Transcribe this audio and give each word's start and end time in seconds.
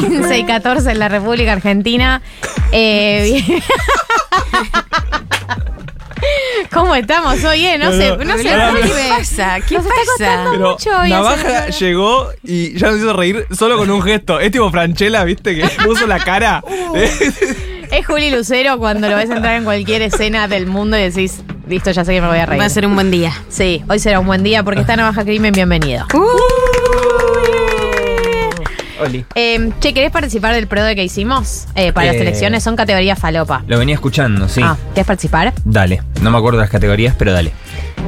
15 0.00 0.38
y 0.38 0.44
14 0.44 0.90
en 0.90 0.98
la 0.98 1.08
República 1.08 1.52
Argentina. 1.52 2.20
Eh, 2.72 3.42
bien. 3.46 3.62
¿Cómo 6.72 6.94
estamos 6.94 7.42
hoy? 7.44 7.64
eh? 7.64 7.78
No 7.78 7.90
sé, 7.92 8.16
no 8.16 8.36
sé. 8.36 8.42
¿Qué 8.42 9.08
pasa? 9.08 9.58
¿Qué 9.66 9.76
Nos 9.76 9.84
está 9.86 9.94
pasa? 9.94 10.06
costando 10.06 10.50
Pero 10.52 10.70
mucho 10.72 10.90
hoy 11.00 11.10
Navaja 11.10 11.58
hacer- 11.58 11.74
llegó 11.74 12.28
y 12.42 12.76
ya 12.78 12.88
nos 12.88 12.98
hizo 12.98 13.12
reír 13.12 13.46
solo 13.56 13.76
con 13.78 13.90
un 13.90 14.02
gesto. 14.02 14.40
Es 14.40 14.50
tipo 14.50 14.70
Franchella, 14.70 15.24
¿viste? 15.24 15.54
Que 15.54 15.68
puso 15.84 16.06
la 16.06 16.18
cara. 16.18 16.62
Es 17.90 18.06
Juli 18.06 18.30
Lucero 18.30 18.78
cuando 18.78 19.08
lo 19.08 19.16
ves 19.16 19.30
entrar 19.30 19.56
en 19.56 19.64
cualquier 19.64 20.02
escena 20.02 20.48
del 20.48 20.66
mundo 20.66 20.98
y 20.98 21.02
decís, 21.02 21.40
listo, 21.68 21.90
ya 21.92 22.04
sé 22.04 22.12
que 22.14 22.20
me 22.20 22.26
voy 22.28 22.38
a 22.38 22.46
reír. 22.46 22.60
Va 22.60 22.66
a 22.66 22.70
ser 22.70 22.86
un 22.86 22.94
buen 22.94 23.10
día. 23.10 23.32
Sí, 23.48 23.82
hoy 23.88 23.98
será 24.00 24.18
un 24.18 24.26
buen 24.26 24.42
día 24.42 24.62
porque 24.64 24.80
está 24.82 24.96
Navaja 24.96 25.22
Crimen, 25.24 25.52
bienvenido. 25.52 26.06
Oli. 29.00 29.24
Eh, 29.34 29.70
che, 29.80 29.92
¿querés 29.94 30.10
participar 30.10 30.54
del 30.54 30.66
pro 30.66 30.82
de 30.82 30.94
que 30.96 31.04
hicimos? 31.04 31.66
Eh, 31.74 31.92
para 31.92 32.08
las 32.08 32.16
Eh, 32.16 32.22
elecciones 32.22 32.62
son 32.62 32.76
categorías 32.76 33.18
falopa. 33.18 33.62
Lo 33.66 33.78
venía 33.78 33.94
escuchando, 33.94 34.48
sí. 34.48 34.60
Ah, 34.64 34.76
¿querés 34.94 35.06
participar? 35.06 35.52
Dale. 35.64 36.02
No 36.22 36.30
me 36.30 36.38
acuerdo 36.38 36.58
de 36.58 36.64
las 36.64 36.70
categorías, 36.70 37.14
pero 37.18 37.32
dale. 37.32 37.52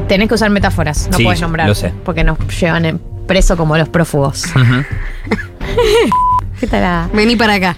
Tenés 0.08 0.28
que 0.28 0.34
usar 0.34 0.50
metáforas, 0.50 1.08
no 1.10 1.16
Sí, 1.18 1.24
puedes 1.24 1.40
nombrar. 1.40 1.68
lo 1.68 1.74
sé. 1.74 1.92
Porque 2.04 2.24
nos 2.24 2.38
llevan 2.60 2.84
en 2.84 2.98
preso 3.26 3.56
como 3.56 3.76
los 3.76 3.88
prófugos. 3.88 4.44
¿Qué 6.60 6.66
tal? 6.66 7.10
Vení 7.12 7.36
para 7.36 7.54
acá. 7.54 7.76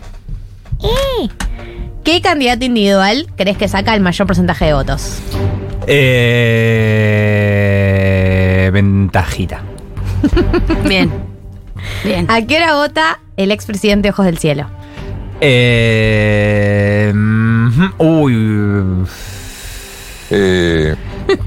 ¿Qué 2.05 2.21
candidato 2.23 2.65
individual 2.65 3.27
crees 3.37 3.59
que 3.59 3.69
saca 3.69 3.95
el 3.95 4.01
mayor 4.01 4.27
porcentaje 4.27 4.67
de 4.67 4.73
votos? 4.75 5.19
Eh, 7.03 8.71
ventajita. 8.73 9.61
Bien. 10.89 11.11
Bien. 12.05 12.27
¿A 12.31 12.43
qué 12.47 12.57
hora 12.57 12.75
vota 12.75 13.21
el 13.37 13.51
expresidente 13.51 14.11
Ojos 14.11 14.27
del 14.27 14.39
Cielo? 14.39 14.67
Eh, 15.41 17.13
uy. 17.99 19.07
Eh, 20.31 20.95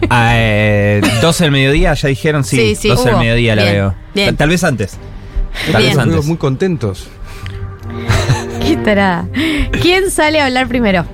Ah, 0.09 0.31
eh, 0.35 1.01
12 1.21 1.43
del 1.43 1.51
mediodía, 1.51 1.93
ya 1.93 2.07
dijeron, 2.07 2.43
sí. 2.45 2.55
Sí, 2.57 2.75
sí, 2.75 2.87
12 2.87 3.09
del 3.09 3.17
mediodía 3.19 3.55
la 3.55 3.63
Bien, 3.63 3.73
veo. 3.75 3.95
bien. 4.15 4.35
Tal, 4.37 4.47
vez 4.49 4.63
antes. 4.63 4.97
Tal 5.71 5.81
Bien. 5.81 5.89
vez 5.95 5.97
antes. 5.99 6.25
muy 6.25 6.37
contentos. 6.37 7.07
¿Qué 8.65 8.77
tarada? 8.77 9.27
¿Quién 9.81 10.09
sale 10.09 10.39
a 10.39 10.45
hablar 10.45 10.67
primero? 10.69 11.05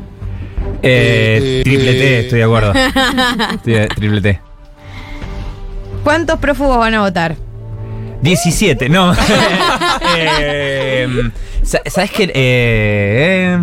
Eh, 0.83 1.61
Eh, 1.61 1.61
triple 1.63 1.93
T, 1.93 2.19
estoy 2.19 2.39
de 2.39 2.45
acuerdo. 2.45 2.73
Estoy 3.55 3.73
de- 3.73 3.87
triple 3.87 4.21
T. 4.21 4.39
¿Cuántos 6.03 6.37
prófugos 6.39 6.77
van 6.77 6.93
a 6.93 7.01
votar? 7.01 7.35
17, 8.21 8.89
no. 8.89 9.13
Eh, 10.17 11.07
sa- 11.63 11.81
¿Sabes 11.85 12.11
qué? 12.11 12.31
Eh, 12.33 13.57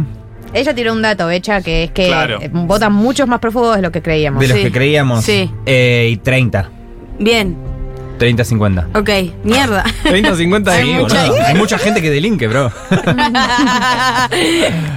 Ella 0.53 0.75
tiró 0.75 0.93
un 0.93 1.03
dato, 1.03 1.27
Becha, 1.27 1.61
que 1.61 1.85
es 1.85 1.91
que 1.91 2.07
Claro. 2.09 2.41
eh, 2.41 2.49
votan 2.53 2.93
muchos 2.93 3.27
más 3.29 3.41
prófugos 3.41 3.77
de 3.77 3.83
lo 3.83 3.91
que 3.93 4.01
creíamos. 4.03 4.41
de 4.41 4.49
los 4.49 4.57
Sí. 4.59 4.63
que 4.65 4.73
creíamos. 4.73 5.25
Sí. 5.25 5.51
Eh, 5.67 6.09
y 6.13 6.17
30. 6.19 6.71
Bien. 7.19 7.57
30, 8.19 8.45
50. 8.45 8.89
Ok. 8.95 9.11
Mierda. 9.45 9.85
30, 10.05 10.35
50 10.37 10.73
de 10.73 10.79
Sí, 10.83 10.85
mí, 10.87 10.99
boludo. 10.99 11.21
boludo. 11.27 11.43
Hay 11.47 11.55
mucha 11.55 11.77
gente 11.79 12.01
que 12.01 12.11
delinque, 12.11 12.47
bro. 12.49 12.73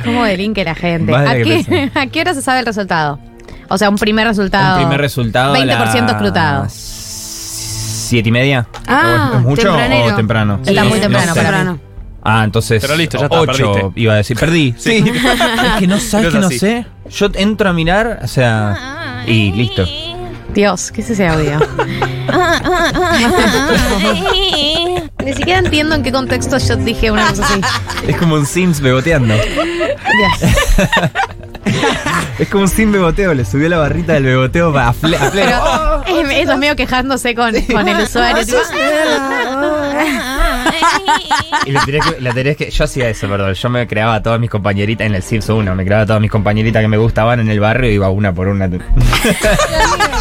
¿Cómo 0.06 0.24
delinque 0.24 0.64
la 0.64 0.76
gente? 0.76 1.12
De 1.12 1.18
¿A 1.18 1.34
qué, 1.36 1.92
¿A 2.00 2.08
qué 2.08 2.22
hora 2.22 2.34
se 2.34 2.42
sabe 2.42 2.60
el 2.60 2.66
resultado? 2.66 3.20
O 3.68 3.78
sea, 3.78 3.90
un 3.90 3.98
primer 3.98 4.26
resultado. 4.28 4.78
Un 4.78 4.84
primer 4.84 5.02
resultado. 5.02 5.54
a 5.54 5.58
20% 5.58 5.68
las 5.68 5.96
escrutado. 6.12 6.68
¿Siete 8.10 8.30
y 8.30 8.32
media? 8.32 8.66
Ah, 8.88 9.34
¿Es 9.36 9.42
mucho 9.42 9.62
tempranero. 9.62 10.14
o 10.14 10.16
temprano? 10.16 10.60
Está 10.66 10.84
muy 10.84 10.94
no 10.96 11.00
temprano 11.02 11.34
sé. 11.36 11.40
Temprano. 11.42 11.80
Ah, 12.24 12.44
entonces. 12.44 12.82
Pero 12.82 12.96
listo, 12.96 13.20
ya 13.20 13.26
está, 13.26 13.40
8 13.40 13.72
perdiste. 13.72 14.02
iba 14.02 14.14
a 14.14 14.16
decir. 14.16 14.36
Perdí. 14.36 14.74
Sí. 14.80 15.04
Es 15.06 15.80
que 15.80 15.86
no 15.86 16.00
sabes 16.00 16.34
que 16.34 16.40
no 16.40 16.48
así. 16.48 16.58
sé. 16.58 16.88
Yo 17.12 17.28
entro 17.36 17.70
a 17.70 17.74
mirar, 17.74 18.22
o 18.24 18.28
sea. 18.28 19.22
Y 19.28 19.52
listo. 19.52 19.86
Dios, 20.56 20.92
¿qué 20.92 21.02
es 21.02 21.10
ese 21.12 21.28
audio? 21.28 21.60
Ni 25.24 25.34
siquiera 25.34 25.60
entiendo 25.60 25.94
en 25.94 26.02
qué 26.02 26.12
contexto 26.12 26.58
yo 26.58 26.78
dije 26.78 27.12
una 27.12 27.28
cosa 27.30 27.46
así. 27.46 27.62
Es 28.08 28.18
como 28.18 28.34
un 28.34 28.48
Sims 28.48 28.82
beboteando. 28.82 29.36
Dios. 29.36 29.46
Es 32.40 32.48
como 32.50 32.64
un 32.64 32.70
Sim 32.70 32.92
beboteo. 32.92 33.34
Le 33.34 33.44
subió 33.46 33.68
la 33.70 33.78
barrita 33.78 34.14
del 34.14 34.24
beboteo 34.24 34.70
a, 34.78 34.94
fle- 34.94 35.18
a 35.20 35.30
pleno. 35.30 36.04
Pero 36.06 36.22
es- 36.32 36.38
eso 36.44 36.52
es 36.54 36.58
medio 36.58 36.76
quejándose 36.76 37.36
con, 37.36 37.54
con 37.54 37.88
el 37.88 38.02
usuario. 38.04 38.46
tipo, 38.46 38.58
Y 41.66 41.72
le 41.72 41.80
tenés 41.86 42.06
que, 42.06 42.22
le 42.22 42.32
tenés 42.34 42.58
que- 42.58 42.72
yo 42.72 42.84
hacía 42.86 43.10
eso, 43.10 43.28
perdón. 43.28 43.54
Yo 43.54 43.70
me 43.70 43.88
creaba 43.88 44.16
a 44.16 44.24
todas 44.24 44.40
mis 44.40 44.50
compañeritas 44.50 45.06
en 45.08 45.16
el 45.16 45.24
Sims 45.24 45.50
1. 45.50 45.76
Me 45.76 45.84
creaba 45.84 46.04
a 46.04 46.06
todas 46.06 46.22
mis 46.22 46.32
compañeritas 46.32 46.82
que 46.82 46.88
me 46.88 46.98
gustaban 46.98 47.40
en 47.42 47.50
el 47.50 47.60
barrio 47.60 47.92
y 47.92 47.96
iba 47.96 48.10
una 48.10 48.34
por 48.34 48.48
una. 48.48 48.70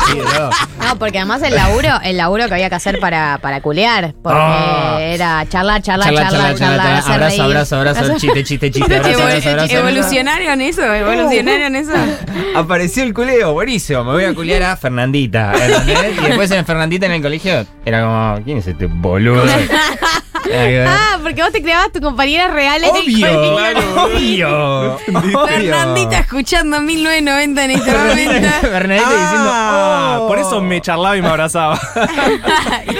Sí, 0.08 0.18
bro. 0.20 0.50
No, 0.88 0.98
porque 0.98 1.18
además 1.18 1.42
el 1.42 1.54
laburo, 1.54 1.88
el 2.02 2.16
laburo 2.16 2.48
que 2.48 2.54
había 2.54 2.68
que 2.68 2.74
hacer 2.76 2.98
para, 3.00 3.38
para 3.38 3.60
culear. 3.60 4.14
Porque 4.22 4.38
Ah. 4.40 4.98
era 5.00 5.46
charlar, 5.48 5.82
charlar, 5.82 6.06
Charla, 6.08 6.22
charlar, 6.30 6.54
charla, 6.54 6.76
charla, 6.76 6.98
hacer 6.98 7.12
abrazo, 7.12 7.42
abrazo, 7.44 7.76
abrazo, 7.76 8.18
chiste, 8.18 8.44
chiste, 8.44 8.70
chiste, 8.70 8.96
abrazo, 8.96 9.22
abrazo, 9.22 9.50
abrazo. 9.50 9.76
¿Evolucionaron 9.76 10.60
eso? 10.60 10.82
¿Evolucionaron 10.94 11.76
eso? 11.76 11.92
Apareció 12.56 13.02
el 13.02 13.12
culeo, 13.14 13.52
buenísimo. 13.52 14.04
Me 14.04 14.12
voy 14.12 14.24
a 14.24 14.34
culear 14.34 14.62
a 14.64 14.76
Fernandita. 14.76 15.52
¿entendés? 15.54 16.18
Y 16.18 16.24
después 16.26 16.50
en 16.50 16.64
Fernandita 16.64 17.06
en 17.06 17.12
el 17.12 17.22
colegio 17.22 17.66
era 17.84 18.02
como, 18.02 18.44
¿quién 18.44 18.58
es 18.58 18.66
este 18.66 18.86
boludo? 18.86 19.44
Ah, 20.86 21.18
porque 21.22 21.42
vos 21.42 21.52
te 21.52 21.62
creabas 21.62 21.92
tus 21.92 22.00
compañeras 22.00 22.52
reales 22.52 22.92
del 22.92 23.02
Obvio, 23.02 23.54
colegio. 23.54 24.98
obvio. 25.16 25.46
Fernandita 25.48 26.18
escuchando 26.20 26.80
1990 26.80 27.64
en 27.64 27.70
este 27.70 27.90
momento. 27.92 28.48
Fernandita 28.60 29.10
diciendo, 29.10 29.50
Ah, 29.52 30.18
oh. 30.20 30.28
por 30.28 30.38
eso 30.38 30.60
me 30.60 30.80
charlaba 30.80 31.16
y 31.16 31.22
me 31.22 31.28
abrazaba. 31.28 31.78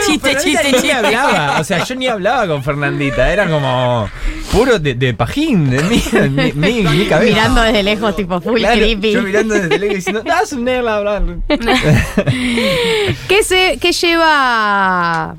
chiste, 0.07 0.37
chiste, 0.37 0.65
ni 0.65 0.73
chiste. 0.73 0.93
hablaba, 0.93 1.61
o 1.61 1.65
sea, 1.65 1.85
yo 1.85 1.95
ni 1.95 2.07
hablaba 2.09 2.47
con 2.47 2.63
Fernandita, 2.63 3.33
era 3.33 3.49
como 3.49 4.09
puro 4.53 4.79
de, 4.79 4.95
de 4.95 5.15
pajín, 5.15 5.71
de 5.71 5.83
mi, 5.85 6.03
mi, 6.31 6.53
mi, 6.53 6.83
mi 6.83 7.05
cabeza. 7.07 7.35
Mirando 7.35 7.63
desde 7.63 7.83
lejos, 7.83 8.17
tipo 8.17 8.41
full 8.41 8.59
Claro, 8.59 8.77
creepy. 8.77 9.13
Yo 9.13 9.23
mirando 9.23 9.55
desde 9.55 9.79
lejos 9.79 9.97
diciendo, 9.97 10.23
ah, 10.31 10.41
es 10.43 10.53
un 10.53 10.65
negro, 10.65 10.83
bla, 10.83 11.21
bla". 11.21 11.23
¿Qué, 13.29 13.43
se, 13.43 13.79
¿Qué 13.81 13.93
lleva. 13.93 15.37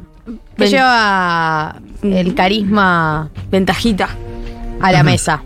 ¿Qué 0.59 0.66
Ven. 0.66 0.72
lleva 0.72 1.75
el 2.03 2.36
carisma 2.36 3.30
Ventajita. 3.52 4.09
a 4.81 4.92
la 4.92 5.03
mesa 5.03 5.42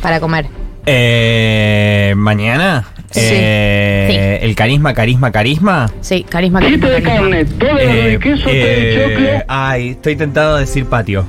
para 0.00 0.20
comer? 0.20 0.46
Eh, 0.86 2.14
mañana. 2.16 2.84
Sí. 3.10 3.20
Eh, 3.22 4.38
El 4.42 4.54
carisma, 4.54 4.94
carisma, 4.94 5.30
carisma. 5.30 5.90
Sí, 6.00 6.24
carisma, 6.28 6.60
carisma. 6.60 6.88
carisma. 7.02 7.36
Eh, 7.38 8.18
eh, 8.46 9.44
ay, 9.48 9.90
estoy 9.90 10.16
tentado 10.16 10.56
a 10.56 10.60
decir 10.60 10.86
patio. 10.86 11.24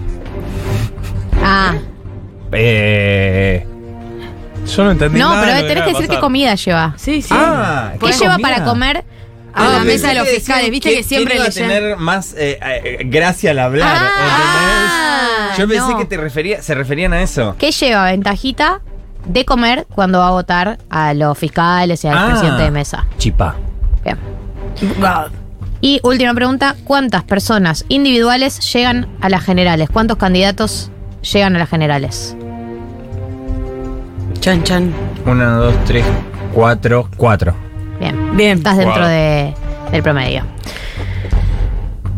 Ah, 1.44 1.76
Eh, 2.54 3.66
Yo 4.76 4.84
no 4.86 4.91
entendí 4.91 5.20
no, 5.20 5.29
nada 5.29 5.41
de 5.41 5.52
pero 5.52 5.62
lo 5.62 5.68
tenés 5.68 5.84
que 5.84 5.90
decir 5.90 6.02
qué 6.03 6.08
pasar. 6.08 6.22
comida 6.22 6.56
lleva. 6.56 6.94
Sí, 6.97 7.22
sí. 7.22 7.29
ah, 7.32 7.91
¿Qué 8.00 8.06
¿qué 8.06 8.12
lleva 8.14 8.36
comida? 8.36 8.50
para 8.50 8.64
comer? 8.64 9.03
A 9.53 9.67
la 9.70 9.82
Ah, 9.82 9.84
mesa 9.84 10.09
de 10.09 10.16
los 10.16 10.28
fiscales, 10.28 10.72
viste 10.72 10.96
que 10.96 11.03
siempre 11.03 11.35
iba 11.35 11.44
le 11.44 11.50
a 11.50 11.53
tener 11.53 11.97
más 11.97 12.34
eh, 12.38 12.58
eh, 12.61 13.02
gracia 13.05 13.52
al 13.52 13.59
hablar, 13.59 13.96
Ah. 13.97 15.52
Yo 15.58 15.67
pensé 15.67 15.91
no. 15.91 15.97
que 16.00 16.05
te 16.05 16.17
refería, 16.17 16.61
se 16.61 16.73
referían 16.73 17.14
a 17.14 17.22
eso. 17.22 17.55
¿Qué 17.59 17.72
lleva 17.72 18.05
ventajita 18.05 18.82
de 19.26 19.46
comer 19.46 19.85
cuando 19.94 20.20
va 20.20 20.29
a 20.29 20.32
votar 20.32 20.79
a 20.90 21.14
los 21.14 21.38
fiscales 21.38 22.03
y 22.03 22.08
al 22.08 22.17
Ah. 22.17 22.28
presidente 22.32 22.64
de 22.64 22.72
mesa? 22.72 23.05
Chipá. 23.20 23.55
Bien. 24.03 24.17
Y 25.82 26.00
última 26.03 26.34
pregunta, 26.34 26.76
¿cuántas 26.85 27.23
personas 27.23 27.85
individuales 27.90 28.59
llegan 28.73 29.08
a 29.22 29.29
las 29.29 29.44
generales? 29.44 29.90
¿Cuántos 29.91 30.17
candidatos 30.17 30.90
llegan 31.22 31.55
a 31.55 31.59
las 31.59 31.70
generales? 31.70 32.35
Chan, 34.40 34.64
chan. 34.64 34.94
Uno, 35.26 35.58
dos, 35.66 35.76
tres, 35.85 36.05
cuatro, 36.53 37.08
cuatro. 37.17 37.53
Bien. 37.99 38.35
Bien. 38.37 38.57
Estás 38.57 38.78
dentro 38.78 39.01
Wow. 39.01 39.09
de- 39.09 39.53
del 39.91 40.03
promedio. 40.03 40.43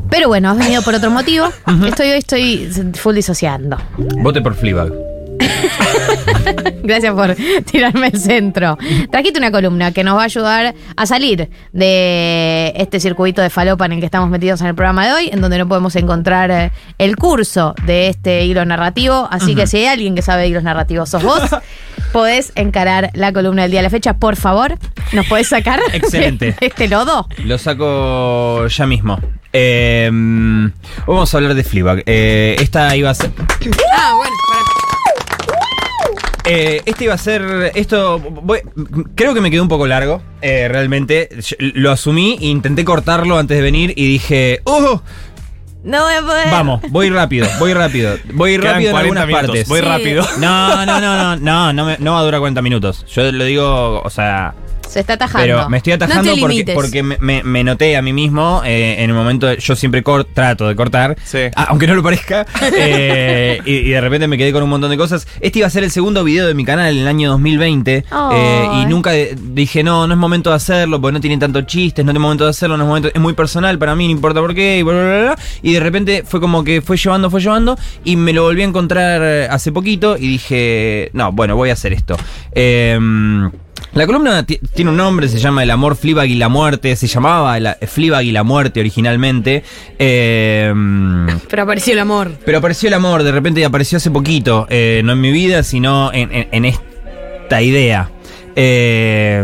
Pero 0.09 0.27
bueno, 0.29 0.49
has 0.51 0.57
venido 0.57 0.81
por 0.81 0.95
otro 0.95 1.09
motivo. 1.11 1.47
Estoy 1.85 2.11
hoy, 2.11 2.17
estoy 2.19 2.69
full 2.93 3.15
disociando. 3.15 3.77
Vote 3.97 4.41
por 4.41 4.55
Fleabag. 4.55 4.93
Gracias 6.83 7.13
por 7.13 7.35
tirarme 7.65 8.07
el 8.07 8.19
centro. 8.19 8.77
Trajiste 9.11 9.39
una 9.39 9.51
columna 9.51 9.91
que 9.91 10.03
nos 10.03 10.17
va 10.17 10.21
a 10.21 10.25
ayudar 10.25 10.75
a 10.95 11.05
salir 11.05 11.49
de 11.73 12.73
este 12.75 12.99
circuito 12.99 13.41
de 13.41 13.49
falopa 13.49 13.85
en 13.85 13.93
el 13.93 13.99
que 13.99 14.05
estamos 14.05 14.29
metidos 14.29 14.61
en 14.61 14.67
el 14.67 14.75
programa 14.75 15.05
de 15.07 15.13
hoy, 15.13 15.29
en 15.31 15.41
donde 15.41 15.57
no 15.57 15.67
podemos 15.67 15.95
encontrar 15.95 16.51
eh, 16.51 16.71
el 16.97 17.15
curso 17.17 17.73
de 17.85 18.09
este 18.09 18.45
hilo 18.45 18.65
narrativo. 18.65 19.27
Así 19.31 19.55
que 19.55 19.67
si 19.67 19.77
hay 19.77 19.85
alguien 19.87 20.15
que 20.15 20.21
sabe 20.21 20.43
de 20.43 20.49
hilos 20.49 20.63
narrativos, 20.63 21.09
sos 21.09 21.23
vos, 21.23 21.41
podés 22.13 22.51
encarar 22.55 23.09
la 23.13 23.33
columna 23.33 23.63
del 23.63 23.71
día 23.71 23.79
de 23.79 23.83
la 23.83 23.89
fecha. 23.89 24.13
Por 24.17 24.35
favor, 24.35 24.77
¿nos 25.13 25.25
podés 25.27 25.47
sacar 25.49 25.79
Excelente. 25.93 26.55
este 26.61 26.87
lodo? 26.87 27.27
Lo 27.43 27.57
saco 27.57 28.67
ya 28.67 28.85
mismo. 28.85 29.19
Eh, 29.53 30.09
vamos 31.07 31.33
a 31.33 31.37
hablar 31.37 31.53
de 31.53 31.63
Fleabag. 31.63 32.03
Eh, 32.05 32.57
esta 32.59 32.95
iba 32.95 33.09
a 33.09 33.13
ser. 33.15 33.31
Ah, 33.97 34.13
bueno, 34.17 34.33
pará. 34.49 34.74
Eh, 36.47 36.81
este 36.85 37.05
iba 37.05 37.13
a 37.13 37.17
ser. 37.17 37.71
Esto. 37.75 38.19
voy- 38.19 38.61
creo 39.15 39.33
que 39.33 39.41
me 39.41 39.49
quedó 39.49 39.63
un 39.63 39.69
poco 39.69 39.87
largo. 39.87 40.21
eh, 40.41 40.67
realmente. 40.67 41.29
Yo 41.39 41.55
Lo 41.59 41.91
asumí, 41.91 42.37
intenté 42.41 42.85
cortarlo 42.85 43.37
antes 43.37 43.57
de 43.57 43.63
venir 43.63 43.93
y 43.95 44.07
dije. 44.07 44.61
¡Oh! 44.65 45.01
No 45.83 46.03
voy 46.03 46.13
a 46.15 46.21
poder. 46.21 46.49
Vamos, 46.49 46.81
voy 46.89 47.09
rápido, 47.11 47.47
voy 47.59 47.73
rápido. 47.73 48.15
Voy 48.33 48.57
Quedan 48.57 48.73
rápido 48.73 48.89
en 48.89 48.93
40 48.95 48.99
algunas 49.21 49.27
minutos. 49.27 49.47
partes. 49.47 49.67
Voy 49.67 49.79
Sí. 49.81 49.85
rápido. 49.85 50.25
No, 50.39 50.85
no, 50.85 50.99
no, 50.99 51.15
no, 51.15 51.35
no, 51.37 51.73
no, 51.73 51.85
me- 51.85 51.97
no 51.99 52.13
va 52.13 52.19
a 52.19 52.23
durar 52.23 52.39
40 52.39 52.61
minutos. 52.63 53.05
Yo 53.07 53.31
lo 53.31 53.43
digo, 53.43 54.01
o 54.01 54.09
sea. 54.09 54.55
Se 54.95 55.01
está 55.01 55.15
atajando. 55.15 55.45
Pero 55.45 55.69
me 55.69 55.75
estoy 55.75 55.91
atajando 55.91 56.33
No 56.37 56.73
porque, 56.73 57.03
me, 57.03 57.17
me- 57.19 57.43
me 57.43 57.65
noté 57.65 57.97
a 57.97 58.01
mí 58.01 58.13
mismo 58.13 58.61
eh, 58.63 58.95
en 58.99 59.09
el 59.09 59.13
momento. 59.13 59.45
de- 59.45 59.57
yo 59.57 59.75
siempre 59.75 60.01
trato 60.33 60.69
de 60.69 60.75
cortar, 60.77 61.17
Sí. 61.25 61.39
ah, 61.53 61.65
aunque 61.67 61.85
no 61.85 61.95
lo 61.95 62.01
parezca. 62.01 62.45
eh, 62.77 63.59
y, 63.65 63.73
y 63.73 63.89
de 63.89 63.99
repente 63.99 64.25
me 64.29 64.37
quedé 64.37 64.53
con 64.53 64.63
un 64.63 64.69
montón 64.69 64.89
de 64.89 64.95
cosas. 64.95 65.27
Este 65.41 65.59
iba 65.59 65.67
a 65.67 65.69
ser 65.69 65.83
el 65.83 65.91
segundo 65.91 66.23
video 66.23 66.47
de 66.47 66.53
mi 66.53 66.63
canal 66.63 66.93
en 66.95 67.01
el 67.01 67.07
año 67.09 67.29
2020. 67.31 68.05
eh, 68.31 68.67
y 68.81 68.85
nunca 68.85 69.11
de- 69.11 69.35
dije, 69.37 69.83
no, 69.83 70.07
no 70.07 70.13
es 70.13 70.17
momento 70.19 70.49
de 70.51 70.55
hacerlo, 70.55 71.01
porque 71.01 71.11
no 71.15 71.19
tiene 71.19 71.37
tantos 71.37 71.65
chistes, 71.65 72.05
no 72.05 72.13
es 72.13 72.17
momento 72.19 72.45
de 72.45 72.51
hacerlo, 72.51 72.77
no 72.77 72.83
es 72.85 72.87
momento. 72.87 73.09
Es 73.13 73.19
muy 73.19 73.33
personal 73.33 73.77
para 73.77 73.95
mí, 73.97 74.05
no 74.05 74.11
importa 74.11 74.39
por 74.39 74.55
qué. 74.55 74.77
Y, 74.79 74.83
bla, 74.83 74.93
bla, 74.93 75.03
bla, 75.03 75.21
bla. 75.23 75.35
y 75.61 75.73
de 75.73 75.79
repente 75.81 76.23
fue 76.25 76.39
como 76.39 76.63
que 76.63 76.81
fue 76.81 76.95
llevando, 76.95 77.29
fue 77.29 77.41
llevando. 77.41 77.77
Y 78.05 78.15
me 78.15 78.31
lo 78.31 78.43
volví 78.43 78.61
a 78.61 78.65
encontrar 78.65 79.21
eh, 79.21 79.47
hace 79.51 79.73
poquito. 79.73 80.15
Y 80.17 80.27
dije, 80.29 81.09
no, 81.11 81.33
bueno, 81.33 81.57
voy 81.57 81.69
a 81.69 81.73
hacer 81.73 81.91
esto. 81.91 82.15
Eh, 82.53 82.97
la 83.93 84.05
columna 84.05 84.45
ti- 84.45 84.59
tiene 84.73 84.91
un 84.91 84.97
nombre, 84.97 85.27
se 85.29 85.37
llama 85.39 85.63
El 85.63 85.71
amor, 85.71 85.95
Fleabag 85.95 86.27
y 86.27 86.35
la 86.35 86.49
muerte. 86.49 86.95
Se 86.95 87.07
llamaba 87.07 87.59
la, 87.59 87.77
Fleabag 87.87 88.23
y 88.25 88.31
la 88.31 88.43
muerte 88.43 88.79
originalmente. 88.79 89.63
Eh, 89.99 90.73
Pero 91.49 91.63
apareció 91.63 91.93
el 91.93 91.99
amor. 91.99 92.31
pero 92.45 92.57
apareció 92.57 92.87
el 92.87 92.93
amor, 92.93 93.23
de 93.23 93.31
repente 93.31 93.63
apareció 93.63 93.97
hace 93.97 94.11
poquito. 94.11 94.67
eh, 94.69 95.01
no 95.03 95.13
en 95.13 95.21
mi 95.21 95.31
vida, 95.31 95.63
sino 95.63 96.11
en, 96.13 96.31
en- 96.33 96.47
en 96.51 96.65
esta 96.65 97.61
idea. 97.61 98.09
Eh, 98.57 99.43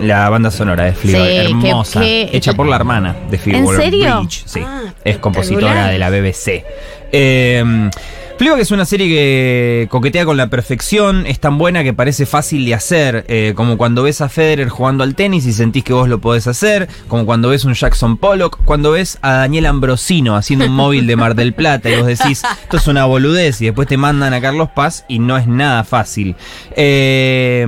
la 0.00 0.28
banda 0.28 0.50
sonora 0.50 0.84
de 0.84 0.92
Fleabag, 0.92 1.28
Sí, 1.30 1.36
hermosa. 1.36 2.00
que- 2.00 2.30
hecha 2.32 2.52
por 2.54 2.66
la 2.66 2.76
hermana 2.76 3.14
de 3.30 3.38
Phoebe 3.38 3.58
¿En 3.58 3.66
serio? 3.76 4.18
Bridge, 4.20 4.42
sí, 4.46 4.60
Ah, 4.64 4.82
es 5.04 5.18
compositora 5.18 5.88
de 5.88 5.98
la 5.98 6.10
BBC. 6.10 6.64
Eh, 7.12 7.90
Fleabag 8.36 8.60
es 8.60 8.72
una 8.72 8.84
serie 8.84 9.06
que 9.08 9.86
coquetea 9.90 10.24
con 10.24 10.36
la 10.36 10.48
perfección, 10.50 11.24
es 11.24 11.38
tan 11.38 11.56
buena 11.56 11.84
que 11.84 11.94
parece 11.94 12.26
fácil 12.26 12.64
de 12.66 12.74
hacer, 12.74 13.24
eh, 13.28 13.52
como 13.54 13.78
cuando 13.78 14.02
ves 14.02 14.20
a 14.20 14.28
Federer 14.28 14.68
jugando 14.68 15.04
al 15.04 15.14
tenis 15.14 15.46
y 15.46 15.52
sentís 15.52 15.84
que 15.84 15.92
vos 15.92 16.08
lo 16.08 16.18
podés 16.18 16.48
hacer, 16.48 16.88
como 17.06 17.26
cuando 17.26 17.50
ves 17.50 17.64
un 17.64 17.74
Jackson 17.74 18.16
Pollock, 18.18 18.58
cuando 18.64 18.90
ves 18.90 19.18
a 19.22 19.34
Daniel 19.34 19.66
Ambrosino 19.66 20.34
haciendo 20.34 20.66
un 20.66 20.72
móvil 20.72 21.06
de 21.06 21.14
Mar 21.14 21.36
del 21.36 21.54
Plata 21.54 21.88
y 21.88 21.96
vos 21.96 22.06
decís, 22.06 22.42
esto 22.64 22.76
es 22.76 22.86
una 22.88 23.04
boludez 23.04 23.62
y 23.62 23.66
después 23.66 23.86
te 23.86 23.96
mandan 23.96 24.34
a 24.34 24.40
Carlos 24.40 24.68
Paz 24.74 25.04
y 25.06 25.20
no 25.20 25.38
es 25.38 25.46
nada 25.46 25.84
fácil. 25.84 26.34
Eh, 26.74 27.64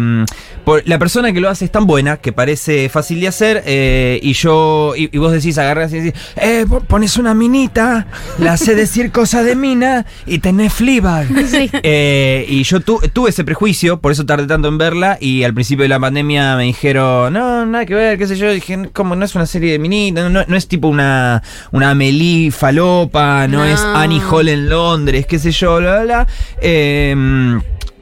la 0.84 0.98
persona 0.98 1.32
que 1.32 1.40
lo 1.40 1.48
hace 1.48 1.66
es 1.66 1.70
tan 1.70 1.86
buena 1.86 2.16
que 2.16 2.32
parece 2.32 2.88
fácil 2.88 3.20
de 3.20 3.28
hacer 3.28 3.62
eh, 3.66 4.18
y 4.20 4.32
yo, 4.32 4.94
y, 4.96 5.16
vos 5.16 5.30
decís, 5.30 5.56
agarras 5.58 5.92
y 5.92 6.00
decís, 6.00 6.20
po- 6.68 6.80
pones 6.80 7.16
una 7.18 7.34
minita, 7.34 8.08
la 8.40 8.54
hace 8.54 8.74
decir 8.74 9.12
cosa 9.12 9.44
de 9.44 9.54
mina 9.54 10.06
y 10.26 10.40
tenés 10.40 10.55
Fleabag. 10.70 11.26
Sí. 11.46 11.70
Eh, 11.82 12.44
y 12.48 12.62
yo 12.64 12.80
tu- 12.80 13.00
tuve 13.12 13.30
ese 13.30 13.44
prejuicio, 13.44 14.00
por 14.00 14.10
eso 14.12 14.26
tardé 14.26 14.46
tanto 14.46 14.68
en 14.68 14.78
verla. 14.78 15.16
Y 15.20 15.44
al 15.44 15.54
principio 15.54 15.82
de 15.84 15.88
la 15.88 16.00
pandemia 16.00 16.56
me 16.56 16.64
dijeron, 16.64 17.32
no, 17.32 17.64
nada 17.66 17.86
que 17.86 17.94
ver, 17.94 18.18
qué 18.18 18.26
sé 18.26 18.36
yo. 18.36 18.50
Dije, 18.52 18.90
¿cómo 18.92 19.14
no 19.16 19.24
es 19.24 19.34
una 19.34 19.46
serie 19.46 19.72
de 19.72 19.78
minitas? 19.78 20.30
No, 20.30 20.44
no 20.46 20.56
es 20.56 20.66
tipo 20.68 20.88
una, 20.88 21.42
una 21.72 21.90
Amelie 21.90 22.50
falopa, 22.50 23.46
no, 23.48 23.58
No. 23.58 23.64
es 23.64 23.80
Annie 23.80 24.20
Hall 24.30 24.48
en 24.48 24.68
Londres, 24.68 25.26
qué 25.26 25.38
sé 25.38 25.50
yo, 25.52 25.76
bla, 25.78 26.02
bla, 26.02 26.04
bla. 26.04 26.26
Eh, 26.60 27.14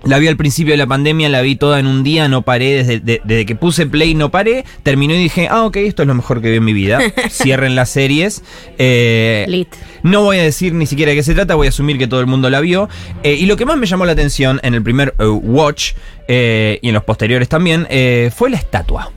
la 0.06 0.18
vi 0.18 0.28
al 0.28 0.36
principio 0.36 0.72
de 0.72 0.78
la 0.78 0.86
pandemia, 0.86 1.28
la 1.28 1.40
vi 1.42 1.56
toda 1.56 1.78
en 1.80 1.86
un 1.86 2.02
día, 2.04 2.28
no 2.28 2.42
paré, 2.42 2.72
desde, 2.84 3.00
de- 3.00 3.20
desde 3.24 3.46
que 3.46 3.54
puse 3.56 3.86
play 3.86 4.14
no 4.14 4.30
paré, 4.30 4.64
terminó 4.82 5.14
y 5.14 5.18
dije, 5.18 5.48
ah, 5.50 5.64
ok, 5.64 5.76
esto 5.78 6.02
es 6.02 6.08
lo 6.08 6.14
mejor 6.14 6.40
que 6.42 6.50
vi 6.50 6.56
en 6.56 6.64
mi 6.64 6.72
vida. 6.72 7.00
Cierren 7.30 7.74
las 7.74 7.90
series. 7.90 8.42
Eh, 8.78 9.44
Lit. 9.48 9.68
no 10.02 10.22
voy 10.22 10.38
a 10.38 10.42
decir 10.42 10.72
ni 10.74 10.86
siquiera 10.86 11.10
de 11.10 11.16
qué 11.16 11.22
se 11.22 11.34
trata, 11.34 11.54
voy 11.54 11.66
a 11.66 11.70
asumir 11.70 11.98
que 11.98 12.06
todo 12.06 12.20
el 12.20 12.26
mundo 12.26 12.50
la 12.50 12.60
vio. 12.60 12.88
Eh, 13.22 13.34
y 13.34 13.46
lo 13.46 13.56
que 13.56 13.64
más 13.64 13.76
me 13.76 13.86
llamó 13.86 14.04
la 14.04 14.12
atención 14.12 14.60
en 14.62 14.74
el 14.74 14.82
primer 14.82 15.14
eh, 15.18 15.24
watch 15.26 15.92
eh, 16.28 16.78
y 16.82 16.88
en 16.88 16.94
los 16.94 17.04
posteriores 17.04 17.48
también 17.48 17.86
fue 18.34 18.50
la 18.50 18.56
estatua. 18.56 19.10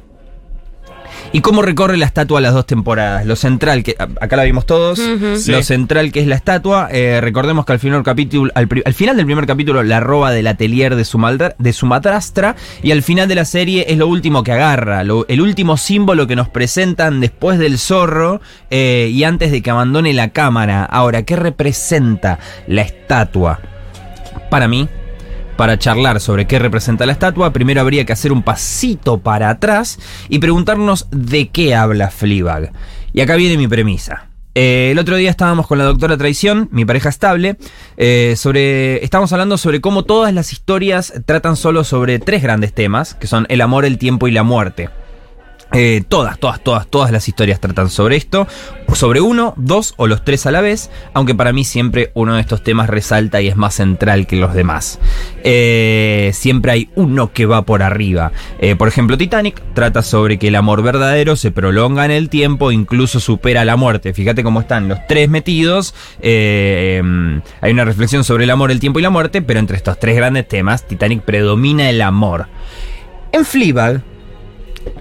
¿Y 1.33 1.41
cómo 1.41 1.61
recorre 1.61 1.97
la 1.97 2.05
estatua 2.05 2.41
las 2.41 2.53
dos 2.53 2.65
temporadas? 2.65 3.25
Lo 3.25 3.35
central, 3.35 3.83
que 3.83 3.95
acá 3.99 4.35
la 4.37 4.43
vimos 4.43 4.65
todos, 4.65 4.97
Sí. 5.37 5.51
lo 5.51 5.61
central 5.61 6.11
que 6.11 6.21
es 6.21 6.27
la 6.27 6.35
estatua. 6.35 6.87
eh, 6.89 7.19
recordemos 7.21 7.65
que 7.65 7.73
al 7.73 7.79
final, 7.79 8.01
capítulo, 8.01 8.51
al, 8.55 8.67
pri- 8.67 8.81
al 8.85 8.93
final 8.93 9.17
del 9.17 9.25
primer 9.25 9.45
capítulo 9.45 9.83
la 9.83 9.99
roba 9.99 10.31
del 10.31 10.47
atelier 10.47 10.95
de 10.95 11.03
su, 11.05 11.17
maldra- 11.19 11.53
de 11.59 11.73
su 11.73 11.85
madrastra 11.85 12.55
y 12.81 12.91
al 12.91 13.03
final 13.03 13.27
de 13.27 13.35
la 13.35 13.45
serie 13.45 13.85
es 13.89 13.97
lo 13.97 14.07
último 14.07 14.41
que 14.43 14.53
agarra, 14.53 15.03
lo- 15.03 15.27
el 15.27 15.41
último 15.41 15.77
símbolo 15.77 16.25
que 16.27 16.35
nos 16.35 16.49
presentan 16.49 17.19
después 17.19 17.59
del 17.59 17.77
zorro 17.77 18.41
eh, 18.71 19.11
y 19.13 19.23
antes 19.23 19.51
de 19.51 19.61
que 19.61 19.69
abandone 19.69 20.13
la 20.13 20.29
cámara. 20.29 20.85
Ahora, 20.85 21.23
¿qué 21.23 21.35
representa 21.35 22.39
la 22.67 22.81
estatua? 22.81 23.59
Para 24.49 24.67
mí, 24.67 24.87
para 25.57 25.77
charlar 25.77 26.21
sobre 26.21 26.47
qué 26.47 26.59
representa 26.59 27.05
la 27.05 27.11
estatua, 27.11 27.51
primero 27.51 27.81
habría 27.81 28.05
que 28.05 28.13
hacer 28.13 28.31
un 28.31 28.43
pasito 28.43 29.17
para 29.17 29.49
atrás 29.49 29.99
y 30.29 30.39
preguntarnos 30.39 31.07
de 31.11 31.49
qué 31.49 31.75
habla 31.75 32.09
Fleabag. 32.09 32.71
Y 33.11 33.21
acá 33.21 33.35
viene 33.35 33.57
mi 33.57 33.67
premisa. 33.67 34.27
Eh, 34.55 34.89
el 34.91 34.99
otro 34.99 35.15
día 35.17 35.29
estábamos 35.29 35.67
con 35.67 35.77
la 35.77 35.83
doctora 35.83 36.17
Traición, 36.17 36.67
mi 36.71 36.85
pareja 36.85 37.09
estable, 37.09 37.57
eh, 37.97 38.33
sobre, 38.37 39.03
estamos 39.03 39.31
hablando 39.31 39.57
sobre 39.57 39.81
cómo 39.81 40.03
todas 40.03 40.33
las 40.33 40.51
historias 40.51 41.13
tratan 41.25 41.55
solo 41.55 41.83
sobre 41.83 42.17
tres 42.19 42.41
grandes 42.41 42.73
temas, 42.73 43.13
que 43.13 43.27
son 43.27 43.45
el 43.49 43.61
amor, 43.61 43.85
el 43.85 43.97
tiempo 43.97 44.27
y 44.27 44.31
la 44.31 44.43
muerte. 44.43 44.89
Eh, 45.73 46.01
todas, 46.07 46.39
todas, 46.39 46.61
todas, 46.63 46.87
todas 46.87 47.11
las 47.11 47.27
historias 47.27 47.59
tratan 47.59 47.89
sobre 47.89 48.15
esto, 48.15 48.47
sobre 48.93 49.19
uno, 49.19 49.53
dos 49.57 49.93
o 49.97 50.07
los 50.07 50.23
tres 50.23 50.45
a 50.45 50.51
la 50.51 50.61
vez, 50.61 50.89
aunque 51.13 51.35
para 51.35 51.51
mí 51.51 51.65
siempre 51.65 52.11
uno 52.13 52.35
de 52.35 52.41
estos 52.41 52.63
temas 52.63 52.89
resalta 52.89 53.41
y 53.41 53.47
es 53.47 53.57
más 53.57 53.75
central 53.75 54.27
que 54.27 54.37
los 54.37 54.53
demás. 54.53 54.99
Eh, 55.43 56.31
siempre 56.33 56.71
hay 56.71 56.89
uno 56.95 57.33
que 57.33 57.45
va 57.45 57.63
por 57.63 57.83
arriba. 57.83 58.31
Eh, 58.59 58.75
por 58.75 58.87
ejemplo, 58.87 59.17
Titanic 59.17 59.61
trata 59.73 60.03
sobre 60.03 60.39
que 60.39 60.47
el 60.47 60.55
amor 60.55 60.83
verdadero 60.83 61.35
se 61.35 61.51
prolonga 61.51 62.05
en 62.05 62.11
el 62.11 62.29
tiempo, 62.29 62.71
incluso 62.71 63.19
supera 63.19 63.65
la 63.65 63.75
muerte. 63.75 64.13
Fíjate 64.13 64.43
cómo 64.43 64.61
están 64.61 64.87
los 64.87 64.99
tres 65.07 65.29
metidos. 65.29 65.93
Em, 66.21 67.41
hay 67.61 67.71
una 67.71 67.85
reflexión 67.85 68.23
sobre 68.23 68.45
el 68.45 68.49
amor, 68.51 68.71
el 68.71 68.79
tiempo 68.79 68.99
y 68.99 69.03
la 69.03 69.09
muerte, 69.09 69.41
pero 69.41 69.59
entre 69.59 69.77
estos 69.77 69.99
tres 69.99 70.15
grandes 70.15 70.47
temas, 70.47 70.87
Titanic 70.87 71.23
predomina 71.23 71.89
el 71.89 72.01
amor. 72.01 72.47
En 73.31 73.45
Fleabag, 73.45 74.01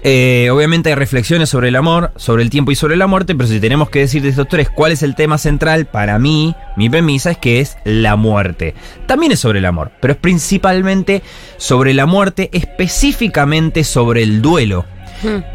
eh, 0.03 0.49
obviamente 0.51 0.89
hay 0.89 0.95
reflexiones 0.95 1.49
sobre 1.49 1.69
el 1.69 1.75
amor, 1.75 2.11
sobre 2.15 2.43
el 2.43 2.49
tiempo 2.49 2.71
y 2.71 2.75
sobre 2.75 2.95
la 2.95 3.07
muerte, 3.07 3.35
pero 3.35 3.47
si 3.47 3.59
tenemos 3.59 3.89
que 3.89 3.99
decir 3.99 4.21
de 4.21 4.29
estos 4.29 4.47
tres 4.47 4.69
cuál 4.69 4.91
es 4.91 5.03
el 5.03 5.15
tema 5.15 5.37
central, 5.37 5.85
para 5.85 6.19
mí, 6.19 6.55
mi 6.75 6.89
premisa 6.89 7.31
es 7.31 7.37
que 7.37 7.59
es 7.59 7.77
la 7.83 8.15
muerte. 8.15 8.75
También 9.05 9.31
es 9.31 9.39
sobre 9.39 9.59
el 9.59 9.65
amor, 9.65 9.91
pero 10.01 10.13
es 10.13 10.19
principalmente 10.19 11.23
sobre 11.57 11.93
la 11.93 12.05
muerte, 12.05 12.49
específicamente 12.53 13.83
sobre 13.83 14.23
el 14.23 14.41
duelo. 14.41 14.85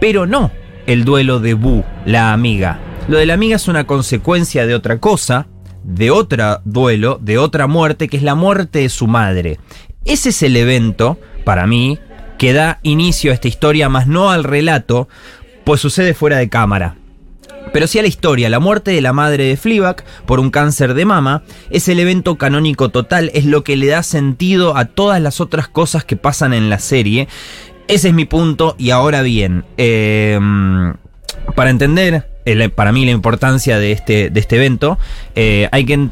Pero 0.01 0.27
no 0.27 0.51
el 0.87 1.05
duelo 1.05 1.41
de 1.41 1.55
Boo, 1.55 1.85
la 2.05 2.33
amiga. 2.33 2.81
Lo 3.09 3.19
de 3.19 3.27
la 3.27 3.35
amiga 3.35 3.57
es 3.57 3.69
una 3.69 3.85
consecuencia 3.85 4.67
de 4.67 4.75
otra 4.75 4.99
cosa, 4.99 5.47
de 5.85 6.11
otro 6.11 6.61
duelo, 6.65 7.19
de 7.21 7.39
otra 7.39 7.67
muerte, 7.67 8.09
que 8.09 8.17
es 8.17 8.23
la 8.23 8.35
muerte 8.35 8.81
de 8.81 8.89
su 8.89 9.07
madre. 9.07 9.59
Ese 10.05 10.31
es 10.31 10.43
el 10.43 10.57
evento, 10.57 11.19
para 11.45 11.67
mí, 11.67 11.99
que 12.43 12.53
da 12.53 12.81
inicio 12.83 13.31
a 13.31 13.35
esta 13.35 13.47
historia, 13.47 13.89
más 13.89 14.09
no 14.09 14.33
al 14.33 14.43
relato, 14.43 15.09
pues 15.63 15.81
sucede 15.81 16.13
fuera 16.13 16.39
de 16.39 16.49
cámara. 16.49 16.97
Pero 17.73 17.87
sí 17.87 18.01
a 18.01 18.03
la 18.03 18.09
historia, 18.09 18.51
la 18.51 18.59
muerte 18.59 18.91
de 18.91 19.01
la 19.01 19.13
madre 19.13 19.45
de 19.45 19.57
Fleabag 19.57 20.03
por 20.27 20.41
un 20.41 20.51
cáncer 20.51 20.95
de 20.95 21.05
mama 21.05 21.45
es 21.71 21.87
el 21.87 22.01
evento 22.01 22.39
canónico 22.39 22.89
total, 22.89 23.31
es 23.33 23.45
lo 23.45 23.63
que 23.63 23.77
le 23.77 23.87
da 23.87 24.03
sentido 24.03 24.77
a 24.77 24.87
todas 24.87 25.23
las 25.23 25.41
otras 25.41 25.69
cosas 25.69 26.05
que 26.05 26.17
pasan 26.17 26.53
en 26.53 26.69
la 26.69 26.81
serie. 26.81 27.29
Ese 27.87 28.09
es 28.09 28.15
mi 28.15 28.25
punto 28.25 28.75
y 28.77 28.91
ahora 28.91 29.23
bien, 29.23 29.65
eh, 29.77 30.37
para 31.55 31.71
entender 31.71 32.29
el- 32.45 32.71
para 32.73 32.91
mí 32.91 33.05
la 33.05 33.13
importancia 33.13 33.79
de 33.79 33.93
este, 33.93 34.31
de 34.31 34.41
este 34.41 34.57
evento, 34.57 34.99
eh, 35.37 35.69
hay 35.71 35.85
que, 35.85 36.09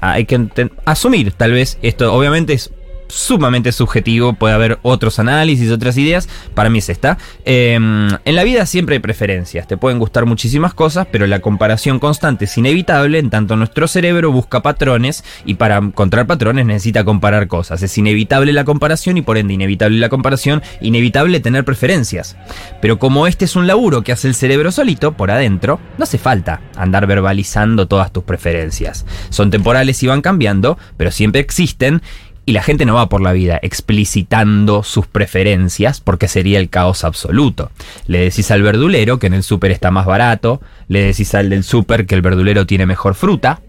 hay 0.00 0.24
que 0.24 0.70
asumir, 0.84 1.32
tal 1.32 1.50
vez, 1.50 1.78
esto 1.82 2.14
obviamente 2.14 2.52
es 2.52 2.70
sumamente 3.14 3.72
subjetivo, 3.72 4.34
puede 4.34 4.54
haber 4.54 4.78
otros 4.82 5.18
análisis, 5.18 5.70
otras 5.70 5.96
ideas, 5.96 6.28
para 6.54 6.70
mí 6.70 6.78
es 6.78 6.88
esta. 6.88 7.18
Eh, 7.44 7.74
en 7.74 8.36
la 8.36 8.44
vida 8.44 8.66
siempre 8.66 8.96
hay 8.96 9.00
preferencias, 9.00 9.66
te 9.66 9.76
pueden 9.76 9.98
gustar 9.98 10.26
muchísimas 10.26 10.74
cosas, 10.74 11.06
pero 11.10 11.26
la 11.26 11.40
comparación 11.40 11.98
constante 11.98 12.44
es 12.46 12.58
inevitable, 12.58 13.18
en 13.18 13.30
tanto 13.30 13.56
nuestro 13.56 13.88
cerebro 13.88 14.32
busca 14.32 14.62
patrones 14.62 15.24
y 15.44 15.54
para 15.54 15.78
encontrar 15.78 16.26
patrones 16.26 16.66
necesita 16.66 17.04
comparar 17.04 17.48
cosas. 17.48 17.82
Es 17.82 17.96
inevitable 17.98 18.52
la 18.52 18.64
comparación 18.64 19.16
y 19.16 19.22
por 19.22 19.38
ende 19.38 19.54
inevitable 19.54 19.98
la 19.98 20.08
comparación, 20.08 20.62
inevitable 20.80 21.40
tener 21.40 21.64
preferencias. 21.64 22.36
Pero 22.80 22.98
como 22.98 23.26
este 23.26 23.44
es 23.44 23.56
un 23.56 23.66
laburo 23.66 24.02
que 24.02 24.12
hace 24.12 24.28
el 24.28 24.34
cerebro 24.34 24.72
solito, 24.72 25.12
por 25.12 25.30
adentro, 25.30 25.80
no 25.98 26.04
hace 26.04 26.18
falta 26.18 26.60
andar 26.76 27.06
verbalizando 27.06 27.86
todas 27.88 28.12
tus 28.12 28.24
preferencias. 28.24 29.04
Son 29.30 29.50
temporales 29.50 30.02
y 30.02 30.06
van 30.06 30.22
cambiando, 30.22 30.78
pero 30.96 31.10
siempre 31.10 31.40
existen. 31.40 32.02
Y 32.46 32.52
la 32.52 32.62
gente 32.62 32.84
no 32.84 32.94
va 32.94 33.08
por 33.08 33.22
la 33.22 33.32
vida 33.32 33.58
explicitando 33.62 34.82
sus 34.82 35.06
preferencias 35.06 36.00
porque 36.02 36.28
sería 36.28 36.58
el 36.58 36.68
caos 36.68 37.02
absoluto. 37.04 37.70
Le 38.06 38.18
decís 38.18 38.50
al 38.50 38.62
verdulero 38.62 39.18
que 39.18 39.28
en 39.28 39.34
el 39.34 39.42
súper 39.42 39.70
está 39.70 39.90
más 39.90 40.04
barato, 40.04 40.60
le 40.88 41.02
decís 41.02 41.34
al 41.34 41.48
del 41.48 41.64
súper 41.64 42.04
que 42.06 42.14
el 42.14 42.20
verdulero 42.22 42.66
tiene 42.66 42.84
mejor 42.84 43.14
fruta, 43.14 43.62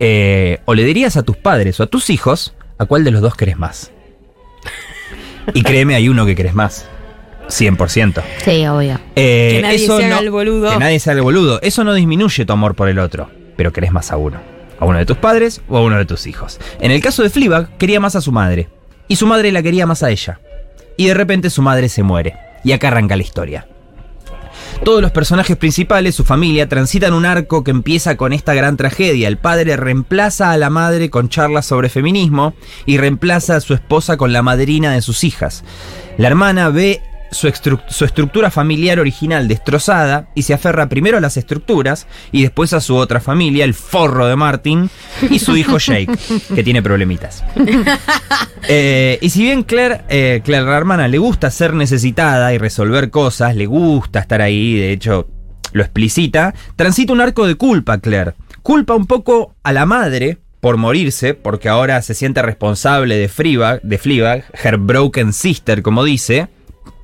eh, 0.00 0.60
o 0.64 0.74
le 0.74 0.84
dirías 0.84 1.16
a 1.18 1.22
tus 1.24 1.36
padres 1.36 1.78
o 1.78 1.82
a 1.82 1.86
tus 1.88 2.08
hijos 2.08 2.54
a 2.78 2.86
cuál 2.86 3.04
de 3.04 3.10
los 3.10 3.20
dos 3.20 3.34
querés 3.36 3.58
más. 3.58 3.92
Y 5.54 5.62
créeme, 5.62 5.94
hay 5.94 6.08
uno 6.08 6.24
que 6.26 6.34
querés 6.34 6.54
más. 6.54 6.86
100%. 7.48 8.22
Sí, 8.44 8.66
obvio. 8.66 8.98
Eh, 9.14 9.50
Que 9.56 9.62
nadie 9.62 9.76
eso 9.84 9.98
se 9.98 10.04
haga 10.06 10.16
no- 10.16 10.22
el 10.22 10.30
boludo. 10.30 10.70
Que 10.72 10.78
nadie 10.78 10.98
se 10.98 11.10
haga 11.10 11.18
el 11.18 11.22
boludo. 11.24 11.60
Eso 11.62 11.84
no 11.84 11.94
disminuye 11.94 12.44
tu 12.44 12.52
amor 12.52 12.74
por 12.74 12.88
el 12.88 12.98
otro, 12.98 13.30
pero 13.56 13.72
querés 13.72 13.92
más 13.92 14.10
a 14.10 14.16
uno. 14.16 14.40
A 14.78 14.84
uno 14.84 14.98
de 14.98 15.06
tus 15.06 15.16
padres 15.16 15.62
o 15.68 15.78
a 15.78 15.82
uno 15.82 15.96
de 15.96 16.04
tus 16.04 16.26
hijos. 16.26 16.58
En 16.80 16.90
el 16.90 17.00
caso 17.00 17.22
de 17.22 17.30
Fleabag, 17.30 17.76
quería 17.78 18.00
más 18.00 18.16
a 18.16 18.20
su 18.20 18.32
madre. 18.32 18.68
Y 19.08 19.16
su 19.16 19.26
madre 19.26 19.52
la 19.52 19.62
quería 19.62 19.86
más 19.86 20.02
a 20.02 20.10
ella. 20.10 20.40
Y 20.96 21.06
de 21.06 21.14
repente 21.14 21.50
su 21.50 21.62
madre 21.62 21.88
se 21.88 22.02
muere. 22.02 22.34
Y 22.64 22.72
acá 22.72 22.88
arranca 22.88 23.16
la 23.16 23.22
historia. 23.22 23.66
Todos 24.84 25.00
los 25.00 25.10
personajes 25.10 25.56
principales, 25.56 26.14
su 26.14 26.24
familia, 26.24 26.68
transitan 26.68 27.14
un 27.14 27.24
arco 27.24 27.64
que 27.64 27.70
empieza 27.70 28.16
con 28.16 28.32
esta 28.32 28.54
gran 28.54 28.76
tragedia. 28.76 29.28
El 29.28 29.38
padre 29.38 29.76
reemplaza 29.76 30.52
a 30.52 30.58
la 30.58 30.70
madre 30.70 31.10
con 31.10 31.28
charlas 31.28 31.66
sobre 31.66 31.88
feminismo 31.88 32.54
y 32.84 32.98
reemplaza 32.98 33.56
a 33.56 33.60
su 33.60 33.74
esposa 33.74 34.16
con 34.16 34.32
la 34.32 34.42
madrina 34.42 34.92
de 34.92 35.02
sus 35.02 35.24
hijas. 35.24 35.64
La 36.18 36.28
hermana 36.28 36.68
ve 36.68 37.00
su, 37.30 37.48
estru- 37.48 37.82
su 37.88 38.04
estructura 38.04 38.50
familiar 38.50 38.98
original 39.00 39.48
destrozada 39.48 40.28
y 40.34 40.42
se 40.42 40.54
aferra 40.54 40.88
primero 40.88 41.18
a 41.18 41.20
las 41.20 41.36
estructuras 41.36 42.06
y 42.32 42.42
después 42.42 42.72
a 42.72 42.80
su 42.80 42.96
otra 42.96 43.20
familia, 43.20 43.64
el 43.64 43.74
forro 43.74 44.26
de 44.26 44.36
Martin 44.36 44.90
y 45.30 45.38
su 45.38 45.56
hijo 45.56 45.78
Jake, 45.78 46.08
que 46.54 46.62
tiene 46.62 46.82
problemitas. 46.82 47.44
Eh, 48.68 49.18
y 49.20 49.30
si 49.30 49.42
bien 49.42 49.62
Claire, 49.62 50.00
eh, 50.08 50.40
Claire, 50.44 50.66
la 50.66 50.76
hermana, 50.76 51.06
le 51.06 51.18
gusta 51.18 51.52
ser 51.52 51.72
necesitada 51.74 52.52
y 52.52 52.58
resolver 52.58 53.10
cosas, 53.10 53.54
le 53.54 53.66
gusta 53.66 54.18
estar 54.18 54.42
ahí, 54.42 54.74
de 54.74 54.90
hecho 54.90 55.28
lo 55.72 55.82
explicita, 55.84 56.52
transita 56.74 57.12
un 57.12 57.20
arco 57.20 57.46
de 57.46 57.54
culpa, 57.54 57.98
Claire. 57.98 58.34
Culpa 58.62 58.94
un 58.94 59.06
poco 59.06 59.54
a 59.62 59.72
la 59.72 59.86
madre 59.86 60.38
por 60.60 60.78
morirse, 60.78 61.34
porque 61.34 61.68
ahora 61.68 62.02
se 62.02 62.14
siente 62.14 62.42
responsable 62.42 63.16
de 63.16 63.28
Fleabag, 63.28 63.82
de 63.82 63.98
Fleabag, 63.98 64.44
her 64.64 64.78
broken 64.78 65.32
sister, 65.32 65.82
como 65.82 66.02
dice. 66.02 66.48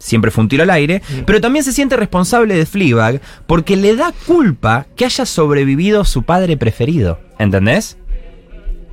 Siempre 0.03 0.33
fue 0.33 0.43
un 0.43 0.49
tiro 0.49 0.65
al 0.65 0.71
aire, 0.71 1.01
pero 1.27 1.41
también 1.41 1.65
se 1.65 1.73
siente 1.73 1.97
responsable 1.97 2.57
de 2.57 2.67
Fleabag 2.67 3.21
porque 3.47 3.77
le 3.77 3.95
da 3.95 4.13
culpa 4.27 4.87
que 4.97 5.05
haya 5.05 5.25
sobrevivido 5.25 6.05
su 6.05 6.25
padre 6.25 6.57
preferido. 6.57 7.21
¿Entendés? 7.39 7.97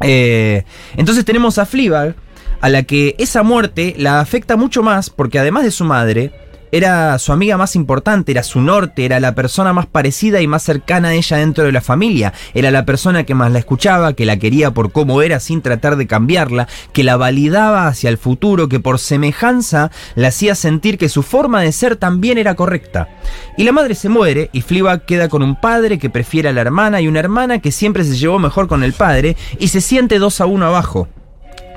Eh, 0.01 0.65
entonces 0.97 1.25
tenemos 1.25 1.57
a 1.57 1.65
Fleabag, 1.65 2.13
a 2.61 2.69
la 2.69 2.83
que 2.83 3.15
esa 3.17 3.41
muerte 3.41 3.95
la 3.97 4.19
afecta 4.19 4.55
mucho 4.55 4.83
más 4.83 5.09
porque 5.09 5.39
además 5.39 5.63
de 5.63 5.71
su 5.71 5.83
madre, 5.83 6.31
era 6.71 7.17
su 7.19 7.31
amiga 7.31 7.57
más 7.57 7.75
importante, 7.75 8.31
era 8.31 8.43
su 8.43 8.61
norte, 8.61 9.05
era 9.05 9.19
la 9.19 9.35
persona 9.35 9.73
más 9.73 9.85
parecida 9.85 10.41
y 10.41 10.47
más 10.47 10.63
cercana 10.63 11.09
a 11.09 11.13
ella 11.13 11.37
dentro 11.37 11.63
de 11.63 11.71
la 11.71 11.81
familia, 11.81 12.33
era 12.53 12.71
la 12.71 12.85
persona 12.85 13.23
que 13.23 13.35
más 13.35 13.51
la 13.51 13.59
escuchaba, 13.59 14.13
que 14.13 14.25
la 14.25 14.37
quería 14.37 14.71
por 14.71 14.91
cómo 14.91 15.21
era 15.21 15.39
sin 15.39 15.61
tratar 15.61 15.95
de 15.95 16.07
cambiarla, 16.07 16.67
que 16.93 17.03
la 17.03 17.17
validaba 17.17 17.87
hacia 17.87 18.09
el 18.09 18.17
futuro, 18.17 18.69
que 18.69 18.79
por 18.79 18.99
semejanza 18.99 19.91
la 20.15 20.29
hacía 20.29 20.55
sentir 20.55 20.97
que 20.97 21.09
su 21.09 21.23
forma 21.23 21.61
de 21.61 21.71
ser 21.71 21.95
también 21.95 22.37
era 22.37 22.55
correcta. 22.55 23.09
Y 23.57 23.63
la 23.63 23.71
madre 23.71 23.95
se 23.95 24.09
muere 24.09 24.49
y 24.53 24.61
Fleabag 24.61 25.05
queda 25.05 25.29
con 25.29 25.43
un 25.43 25.59
padre 25.59 25.99
que 25.99 26.09
prefiere 26.09 26.49
a 26.49 26.53
la 26.53 26.61
hermana 26.61 27.01
y 27.01 27.07
una 27.07 27.19
hermana 27.19 27.59
que 27.59 27.71
siempre 27.71 28.03
se 28.03 28.17
llevó 28.17 28.39
mejor 28.39 28.67
con 28.67 28.83
el 28.83 28.93
padre 28.93 29.35
y 29.59 29.69
se 29.69 29.81
siente 29.81 30.19
dos 30.19 30.41
a 30.41 30.45
uno 30.45 30.65
abajo. 30.65 31.07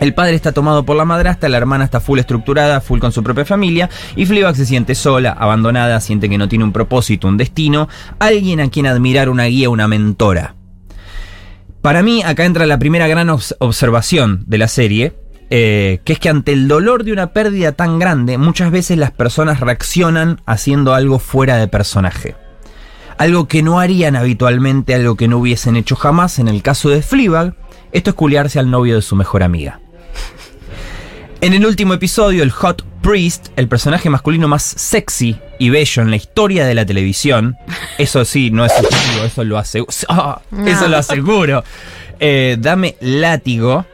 El 0.02 0.14
padre 0.14 0.34
está 0.34 0.50
tomado 0.50 0.84
por 0.84 0.96
la 0.96 1.04
madrastra, 1.04 1.48
la 1.48 1.58
hermana 1.58 1.84
está 1.84 2.00
full 2.00 2.18
estructurada, 2.18 2.80
full 2.80 2.98
con 2.98 3.12
su 3.12 3.22
propia 3.22 3.44
familia, 3.44 3.88
y 4.16 4.26
Fleabag 4.26 4.56
se 4.56 4.66
siente 4.66 4.96
sola, 4.96 5.30
abandonada, 5.30 6.00
siente 6.00 6.28
que 6.28 6.38
no 6.38 6.48
tiene 6.48 6.64
un 6.64 6.72
propósito, 6.72 7.28
un 7.28 7.36
destino, 7.36 7.88
alguien 8.18 8.58
a 8.58 8.68
quien 8.68 8.86
admirar, 8.88 9.28
una 9.28 9.44
guía, 9.44 9.70
una 9.70 9.86
mentora. 9.86 10.56
Para 11.82 12.02
mí, 12.02 12.20
acá 12.24 12.44
entra 12.44 12.66
la 12.66 12.80
primera 12.80 13.06
gran 13.06 13.28
obs- 13.28 13.54
observación 13.60 14.42
de 14.48 14.58
la 14.58 14.66
serie, 14.66 15.14
eh, 15.50 16.00
que 16.04 16.14
es 16.14 16.18
que 16.18 16.30
ante 16.30 16.50
el 16.50 16.66
dolor 16.66 17.04
de 17.04 17.12
una 17.12 17.28
pérdida 17.32 17.70
tan 17.70 18.00
grande, 18.00 18.38
muchas 18.38 18.72
veces 18.72 18.98
las 18.98 19.12
personas 19.12 19.60
reaccionan 19.60 20.40
haciendo 20.46 20.94
algo 20.94 21.20
fuera 21.20 21.58
de 21.58 21.68
personaje. 21.68 22.34
Algo 23.18 23.46
que 23.46 23.62
no 23.62 23.78
harían 23.78 24.16
habitualmente, 24.16 24.96
algo 24.96 25.14
que 25.14 25.28
no 25.28 25.38
hubiesen 25.38 25.76
hecho 25.76 25.94
jamás. 25.94 26.40
En 26.40 26.48
el 26.48 26.60
caso 26.60 26.88
de 26.88 27.02
Fleabag, 27.02 27.54
esto 27.92 28.10
es 28.10 28.16
culiarse 28.16 28.58
al 28.58 28.68
novio 28.68 28.96
de 28.96 29.02
su 29.02 29.14
mejor 29.14 29.44
amiga. 29.44 29.78
En 31.42 31.54
el 31.54 31.66
último 31.66 31.92
episodio, 31.94 32.44
el 32.44 32.52
Hot 32.52 32.84
Priest, 33.02 33.48
el 33.56 33.66
personaje 33.66 34.08
masculino 34.08 34.46
más 34.46 34.62
sexy 34.62 35.36
y 35.58 35.70
bello 35.70 36.00
en 36.00 36.10
la 36.10 36.14
historia 36.16 36.64
de 36.64 36.74
la 36.76 36.86
televisión, 36.86 37.56
eso 37.98 38.24
sí, 38.24 38.52
no 38.52 38.64
es 38.64 38.72
subjetivo, 38.72 39.24
eso 39.24 39.42
lo 39.42 39.58
aseguro. 39.58 39.92
Eso 40.66 40.86
lo 40.86 40.96
aseguro. 40.98 41.64
Eh, 42.20 42.56
dame 42.60 42.94
látigo. 43.00 43.84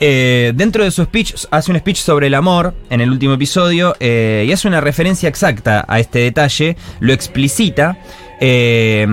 Eh, 0.00 0.52
dentro 0.56 0.82
de 0.82 0.90
su 0.90 1.04
speech, 1.04 1.46
hace 1.52 1.70
un 1.70 1.78
speech 1.78 1.98
sobre 1.98 2.26
el 2.26 2.34
amor 2.34 2.74
en 2.90 3.00
el 3.00 3.10
último 3.10 3.34
episodio 3.34 3.94
eh, 4.00 4.44
y 4.46 4.52
hace 4.52 4.66
una 4.66 4.80
referencia 4.80 5.28
exacta 5.28 5.84
a 5.86 6.00
este 6.00 6.18
detalle, 6.18 6.76
lo 6.98 7.12
explicita. 7.12 7.96
eh, 8.40 9.06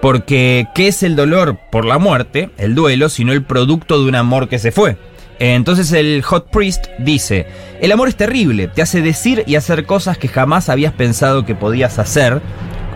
porque, 0.00 0.68
¿qué 0.74 0.88
es 0.88 1.02
el 1.02 1.16
dolor 1.16 1.58
por 1.72 1.84
la 1.84 1.98
muerte? 1.98 2.50
El 2.56 2.74
duelo, 2.76 3.08
sino 3.08 3.32
el 3.32 3.42
producto 3.42 4.00
de 4.00 4.08
un 4.08 4.14
amor 4.14 4.48
que 4.48 4.60
se 4.60 4.70
fue. 4.70 4.96
Entonces 5.38 5.92
el 5.92 6.22
Hot 6.22 6.50
Priest 6.50 6.86
dice, 6.98 7.46
el 7.80 7.92
amor 7.92 8.08
es 8.08 8.16
terrible, 8.16 8.68
te 8.68 8.82
hace 8.82 9.02
decir 9.02 9.44
y 9.46 9.54
hacer 9.54 9.86
cosas 9.86 10.18
que 10.18 10.28
jamás 10.28 10.68
habías 10.68 10.92
pensado 10.92 11.46
que 11.46 11.54
podías 11.54 11.98
hacer, 11.98 12.42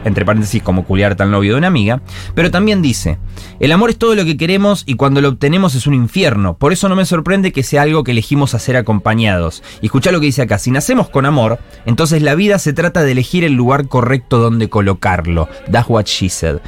entre 0.05 0.25
paréntesis 0.25 0.63
como 0.63 0.85
culiarte 0.85 1.23
al 1.23 1.31
novio 1.31 1.53
de 1.53 1.59
una 1.59 1.69
amiga, 1.69 2.01
pero 2.35 2.51
también 2.51 2.83
dice, 2.83 3.19
el 3.61 3.71
amor 3.71 3.91
es 3.91 3.99
todo 3.99 4.17
lo 4.17 4.25
que 4.25 4.37
queremos 4.37 4.83
y 4.87 4.95
cuando 4.95 5.21
lo 5.21 5.29
obtenemos 5.29 5.77
es 5.77 5.87
un 5.87 5.95
infierno, 5.95 6.57
por 6.57 6.73
eso 6.73 6.89
no 6.89 6.97
me 6.97 7.07
sorprende 7.07 7.53
que 7.53 7.63
sea 7.63 7.83
algo 7.83 8.03
que 8.03 8.11
elegimos 8.11 8.55
hacer 8.55 8.77
acompañados. 8.77 9.63
Y 9.81 9.87
escucha 9.87 10.11
lo 10.11 10.19
que 10.19 10.27
dice 10.27 10.43
acá, 10.43 10.59
si 10.59 10.73
nacemos 10.73 11.09
con 11.09 11.27
amor, 11.27 11.61
entonces 11.87 12.23
la 12.23 12.35
vida 12.35 12.59
se 12.59 12.73
trata 12.73 13.03
de 13.03 13.13
elegir 13.13 13.45
el 13.45 13.53
lugar 13.53 13.87
correcto 13.87 14.39
donde 14.39 14.69
colocarlo. 14.69 15.49
That's 15.71 15.89
what 15.89 16.07
she 16.07 16.29
said. 16.29 16.59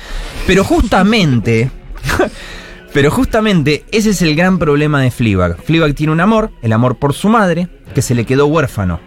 Pero 0.47 0.63
justamente... 0.63 1.71
Pero 2.95 3.11
justamente 3.11 3.85
ese 3.91 4.11
es 4.11 4.23
el 4.23 4.37
gran 4.37 4.61
problema 4.61 5.03
de 5.03 5.11
Fleabag. 5.11 5.61
Fleabag 5.61 5.95
tiene 5.95 6.13
un 6.13 6.21
amor, 6.21 6.53
el 6.63 6.73
amor 6.73 6.97
por 6.97 7.13
su 7.13 7.29
madre, 7.29 7.69
que 7.93 8.03
se 8.03 8.15
le 8.15 8.25
quedó 8.25 8.47
huérfano. 8.47 9.01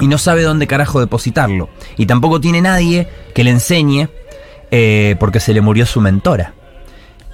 Y 0.00 0.08
no 0.08 0.16
sabe 0.16 0.42
dónde 0.42 0.66
carajo 0.66 1.00
depositarlo. 1.00 1.68
Y 1.98 2.06
tampoco 2.06 2.40
tiene 2.40 2.62
nadie 2.62 3.08
que 3.34 3.44
le 3.44 3.50
enseñe 3.50 4.08
eh, 4.70 5.16
porque 5.20 5.38
se 5.38 5.52
le 5.52 5.60
murió 5.60 5.84
su 5.84 6.00
mentora. 6.00 6.54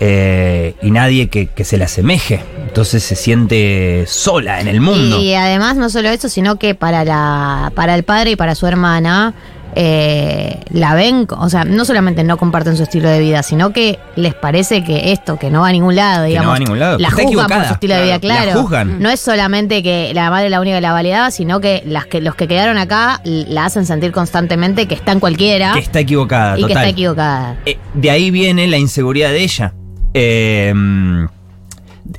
Eh, 0.00 0.74
y 0.82 0.90
nadie 0.90 1.28
que, 1.28 1.46
que 1.46 1.64
se 1.64 1.78
le 1.78 1.84
asemeje. 1.84 2.42
Entonces 2.66 3.04
se 3.04 3.14
siente 3.14 4.06
sola 4.08 4.60
en 4.60 4.66
el 4.66 4.80
mundo. 4.80 5.20
Y 5.20 5.34
además 5.34 5.76
no 5.76 5.88
solo 5.88 6.08
eso, 6.08 6.28
sino 6.28 6.56
que 6.56 6.74
para 6.74 7.04
la 7.04 7.72
para 7.76 7.94
el 7.94 8.02
padre 8.02 8.32
y 8.32 8.36
para 8.36 8.56
su 8.56 8.66
hermana 8.66 9.34
eh, 9.78 10.58
la 10.70 10.94
ven, 10.94 11.26
o 11.30 11.50
sea, 11.50 11.64
no 11.64 11.84
solamente 11.84 12.24
no 12.24 12.38
comparten 12.38 12.76
su 12.78 12.82
estilo 12.82 13.10
de 13.10 13.20
vida, 13.20 13.42
sino 13.42 13.74
que 13.74 13.98
les 14.16 14.32
parece 14.34 14.82
que 14.82 15.12
esto, 15.12 15.38
que 15.38 15.50
no 15.50 15.60
va 15.60 15.68
a 15.68 15.72
ningún 15.72 15.94
lado, 15.94 16.20
Que 16.20 16.20
no 16.22 16.28
digamos, 16.28 16.50
va 16.52 16.56
a 16.56 16.58
ningún 16.58 16.78
lado, 16.78 16.98
la 16.98 17.08
que 17.10 17.14
está 17.22 17.28
juzgan 17.28 17.46
por 17.58 17.66
su 17.68 17.72
estilo 17.74 17.94
de 17.94 18.02
vida, 18.04 18.18
Claro, 18.18 18.38
la 18.38 18.44
claro. 18.52 18.62
juzgan. 18.62 19.02
No 19.02 19.10
es 19.10 19.20
solamente 19.20 19.82
que 19.82 20.12
la 20.14 20.30
madre 20.30 20.46
es 20.46 20.50
la 20.50 20.60
única 20.62 20.78
que 20.78 20.80
la 20.80 20.92
validaba, 20.92 21.30
sino 21.30 21.60
que 21.60 21.82
las 21.84 22.06
que 22.06 22.22
los 22.22 22.34
que 22.34 22.48
quedaron 22.48 22.78
acá 22.78 23.20
la 23.24 23.66
hacen 23.66 23.84
sentir 23.84 24.12
constantemente 24.12 24.88
que 24.88 24.94
está 24.94 25.12
en 25.12 25.20
cualquiera 25.20 25.74
Que 25.74 25.80
está 25.80 26.00
equivocada, 26.00 26.54
y 26.58 26.62
que 26.62 26.68
total. 26.68 26.76
está 26.78 26.88
equivocada. 26.88 27.56
Eh, 27.66 27.76
de 27.92 28.10
ahí 28.10 28.30
viene 28.30 28.66
la 28.68 28.78
inseguridad 28.78 29.28
de 29.28 29.42
ella. 29.42 29.74
Eh, 30.14 30.72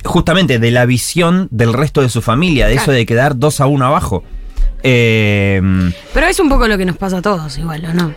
justamente 0.04 0.58
de 0.58 0.70
la 0.70 0.86
visión 0.86 1.48
del 1.50 1.72
resto 1.72 2.02
de 2.02 2.08
su 2.08 2.22
familia, 2.22 2.68
de 2.68 2.74
eso 2.74 2.92
de 2.92 3.04
quedar 3.06 3.36
dos 3.36 3.60
a 3.60 3.66
uno 3.66 3.86
abajo. 3.86 4.22
Eh, 4.82 5.60
Pero 6.14 6.26
es 6.26 6.38
un 6.40 6.48
poco 6.48 6.68
lo 6.68 6.78
que 6.78 6.84
nos 6.84 6.96
pasa 6.96 7.18
a 7.18 7.22
todos, 7.22 7.58
igual, 7.58 7.84
¿o 7.86 7.94
no? 7.94 8.14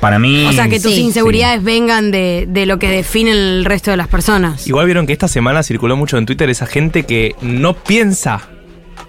para 0.00 0.18
mí. 0.18 0.46
O 0.46 0.52
sea, 0.52 0.68
que 0.68 0.80
tus 0.80 0.94
Sí, 0.94 1.00
inseguridades 1.02 1.62
vengan 1.62 2.10
de, 2.10 2.46
de 2.48 2.64
lo 2.66 2.78
que 2.78 2.88
define 2.88 3.32
el 3.32 3.64
resto 3.64 3.90
de 3.90 3.96
las 3.96 4.08
personas. 4.08 4.66
Igual 4.66 4.86
vieron 4.86 5.06
que 5.06 5.12
esta 5.12 5.28
semana 5.28 5.62
circuló 5.62 5.96
mucho 5.96 6.16
en 6.16 6.26
Twitter 6.26 6.48
esa 6.48 6.66
gente 6.66 7.02
que 7.04 7.34
no 7.42 7.74
piensa 7.74 8.48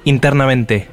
internamente. 0.03 0.87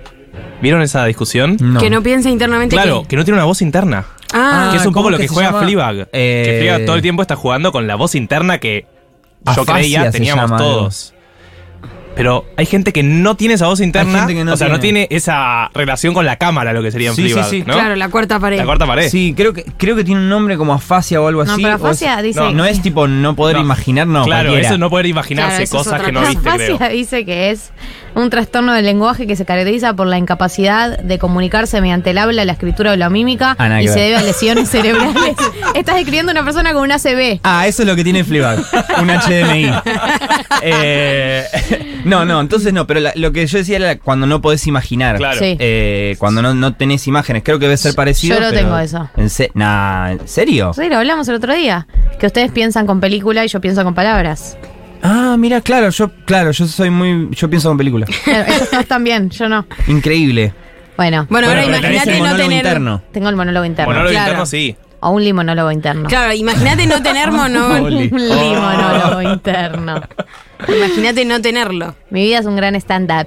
¿Vieron 0.62 0.82
esa 0.82 1.04
discusión? 1.04 1.56
No. 1.60 1.80
Que 1.80 1.90
no 1.90 2.02
piensa 2.02 2.30
internamente 2.30 2.76
Claro, 2.76 3.02
que... 3.02 3.08
que 3.08 3.16
no 3.16 3.24
tiene 3.24 3.36
una 3.38 3.44
voz 3.46 3.62
interna. 3.62 4.06
Ah, 4.32 4.68
que 4.72 4.78
es 4.78 4.86
un 4.86 4.92
¿cómo 4.92 5.04
poco 5.04 5.10
lo 5.12 5.18
que 5.18 5.28
juega? 5.28 5.52
Fleabag. 5.60 6.08
Eh, 6.12 6.42
Que 6.46 6.58
Fleabag 6.60 6.84
todo 6.86 6.96
el 6.96 7.02
tiempo 7.02 7.22
está 7.22 7.36
jugando 7.36 7.72
con 7.72 7.86
la 7.86 7.94
voz 7.96 8.14
interna 8.14 8.58
que 8.58 8.86
yo 9.44 9.52
Afasia 9.62 9.74
creía 9.74 10.10
teníamos 10.10 10.44
llama, 10.50 10.56
todos. 10.58 11.14
Pero 12.16 12.46
hay 12.56 12.64
gente 12.66 12.92
que 12.94 13.02
no 13.02 13.36
tiene 13.36 13.54
esa 13.54 13.66
voz 13.66 13.80
interna. 13.80 14.20
gente 14.20 14.34
que 14.34 14.44
no 14.44 14.54
o 14.54 14.56
sea, 14.56 14.68
no 14.68 14.80
tiene. 14.80 15.06
esa 15.10 15.70
relación 15.74 16.14
con 16.14 16.24
la 16.24 16.36
cámara, 16.36 16.72
lo 16.72 16.82
que 16.82 16.90
sería 16.90 17.10
en 17.10 17.14
Sí, 17.14 17.28
sí, 17.28 17.38
sí. 17.50 17.58
¿no? 17.66 17.74
Claro, 17.74 17.94
la 17.94 18.08
cuarta 18.08 18.40
pared. 18.40 18.56
La 18.56 18.64
cuarta 18.64 18.86
pared. 18.86 19.08
Sí, 19.10 19.34
creo 19.36 19.52
que, 19.52 19.64
creo 19.76 19.94
que 19.94 20.02
tiene 20.02 20.22
un 20.22 20.28
nombre 20.30 20.56
como 20.56 20.72
afasia 20.72 21.20
o 21.20 21.28
algo 21.28 21.44
No, 21.44 21.52
así. 21.52 21.62
pero 21.62 21.74
o 21.74 21.76
es- 21.78 21.84
afasia 21.84 22.22
dice- 22.22 22.40
No, 22.40 22.50
no 22.52 22.64
es 22.64 22.80
tipo 22.80 23.06
no 23.06 23.36
poder 23.36 23.56
No. 23.56 23.62
imaginar, 23.62 24.06
no. 24.06 24.24
claro, 24.24 24.44
cualquiera. 24.48 24.66
eso 24.66 24.74
es 24.74 24.80
no 24.80 24.88
poder 24.90 25.06
imaginarse 25.06 25.48
Claro, 25.50 25.64
eso 25.64 25.76
es 25.80 25.84
cosas 25.84 26.02
que 26.02 26.12
no 26.12 26.20
viste, 26.22 26.36
creo. 26.38 26.74
Afasia 26.76 26.88
dice 26.88 27.24
que 27.26 27.50
es 27.50 27.70
un 28.16 28.30
trastorno 28.30 28.72
del 28.72 28.84
lenguaje 28.84 29.26
que 29.26 29.36
se 29.36 29.44
caracteriza 29.44 29.94
por 29.94 30.06
la 30.08 30.18
incapacidad 30.18 30.98
de 30.98 31.18
comunicarse 31.18 31.80
mediante 31.80 32.10
el 32.10 32.18
habla, 32.18 32.44
la 32.44 32.52
escritura 32.52 32.92
o 32.92 32.96
la 32.96 33.08
mímica 33.10 33.54
Ah, 33.58 33.68
nada 33.68 33.82
y 33.82 33.86
se 33.88 33.94
ver. 33.94 34.02
debe 34.04 34.16
a 34.16 34.22
lesiones 34.22 34.68
cerebrales. 34.70 35.36
Estás 35.74 35.96
describiendo 35.96 36.30
a 36.30 36.32
una 36.32 36.42
persona 36.44 36.72
con 36.72 36.82
una 36.82 36.96
ACV. 36.96 37.40
Ah, 37.44 37.66
eso 37.68 37.82
es 37.82 37.88
lo 37.88 37.94
que 37.94 38.02
tiene 38.02 38.24
Fleabag, 38.24 38.58
un 39.00 39.08
HDMI. 39.08 39.70
Eh, 40.62 41.44
no, 42.04 42.24
no, 42.24 42.40
entonces 42.40 42.72
no, 42.72 42.86
pero 42.86 43.00
la- 43.00 43.12
lo 43.14 43.30
que 43.32 43.46
yo 43.46 43.58
decía 43.58 43.76
era 43.76 43.98
cuando 43.98 44.26
no 44.26 44.40
podés 44.40 44.66
imaginar. 44.66 45.16
Claro. 45.18 45.38
Sí. 45.38 45.56
Eh, 45.58 46.16
cuando 46.18 46.40
no, 46.42 46.54
no 46.54 46.74
tenés 46.74 47.06
imágenes, 47.06 47.42
creo 47.44 47.58
que 47.58 47.66
debe 47.66 47.76
ser 47.76 47.94
parecido. 47.94 48.36
yo 48.36 48.40
lo 48.40 48.48
pero- 48.50 48.60
tengo 48.62 48.78
eso. 48.78 49.08
¿En, 49.16 49.28
se- 49.30 49.50
nah, 49.54 50.10
¿en 50.12 50.26
serio? 50.26 50.72
Sí, 50.74 50.88
lo 50.88 50.96
hablamos 50.96 51.28
el 51.28 51.34
otro 51.36 51.54
día. 51.54 51.86
Que 52.18 52.26
ustedes 52.26 52.50
piensan 52.52 52.86
con 52.86 53.00
película 53.00 53.44
y 53.44 53.48
yo 53.48 53.60
pienso 53.60 53.84
con 53.84 53.94
palabras. 53.94 54.56
Ah, 55.02 55.36
mira, 55.38 55.60
claro, 55.60 55.90
yo, 55.90 56.10
claro, 56.24 56.50
yo 56.50 56.66
soy 56.66 56.90
muy, 56.90 57.28
yo 57.32 57.48
pienso 57.50 57.68
con 57.68 57.78
películas. 57.78 58.08
Claro, 58.24 58.44
ellos 58.52 58.70
todos 58.70 58.86
también, 58.86 59.30
yo 59.30 59.48
no. 59.48 59.66
Increíble. 59.88 60.52
Bueno, 60.96 61.26
Bueno, 61.28 61.48
ahora 61.48 61.60
pero 61.64 61.80
tenés 61.80 61.90
imagínate 62.06 62.10
el 62.10 62.18
no 62.18 62.24
monólogo 62.24 62.48
tener... 62.48 62.64
interno. 62.66 63.02
tengo 63.12 63.28
el 63.28 63.36
monólogo 63.36 63.64
interno. 63.66 63.90
Monólogo 63.92 64.10
Claro. 64.12 64.26
interno, 64.28 64.46
sí. 64.46 64.76
O 65.00 65.10
un 65.10 65.22
limonólogo 65.24 65.70
interno. 65.70 66.08
Claro, 66.08 66.32
imagínate 66.32 66.86
no 66.86 67.02
tener 67.02 67.30
monólogo. 67.30 67.84
Oli. 67.84 68.08
Un 68.10 68.28
limonólogo 68.28 69.22
interno. 69.22 70.00
Imagínate 70.74 71.24
no 71.26 71.40
tenerlo. 71.42 71.94
Mi 72.10 72.22
vida 72.24 72.38
es 72.38 72.46
un 72.46 72.56
gran 72.56 72.74
stand-up. 72.76 73.26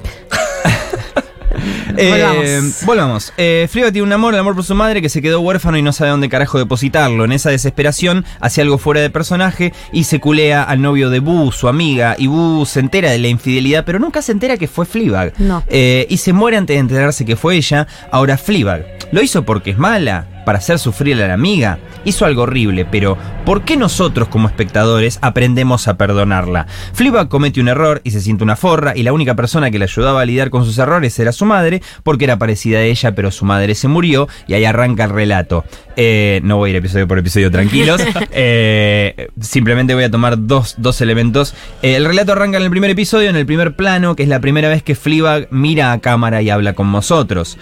Eh, 1.99 2.09
Volvamos. 2.11 2.85
volvamos. 2.85 3.33
Eh, 3.37 3.67
tiene 3.71 4.01
un 4.01 4.13
amor, 4.13 4.33
el 4.33 4.39
amor 4.39 4.55
por 4.55 4.63
su 4.63 4.75
madre, 4.75 5.01
que 5.01 5.09
se 5.09 5.21
quedó 5.21 5.41
huérfano 5.41 5.77
y 5.77 5.81
no 5.81 5.91
sabe 5.93 6.11
dónde 6.11 6.29
carajo 6.29 6.57
depositarlo. 6.57 7.25
En 7.25 7.31
esa 7.31 7.49
desesperación 7.49 8.25
hace 8.39 8.61
algo 8.61 8.77
fuera 8.77 9.01
de 9.01 9.09
personaje 9.09 9.73
y 9.91 10.05
se 10.05 10.19
culea 10.19 10.63
al 10.63 10.81
novio 10.81 11.09
de 11.09 11.19
Boo, 11.19 11.51
su 11.51 11.67
amiga. 11.67 12.15
Y 12.17 12.27
Boo 12.27 12.65
se 12.65 12.79
entera 12.79 13.11
de 13.11 13.19
la 13.19 13.27
infidelidad, 13.27 13.83
pero 13.85 13.99
nunca 13.99 14.21
se 14.21 14.31
entera 14.31 14.57
que 14.57 14.67
fue 14.67 14.85
Fleabag. 14.85 15.33
No. 15.39 15.63
Eh, 15.67 16.07
y 16.09 16.17
se 16.17 16.33
muere 16.33 16.57
antes 16.57 16.75
de 16.75 16.79
enterarse 16.79 17.25
que 17.25 17.35
fue 17.35 17.55
ella. 17.55 17.87
Ahora 18.11 18.37
Fleabag. 18.37 18.85
¿Lo 19.11 19.21
hizo 19.21 19.43
porque 19.43 19.71
es 19.71 19.77
mala? 19.77 20.27
¿Para 20.45 20.59
hacer 20.59 20.79
sufrir 20.79 21.21
a 21.21 21.27
la 21.27 21.33
amiga? 21.33 21.79
Hizo 22.05 22.25
algo 22.25 22.43
horrible, 22.43 22.85
pero 22.85 23.17
¿por 23.45 23.63
qué 23.63 23.77
nosotros 23.77 24.27
como 24.29 24.47
espectadores 24.47 25.19
aprendemos 25.21 25.87
a 25.87 25.97
perdonarla? 25.97 26.67
Fleabag 26.93 27.27
comete 27.27 27.59
un 27.59 27.67
error 27.67 28.01
y 28.03 28.11
se 28.11 28.21
siente 28.21 28.43
una 28.43 28.55
forra 28.55 28.95
y 28.95 29.03
la 29.03 29.13
única 29.13 29.35
persona 29.35 29.69
que 29.69 29.79
le 29.79 29.85
ayudaba 29.85 30.21
a 30.21 30.25
lidiar 30.25 30.49
con 30.49 30.65
sus 30.65 30.77
errores 30.77 31.17
era 31.19 31.31
su 31.31 31.45
madre 31.45 31.81
porque 32.03 32.25
era 32.25 32.39
parecida 32.39 32.79
a 32.79 32.83
ella 32.83 33.13
pero 33.15 33.31
su 33.31 33.45
madre 33.45 33.75
se 33.75 33.87
murió 33.87 34.27
y 34.47 34.53
ahí 34.53 34.65
arranca 34.65 35.03
el 35.03 35.09
relato. 35.09 35.65
Eh, 35.95 36.39
no 36.43 36.57
voy 36.57 36.69
a 36.69 36.71
ir 36.71 36.75
episodio 36.77 37.07
por 37.07 37.17
episodio 37.17 37.51
tranquilos, 37.51 38.01
Eh, 38.31 39.29
simplemente 39.41 39.93
voy 39.95 40.03
a 40.03 40.11
tomar 40.11 40.47
dos, 40.47 40.75
dos 40.77 41.01
elementos. 41.01 41.53
Eh, 41.81 41.95
el 41.95 42.05
relato 42.05 42.31
arranca 42.31 42.57
en 42.57 42.63
el 42.63 42.69
primer 42.69 42.89
episodio, 42.91 43.29
en 43.29 43.35
el 43.35 43.45
primer 43.45 43.75
plano, 43.75 44.15
que 44.15 44.23
es 44.23 44.29
la 44.29 44.39
primera 44.39 44.69
vez 44.69 44.83
que 44.83 44.95
Fleabag 44.95 45.47
mira 45.51 45.91
a 45.91 45.99
cámara 45.99 46.41
y 46.41 46.49
habla 46.49 46.73
con 46.73 46.91
nosotros. 46.91 47.57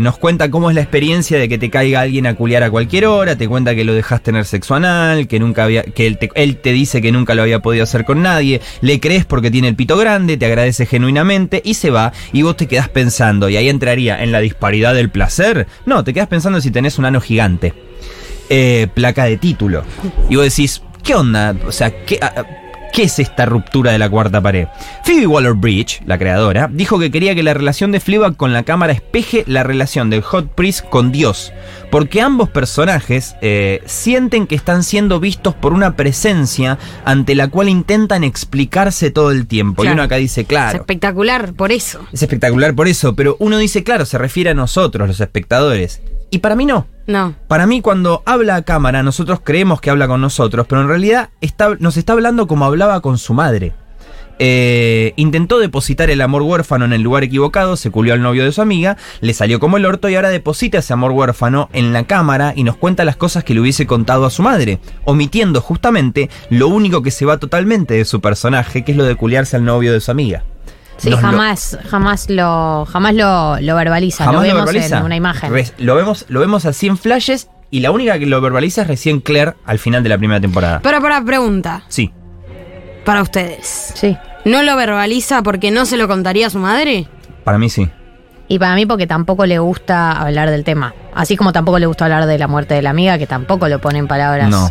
Nos 0.00 0.18
cuenta 0.18 0.50
cómo 0.50 0.70
es 0.70 0.74
la 0.74 0.82
experiencia 0.82 1.38
de 1.38 1.48
que 1.48 1.58
te 1.58 1.70
caiga 1.70 2.00
alguien 2.00 2.26
a 2.26 2.34
culiar 2.34 2.62
a 2.62 2.70
cualquier 2.70 3.06
hora, 3.06 3.36
te 3.36 3.48
cuenta 3.48 3.74
que 3.74 3.77
lo 3.84 3.94
dejas 3.94 4.22
tener 4.22 4.44
sexo 4.44 4.74
anal, 4.74 5.28
que 5.28 5.38
nunca 5.38 5.64
había, 5.64 5.82
que 5.82 6.06
él 6.06 6.18
te, 6.18 6.30
él 6.34 6.56
te 6.56 6.72
dice 6.72 7.02
que 7.02 7.12
nunca 7.12 7.34
lo 7.34 7.42
había 7.42 7.60
podido 7.60 7.84
hacer 7.84 8.04
con 8.04 8.22
nadie, 8.22 8.60
le 8.80 9.00
crees 9.00 9.24
porque 9.24 9.50
tiene 9.50 9.68
el 9.68 9.76
pito 9.76 9.96
grande, 9.96 10.36
te 10.36 10.46
agradece 10.46 10.86
genuinamente 10.86 11.62
y 11.64 11.74
se 11.74 11.90
va 11.90 12.12
y 12.32 12.42
vos 12.42 12.56
te 12.56 12.66
quedás 12.66 12.88
pensando, 12.88 13.48
y 13.48 13.56
ahí 13.56 13.68
entraría 13.68 14.22
en 14.22 14.32
la 14.32 14.40
disparidad 14.40 14.94
del 14.94 15.10
placer. 15.10 15.66
No, 15.86 16.04
te 16.04 16.12
quedás 16.12 16.28
pensando 16.28 16.60
si 16.60 16.70
tenés 16.70 16.98
un 16.98 17.04
ano 17.04 17.20
gigante. 17.20 17.74
Eh, 18.50 18.86
placa 18.94 19.24
de 19.24 19.36
título. 19.36 19.84
Y 20.30 20.36
vos 20.36 20.44
decís, 20.44 20.82
¿qué 21.02 21.14
onda? 21.14 21.54
O 21.66 21.72
sea, 21.72 22.04
¿qué, 22.04 22.18
¿qué 22.92 23.04
es 23.04 23.18
esta 23.18 23.46
ruptura 23.46 23.92
de 23.92 23.98
la 23.98 24.08
cuarta 24.10 24.40
pared? 24.40 24.66
Phoebe 25.04 25.26
Waller-Bridge, 25.26 26.02
la 26.06 26.18
creadora, 26.18 26.68
dijo 26.72 26.98
que 26.98 27.10
quería 27.10 27.34
que 27.34 27.42
la 27.42 27.54
relación 27.54 27.92
de 27.92 28.00
Fleabag 28.00 28.36
con 28.36 28.52
la 28.52 28.62
cámara 28.62 28.92
espeje 28.92 29.44
la 29.46 29.62
relación 29.62 30.10
del 30.10 30.22
Hot 30.22 30.48
Priest 30.54 30.84
con 30.88 31.12
Dios. 31.12 31.52
Porque 31.90 32.20
ambos 32.20 32.50
personajes 32.50 33.36
eh, 33.40 33.82
sienten 33.86 34.46
que 34.46 34.54
están 34.54 34.82
siendo 34.82 35.20
vistos 35.20 35.54
por 35.54 35.72
una 35.72 35.96
presencia 35.96 36.78
ante 37.04 37.34
la 37.34 37.48
cual 37.48 37.68
intentan 37.68 38.24
explicarse 38.24 39.10
todo 39.10 39.30
el 39.30 39.46
tiempo. 39.46 39.84
Y 39.84 39.88
uno 39.88 40.02
acá 40.02 40.16
dice, 40.16 40.42
Es 40.42 40.46
claro. 40.46 40.78
espectacular 40.78 41.54
por 41.54 41.72
eso. 41.72 42.00
Es 42.12 42.22
espectacular 42.22 42.74
por 42.74 42.88
eso, 42.88 43.14
pero 43.14 43.36
uno 43.38 43.58
dice, 43.58 43.84
claro, 43.84 44.04
se 44.04 44.18
refiere 44.18 44.50
a 44.50 44.54
nosotros, 44.54 45.08
los 45.08 45.20
espectadores. 45.20 46.00
Y 46.30 46.38
para 46.38 46.56
mí 46.56 46.66
no. 46.66 46.86
No. 47.06 47.34
Para 47.48 47.66
mí, 47.66 47.80
cuando 47.80 48.22
habla 48.26 48.56
a 48.56 48.62
cámara, 48.62 49.02
nosotros 49.02 49.40
creemos 49.42 49.80
que 49.80 49.88
habla 49.90 50.06
con 50.08 50.20
nosotros, 50.20 50.66
pero 50.68 50.82
en 50.82 50.88
realidad 50.88 51.30
está- 51.40 51.76
nos 51.78 51.96
está 51.96 52.12
hablando 52.12 52.46
como 52.46 52.66
hablaba 52.66 53.00
con 53.00 53.16
su 53.16 53.32
madre. 53.32 53.72
Eh, 54.40 55.14
intentó 55.16 55.58
depositar 55.58 56.10
el 56.10 56.20
amor 56.20 56.42
huérfano 56.42 56.84
en 56.84 56.92
el 56.92 57.02
lugar 57.02 57.24
equivocado, 57.24 57.74
se 57.76 57.90
culió 57.90 58.14
al 58.14 58.22
novio 58.22 58.44
de 58.44 58.52
su 58.52 58.62
amiga, 58.62 58.96
le 59.20 59.34
salió 59.34 59.58
como 59.58 59.78
el 59.78 59.84
orto 59.86 60.08
y 60.08 60.14
ahora 60.14 60.28
deposita 60.30 60.78
ese 60.78 60.92
amor 60.92 61.10
huérfano 61.10 61.68
en 61.72 61.92
la 61.92 62.04
cámara 62.04 62.52
y 62.54 62.62
nos 62.62 62.76
cuenta 62.76 63.04
las 63.04 63.16
cosas 63.16 63.42
que 63.42 63.52
le 63.54 63.60
hubiese 63.60 63.86
contado 63.88 64.26
a 64.26 64.30
su 64.30 64.42
madre, 64.44 64.78
omitiendo 65.04 65.60
justamente 65.60 66.30
lo 66.50 66.68
único 66.68 67.02
que 67.02 67.10
se 67.10 67.24
va 67.26 67.38
totalmente 67.38 67.94
de 67.94 68.04
su 68.04 68.20
personaje, 68.20 68.84
que 68.84 68.92
es 68.92 68.98
lo 68.98 69.04
de 69.04 69.16
culiarse 69.16 69.56
al 69.56 69.64
novio 69.64 69.92
de 69.92 70.00
su 70.00 70.12
amiga. 70.12 70.44
Sí, 70.98 71.10
Nos 71.10 71.22
lo- 71.22 71.28
jamás, 71.28 71.78
jamás 71.88 72.28
lo, 72.28 72.84
jamás 72.86 73.14
lo, 73.14 73.58
lo 73.60 73.74
verbaliza. 73.76 74.24
lo 74.24 74.32
Jamás 74.32 74.42
vemos 74.46 74.64
verbaliza. 74.66 74.98
en 74.98 75.04
una 75.04 75.16
imagen. 75.16 75.52
Res- 75.52 75.74
lo, 75.78 75.94
vemos, 75.94 76.24
lo 76.28 76.40
vemos 76.40 76.64
así 76.66 76.86
en 76.88 76.98
flashes 76.98 77.48
y 77.70 77.80
la 77.80 77.90
única 77.90 78.18
que 78.18 78.26
lo 78.26 78.40
verbaliza 78.40 78.82
es 78.82 78.88
recién 78.88 79.20
Claire 79.20 79.54
al 79.64 79.78
final 79.78 80.02
de 80.02 80.08
la 80.08 80.18
primera 80.18 80.40
temporada. 80.40 80.80
Pero 80.82 81.00
para 81.00 81.24
pregunta, 81.24 81.82
Sí. 81.88 82.12
para 83.04 83.22
ustedes. 83.22 83.92
Sí. 83.94 84.16
¿No 84.44 84.62
lo 84.62 84.76
verbaliza 84.76 85.42
porque 85.42 85.70
no 85.70 85.84
se 85.86 85.96
lo 85.96 86.08
contaría 86.08 86.46
a 86.48 86.50
su 86.50 86.58
madre? 86.58 87.06
Para 87.44 87.58
mí 87.58 87.68
sí. 87.70 87.88
Y 88.48 88.58
para 88.58 88.74
mí 88.74 88.86
porque 88.86 89.06
tampoco 89.06 89.44
le 89.46 89.58
gusta 89.58 90.12
hablar 90.12 90.50
del 90.50 90.64
tema. 90.64 90.94
Así 91.14 91.36
como 91.36 91.52
tampoco 91.52 91.78
le 91.78 91.86
gusta 91.86 92.06
hablar 92.06 92.26
de 92.26 92.38
la 92.38 92.48
muerte 92.48 92.74
de 92.74 92.82
la 92.82 92.90
amiga, 92.90 93.18
que 93.18 93.26
tampoco 93.26 93.68
lo 93.68 93.78
pone 93.80 93.98
en 93.98 94.08
palabras. 94.08 94.48
No. 94.48 94.70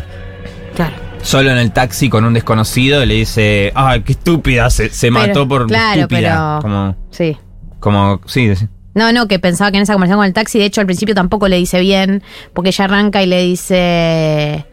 Claro. 0.74 0.94
Solo 1.22 1.50
en 1.50 1.58
el 1.58 1.72
taxi 1.72 2.08
con 2.08 2.24
un 2.24 2.32
desconocido 2.34 3.04
le 3.04 3.14
dice, 3.14 3.72
ah, 3.74 3.98
qué 4.04 4.12
estúpida, 4.12 4.70
se, 4.70 4.88
se 4.90 5.08
Pero- 5.12 5.26
mató 5.26 5.46
por 5.48 5.66
claro, 5.66 6.00
estúpida. 6.02 6.58
pero- 6.60 6.62
Como, 6.62 6.96
Sí. 7.10 7.36
como, 7.80 8.20
sí, 8.26 8.54
sí. 8.56 8.66
No, 8.94 9.12
no, 9.12 9.28
que 9.28 9.38
pensaba 9.38 9.70
que 9.70 9.76
en 9.76 9.82
esa 9.82 9.92
conversación 9.92 10.18
con 10.18 10.26
el 10.26 10.32
taxi, 10.32 10.58
de 10.58 10.64
hecho 10.64 10.80
al 10.80 10.86
principio 10.86 11.14
tampoco 11.14 11.46
le 11.48 11.56
dice 11.56 11.80
bien, 11.80 12.22
porque 12.54 12.70
ella 12.70 12.84
arranca 12.86 13.22
y 13.22 13.26
le 13.26 13.42
dice... 13.42 14.64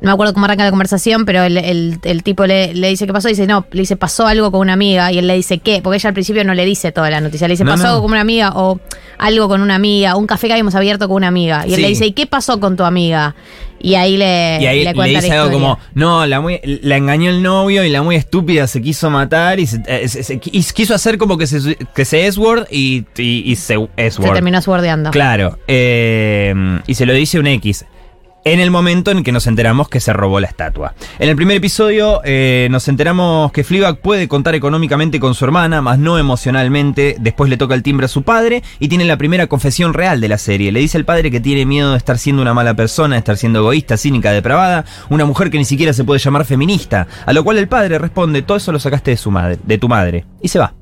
No 0.00 0.08
me 0.08 0.12
acuerdo 0.12 0.34
cómo 0.34 0.44
arranca 0.44 0.62
la 0.64 0.70
conversación, 0.70 1.24
pero 1.24 1.42
el, 1.42 1.56
el- 1.56 1.98
el 2.02 2.22
tipo 2.22 2.44
le, 2.46 2.74
le 2.74 2.88
dice 2.90 3.06
qué 3.06 3.12
pasó, 3.14 3.28
y 3.28 3.32
dice, 3.32 3.46
no, 3.46 3.64
le 3.70 3.80
dice, 3.80 3.96
pasó 3.96 4.26
algo 4.26 4.50
con 4.52 4.60
una 4.60 4.74
amiga, 4.74 5.10
y 5.10 5.18
él 5.18 5.26
le 5.26 5.34
dice, 5.34 5.58
¿qué? 5.58 5.80
Porque 5.82 5.96
ella 5.96 6.08
al 6.08 6.14
principio 6.14 6.44
no 6.44 6.52
le 6.52 6.66
dice 6.66 6.92
toda 6.92 7.08
la 7.08 7.20
noticia, 7.22 7.48
le 7.48 7.52
dice, 7.54 7.64
No, 7.64 7.70
pasó 7.72 7.84
no. 7.84 7.88
algo 7.90 8.02
con 8.02 8.10
una 8.12 8.20
amiga, 8.20 8.52
o 8.56 8.78
algo 9.18 9.48
con 9.48 9.62
una 9.62 9.74
amiga, 9.76 10.14
un 10.16 10.26
café 10.26 10.48
que 10.48 10.52
habíamos 10.52 10.74
abierto 10.74 11.08
con 11.08 11.16
una 11.16 11.28
amiga, 11.28 11.64
y 11.66 11.70
él 11.70 11.76
Sí. 11.76 11.82
le 11.82 11.88
dice, 11.88 12.06
¿y 12.06 12.12
qué 12.12 12.26
pasó 12.26 12.60
con 12.60 12.76
tu 12.76 12.84
amiga? 12.84 13.34
Y 13.78 13.94
ahí 13.94 14.16
le, 14.18 14.58
Y 14.60 14.66
ahí 14.66 14.78
le 14.80 14.84
le, 14.86 14.94
cuenta 14.94 15.20
dice 15.20 15.34
la 15.34 15.42
algo 15.44 15.52
como, 15.54 15.78
no, 15.94 16.26
la, 16.26 16.40
muy- 16.42 16.60
la 16.82 16.96
engañó 16.96 17.30
el 17.30 17.42
novio 17.42 17.82
y 17.84 17.88
la 17.88 18.02
muy 18.02 18.16
estúpida 18.16 18.66
se 18.66 18.82
quiso 18.82 19.08
matar 19.10 19.60
y, 19.60 19.66
se, 19.66 19.80
eh, 19.86 20.08
se- 20.08 20.22
se- 20.22 20.40
y 20.44 20.62
quiso 20.62 20.94
hacer 20.94 21.16
como 21.18 21.38
que 21.38 21.46
se, 21.46 21.76
que 21.94 22.04
se 22.04 22.26
S-word 22.26 22.66
y, 22.70 23.04
y, 23.16 23.50
y 23.50 23.56
se 23.56 23.74
Se 23.76 23.88
S-word. 23.96 24.32
terminó 24.34 24.60
subordeando. 24.60 25.10
Claro, 25.10 25.58
eh, 25.68 26.54
y 26.86 26.94
se 26.94 27.06
lo 27.06 27.12
dice 27.14 27.38
un 27.38 27.46
X. 27.46 27.84
En 28.46 28.60
el 28.60 28.70
momento 28.70 29.10
en 29.10 29.24
que 29.24 29.32
nos 29.32 29.48
enteramos 29.48 29.88
que 29.88 29.98
se 29.98 30.12
robó 30.12 30.38
la 30.38 30.46
estatua. 30.46 30.94
En 31.18 31.28
el 31.28 31.34
primer 31.34 31.56
episodio 31.56 32.20
eh, 32.24 32.68
nos 32.70 32.86
enteramos 32.86 33.50
que 33.50 33.64
Fleabag 33.64 33.98
puede 33.98 34.28
contar 34.28 34.54
económicamente 34.54 35.18
con 35.18 35.34
su 35.34 35.44
hermana, 35.44 35.82
más 35.82 35.98
no 35.98 36.16
emocionalmente. 36.16 37.16
Después 37.18 37.50
le 37.50 37.56
toca 37.56 37.74
el 37.74 37.82
timbre 37.82 38.04
a 38.04 38.08
su 38.08 38.22
padre 38.22 38.62
y 38.78 38.86
tiene 38.86 39.04
la 39.04 39.16
primera 39.16 39.48
confesión 39.48 39.94
real 39.94 40.20
de 40.20 40.28
la 40.28 40.38
serie. 40.38 40.70
Le 40.70 40.78
dice 40.78 40.96
al 40.96 41.04
padre 41.04 41.32
que 41.32 41.40
tiene 41.40 41.66
miedo 41.66 41.90
de 41.90 41.98
estar 41.98 42.18
siendo 42.18 42.40
una 42.40 42.54
mala 42.54 42.74
persona, 42.74 43.16
de 43.16 43.18
estar 43.18 43.36
siendo 43.36 43.58
egoísta, 43.58 43.96
cínica, 43.96 44.30
depravada, 44.30 44.84
una 45.10 45.24
mujer 45.24 45.50
que 45.50 45.58
ni 45.58 45.64
siquiera 45.64 45.92
se 45.92 46.04
puede 46.04 46.20
llamar 46.20 46.44
feminista. 46.44 47.08
A 47.26 47.32
lo 47.32 47.42
cual 47.42 47.58
el 47.58 47.66
padre 47.66 47.98
responde, 47.98 48.42
todo 48.42 48.58
eso 48.58 48.70
lo 48.70 48.78
sacaste 48.78 49.10
de 49.10 49.16
su 49.16 49.32
madre, 49.32 49.58
de 49.60 49.78
tu 49.78 49.88
madre. 49.88 50.24
Y 50.40 50.46
se 50.46 50.60
va. 50.60 50.72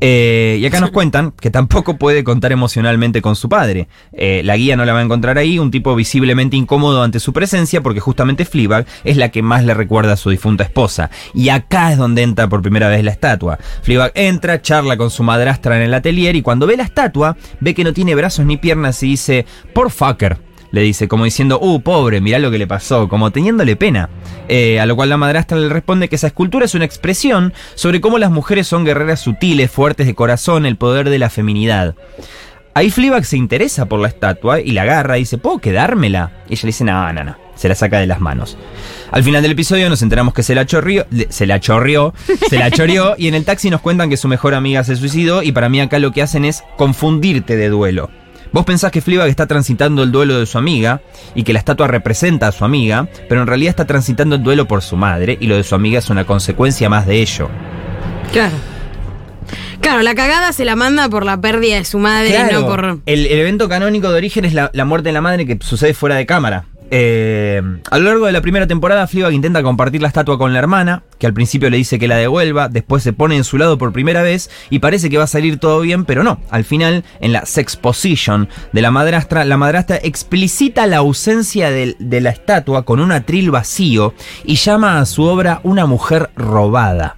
Eh, 0.00 0.58
y 0.60 0.66
acá 0.66 0.80
nos 0.80 0.90
cuentan 0.92 1.32
que 1.32 1.50
tampoco 1.50 1.96
puede 1.96 2.24
contar 2.24 2.52
emocionalmente 2.52 3.22
con 3.22 3.36
su 3.36 3.48
padre. 3.48 3.88
Eh, 4.12 4.42
la 4.44 4.56
guía 4.56 4.76
no 4.76 4.84
la 4.84 4.92
va 4.92 5.00
a 5.00 5.02
encontrar 5.02 5.38
ahí, 5.38 5.58
un 5.58 5.70
tipo 5.70 5.94
visiblemente 5.94 6.56
incómodo 6.56 7.02
ante 7.02 7.20
su 7.20 7.32
presencia, 7.32 7.80
porque 7.80 8.00
justamente 8.00 8.44
Fleabag 8.44 8.86
es 9.04 9.16
la 9.16 9.30
que 9.30 9.42
más 9.42 9.64
le 9.64 9.74
recuerda 9.74 10.12
a 10.12 10.16
su 10.16 10.30
difunta 10.30 10.64
esposa. 10.64 11.10
Y 11.34 11.48
acá 11.48 11.92
es 11.92 11.98
donde 11.98 12.22
entra 12.22 12.48
por 12.48 12.62
primera 12.62 12.88
vez 12.88 13.02
la 13.04 13.10
estatua. 13.10 13.58
Fleabag 13.82 14.12
entra, 14.14 14.62
charla 14.62 14.96
con 14.96 15.10
su 15.10 15.22
madrastra 15.22 15.76
en 15.76 15.82
el 15.82 15.94
atelier 15.94 16.36
y 16.36 16.42
cuando 16.42 16.66
ve 16.66 16.76
la 16.76 16.84
estatua, 16.84 17.36
ve 17.60 17.74
que 17.74 17.84
no 17.84 17.92
tiene 17.92 18.14
brazos 18.14 18.46
ni 18.46 18.56
piernas 18.56 19.02
y 19.02 19.08
dice, 19.08 19.46
por 19.72 19.90
fucker. 19.90 20.38
Le 20.70 20.82
dice, 20.82 21.08
como 21.08 21.24
diciendo, 21.24 21.58
uh, 21.60 21.80
pobre, 21.80 22.20
mirá 22.20 22.38
lo 22.38 22.50
que 22.50 22.58
le 22.58 22.66
pasó, 22.66 23.08
como 23.08 23.30
teniéndole 23.30 23.76
pena. 23.76 24.08
Eh, 24.48 24.80
a 24.80 24.86
lo 24.86 24.96
cual 24.96 25.08
la 25.08 25.16
madrastra 25.16 25.58
le 25.58 25.68
responde 25.68 26.08
que 26.08 26.16
esa 26.16 26.28
escultura 26.28 26.64
es 26.64 26.74
una 26.74 26.84
expresión 26.84 27.52
sobre 27.74 28.00
cómo 28.00 28.18
las 28.18 28.30
mujeres 28.30 28.66
son 28.66 28.84
guerreras 28.84 29.20
sutiles, 29.20 29.70
fuertes 29.70 30.06
de 30.06 30.14
corazón, 30.14 30.66
el 30.66 30.76
poder 30.76 31.10
de 31.10 31.18
la 31.18 31.30
feminidad. 31.30 31.94
Ahí 32.76 32.90
Fleabag 32.90 33.24
se 33.24 33.38
interesa 33.38 33.86
por 33.86 34.00
la 34.00 34.08
estatua 34.08 34.60
y 34.60 34.72
la 34.72 34.82
agarra 34.82 35.16
y 35.16 35.22
dice, 35.22 35.38
¿puedo 35.38 35.60
quedármela? 35.60 36.32
Y 36.46 36.52
ella 36.52 36.60
le 36.64 36.66
dice, 36.66 36.84
no, 36.84 37.10
no, 37.14 37.24
no. 37.24 37.36
Se 37.54 37.70
la 37.70 37.74
saca 37.74 37.98
de 37.98 38.06
las 38.06 38.20
manos. 38.20 38.58
Al 39.10 39.24
final 39.24 39.40
del 39.40 39.52
episodio 39.52 39.88
nos 39.88 40.02
enteramos 40.02 40.34
que 40.34 40.42
se 40.42 40.54
la 40.54 40.66
chorrió, 40.66 41.06
se 41.30 41.46
la 41.46 41.58
chorrió, 41.58 42.12
se 42.50 42.58
la 42.58 42.70
choreó 42.70 43.14
y 43.16 43.28
en 43.28 43.34
el 43.34 43.46
taxi 43.46 43.70
nos 43.70 43.80
cuentan 43.80 44.10
que 44.10 44.18
su 44.18 44.28
mejor 44.28 44.52
amiga 44.52 44.84
se 44.84 44.94
suicidó 44.94 45.42
y 45.42 45.52
para 45.52 45.70
mí 45.70 45.80
acá 45.80 45.98
lo 45.98 46.12
que 46.12 46.20
hacen 46.20 46.44
es 46.44 46.64
confundirte 46.76 47.56
de 47.56 47.70
duelo. 47.70 48.10
Vos 48.52 48.64
pensás 48.64 48.90
que 48.90 49.00
Fleabag 49.00 49.28
está 49.28 49.46
transitando 49.46 50.02
el 50.02 50.12
duelo 50.12 50.38
de 50.38 50.46
su 50.46 50.56
amiga 50.58 51.00
y 51.34 51.42
que 51.42 51.52
la 51.52 51.58
estatua 51.58 51.88
representa 51.88 52.48
a 52.48 52.52
su 52.52 52.64
amiga, 52.64 53.08
pero 53.28 53.40
en 53.42 53.46
realidad 53.46 53.70
está 53.70 53.84
transitando 53.86 54.36
el 54.36 54.42
duelo 54.42 54.66
por 54.66 54.82
su 54.82 54.96
madre 54.96 55.36
y 55.40 55.46
lo 55.46 55.56
de 55.56 55.64
su 55.64 55.74
amiga 55.74 55.98
es 55.98 56.08
una 56.10 56.24
consecuencia 56.24 56.88
más 56.88 57.06
de 57.06 57.20
ello. 57.20 57.48
Claro. 58.32 58.54
Claro, 59.80 60.02
la 60.02 60.14
cagada 60.14 60.52
se 60.52 60.64
la 60.64 60.74
manda 60.74 61.08
por 61.08 61.24
la 61.24 61.40
pérdida 61.40 61.76
de 61.76 61.84
su 61.84 61.98
madre, 61.98 62.30
Claro, 62.30 62.60
no 62.62 62.66
por. 62.66 62.84
el, 62.84 63.26
el 63.26 63.38
evento 63.38 63.68
canónico 63.68 64.10
de 64.10 64.16
origen 64.16 64.44
es 64.44 64.52
la, 64.54 64.70
la 64.72 64.84
muerte 64.84 65.10
de 65.10 65.12
la 65.12 65.20
madre 65.20 65.46
que 65.46 65.58
sucede 65.60 65.94
fuera 65.94 66.16
de 66.16 66.26
cámara. 66.26 66.64
Eh, 66.90 67.60
a 67.90 67.98
lo 67.98 68.04
largo 68.04 68.26
de 68.26 68.32
la 68.32 68.40
primera 68.40 68.66
temporada, 68.66 69.06
Fleabag 69.06 69.32
intenta 69.34 69.62
compartir 69.62 70.00
la 70.02 70.08
estatua 70.08 70.38
con 70.38 70.52
la 70.52 70.58
hermana, 70.60 71.02
que 71.18 71.26
al 71.26 71.34
principio 71.34 71.68
le 71.68 71.76
dice 71.78 71.98
que 71.98 72.06
la 72.08 72.16
devuelva, 72.16 72.68
después 72.68 73.02
se 73.02 73.12
pone 73.12 73.36
en 73.36 73.44
su 73.44 73.58
lado 73.58 73.76
por 73.76 73.92
primera 73.92 74.22
vez 74.22 74.50
y 74.70 74.78
parece 74.78 75.10
que 75.10 75.18
va 75.18 75.24
a 75.24 75.28
salir 75.28 75.58
todo 75.58 75.80
bien, 75.80 76.04
pero 76.04 76.22
no. 76.22 76.40
Al 76.50 76.64
final, 76.64 77.04
en 77.20 77.32
la 77.32 77.44
sex 77.44 77.76
position 77.76 78.48
de 78.72 78.82
la 78.82 78.90
madrastra, 78.90 79.44
la 79.44 79.56
madrastra 79.56 79.98
explicita 80.02 80.86
la 80.86 80.98
ausencia 80.98 81.70
del- 81.70 81.96
de 81.98 82.20
la 82.20 82.30
estatua 82.30 82.84
con 82.84 83.00
un 83.00 83.12
atril 83.12 83.50
vacío 83.50 84.14
y 84.44 84.54
llama 84.56 84.98
a 85.00 85.06
su 85.06 85.24
obra 85.24 85.60
una 85.64 85.86
mujer 85.86 86.30
robada. 86.36 87.16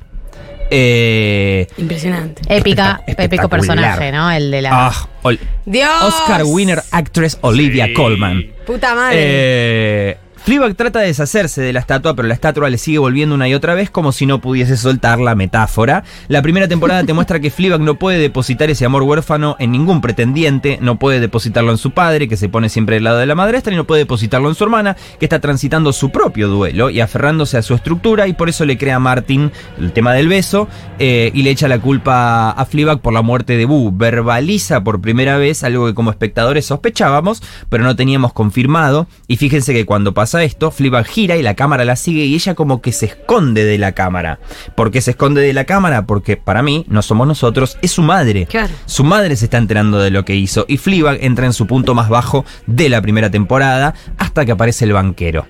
Eh, 0.71 1.67
Impresionante. 1.79 2.43
Épica, 2.49 3.01
épico 3.07 3.49
personaje, 3.49 4.13
¿no? 4.13 4.31
El 4.31 4.51
de 4.51 4.63
la. 4.63 4.71
ah, 4.89 5.09
ol- 5.23 5.41
Dios. 5.65 5.91
Oscar 6.05 6.43
winner 6.45 6.83
actress 6.91 7.39
Olivia 7.41 7.89
Colman. 7.95 8.45
Puta 8.67 8.95
madre. 8.95 9.17
Eh, 9.19 10.17
Fleabag 10.49 10.77
trata 10.77 11.01
de 11.01 11.09
deshacerse 11.09 11.61
de 11.61 11.75
la 11.75 11.81
estatua, 11.81 12.17
pero 12.17 12.27
la 12.27 12.33
estatua 12.33 12.71
le 12.71 12.79
sigue 12.79 12.97
volviendo 12.97 13.35
una 13.35 13.47
y 13.47 13.53
otra 13.53 13.75
vez 13.75 13.91
como 13.91 14.13
si 14.13 14.25
no 14.25 14.41
pudiese 14.41 14.79
soltar 14.79 15.19
la 15.19 15.35
metáfora. 15.35 16.05
La 16.29 16.41
primera 16.41 16.67
temporada 16.67 17.05
te 17.05 17.13
muestra 17.13 17.39
que 17.39 17.51
Fleabag 17.51 17.83
no 17.83 17.97
puede 17.97 18.19
depositar 18.19 18.71
ese 18.71 18.87
amor 18.87 19.03
huérfano 19.03 19.57
en 19.59 19.73
ningún 19.73 20.01
pretendiente, 20.01 20.79
no 20.81 20.99
puede 20.99 21.21
depositarlo 21.21 21.71
en 21.71 21.77
su 21.77 21.91
padre, 21.91 22.29
que 22.29 22.39
se 22.39 22.49
pone 22.49 22.71
siempre 22.71 22.95
del 22.95 23.05
lado 23.05 23.19
de 23.19 23.27
la 23.27 23.35
madrastra, 23.35 23.75
y 23.75 23.77
no 23.77 23.85
puede 23.85 24.05
depositarlo 24.05 24.49
en 24.49 24.55
su 24.55 24.65
hermana, 24.65 24.97
que 25.19 25.27
está 25.27 25.39
transitando 25.39 25.93
su 25.93 26.09
propio 26.09 26.49
duelo 26.49 26.89
y 26.89 27.03
aferrándose 27.03 27.59
a 27.59 27.63
su 27.63 27.75
estructura, 27.75 28.27
y 28.27 28.33
por 28.33 28.49
eso 28.49 28.65
le 28.65 28.79
crea 28.79 28.97
a 28.97 29.01
Martin 29.01 29.53
el 29.79 29.93
tema 29.93 30.15
del 30.15 30.29
beso 30.29 30.67
eh, 30.99 31.31
y 31.35 31.43
le 31.43 31.51
echa 31.51 31.69
la 31.69 31.79
culpa 31.79 32.53
a 32.53 32.65
Fleabag 32.65 33.01
por 33.01 33.13
la 33.13 33.21
muerte 33.21 33.59
de 33.59 33.67
Boo. 33.67 33.93
Verbaliza 33.93 34.83
por 34.83 35.03
primera 35.03 35.37
vez 35.37 35.63
algo 35.63 35.89
que 35.89 35.93
como 35.93 36.11
espectadores 36.11 36.65
sospechábamos, 36.65 37.43
pero 37.69 37.85
no 37.85 37.97
teníamos 37.97 38.33
confirmado. 38.33 39.09
Y 39.27 39.37
fíjense 39.37 39.75
que 39.75 39.85
cuando 39.85 40.15
pasa 40.15 40.38
esto, 40.45 40.71
Fleabag 40.71 41.07
gira 41.07 41.37
y 41.37 41.43
la 41.43 41.55
cámara 41.55 41.85
la 41.85 41.97
sigue 41.97 42.25
y 42.25 42.35
ella 42.35 42.55
como 42.55 42.81
que 42.81 42.93
se 42.93 43.07
esconde 43.07 43.65
de 43.65 43.79
la 43.79 43.93
cámara. 43.93 44.39
¿Por 44.75 44.91
qué 44.91 45.01
se 45.01 45.13
esconde 45.13 45.41
de 45.41 45.53
la 45.53 45.65
cámara? 45.65 46.07
Porque 46.07 46.37
para 46.37 46.63
mí, 46.63 46.85
no 46.89 47.03
somos 47.03 47.27
nosotros, 47.27 47.79
es 47.83 47.93
su 47.93 48.03
madre. 48.03 48.47
Claro. 48.47 48.73
Su 48.87 49.05
madre 49.05 49.37
se 49.37 49.47
está 49.47 49.59
enterando 49.59 49.99
de 49.99 50.11
lo 50.11 50.25
que 50.25 50.37
hizo 50.37 50.65
y 50.69 50.79
Fleabag 50.79 51.19
entra 51.23 51.47
en 51.47 51.53
su 51.53 51.67
punto 51.67 51.95
más 51.95 52.09
bajo 52.09 52.45
de 52.67 52.89
la 52.89 53.03
primera 53.03 53.31
temporada 53.31 53.95
hasta 54.19 54.45
que 54.45 54.53
aparece 54.53 54.85
el 54.85 54.93
banquero 54.93 55.47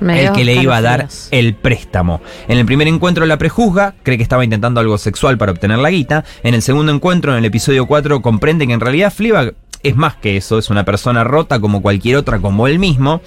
Me 0.00 0.24
el 0.24 0.32
que 0.32 0.44
le 0.44 0.54
iba 0.54 0.76
a 0.76 0.82
dar 0.82 1.08
el 1.30 1.54
préstamo. 1.54 2.20
En 2.48 2.58
el 2.58 2.66
primer 2.66 2.88
encuentro 2.88 3.26
la 3.26 3.38
prejuzga, 3.38 3.94
cree 4.02 4.16
que 4.16 4.22
estaba 4.22 4.44
intentando 4.44 4.80
algo 4.80 4.98
sexual 4.98 5.38
para 5.38 5.52
obtener 5.52 5.78
la 5.78 5.90
guita. 5.90 6.24
En 6.42 6.54
el 6.54 6.62
segundo 6.62 6.92
encuentro, 6.92 7.32
en 7.32 7.38
el 7.38 7.44
episodio 7.44 7.86
4, 7.86 8.22
comprende 8.22 8.66
que 8.66 8.72
en 8.72 8.80
realidad 8.80 9.12
Fleabag 9.12 9.54
es 9.84 9.96
más 9.96 10.16
que 10.16 10.36
eso, 10.36 10.58
es 10.58 10.70
una 10.70 10.84
persona 10.84 11.22
rota 11.22 11.60
como 11.60 11.82
cualquier 11.82 12.16
otra, 12.16 12.40
como 12.40 12.66
él 12.66 12.78
mismo. 12.78 13.20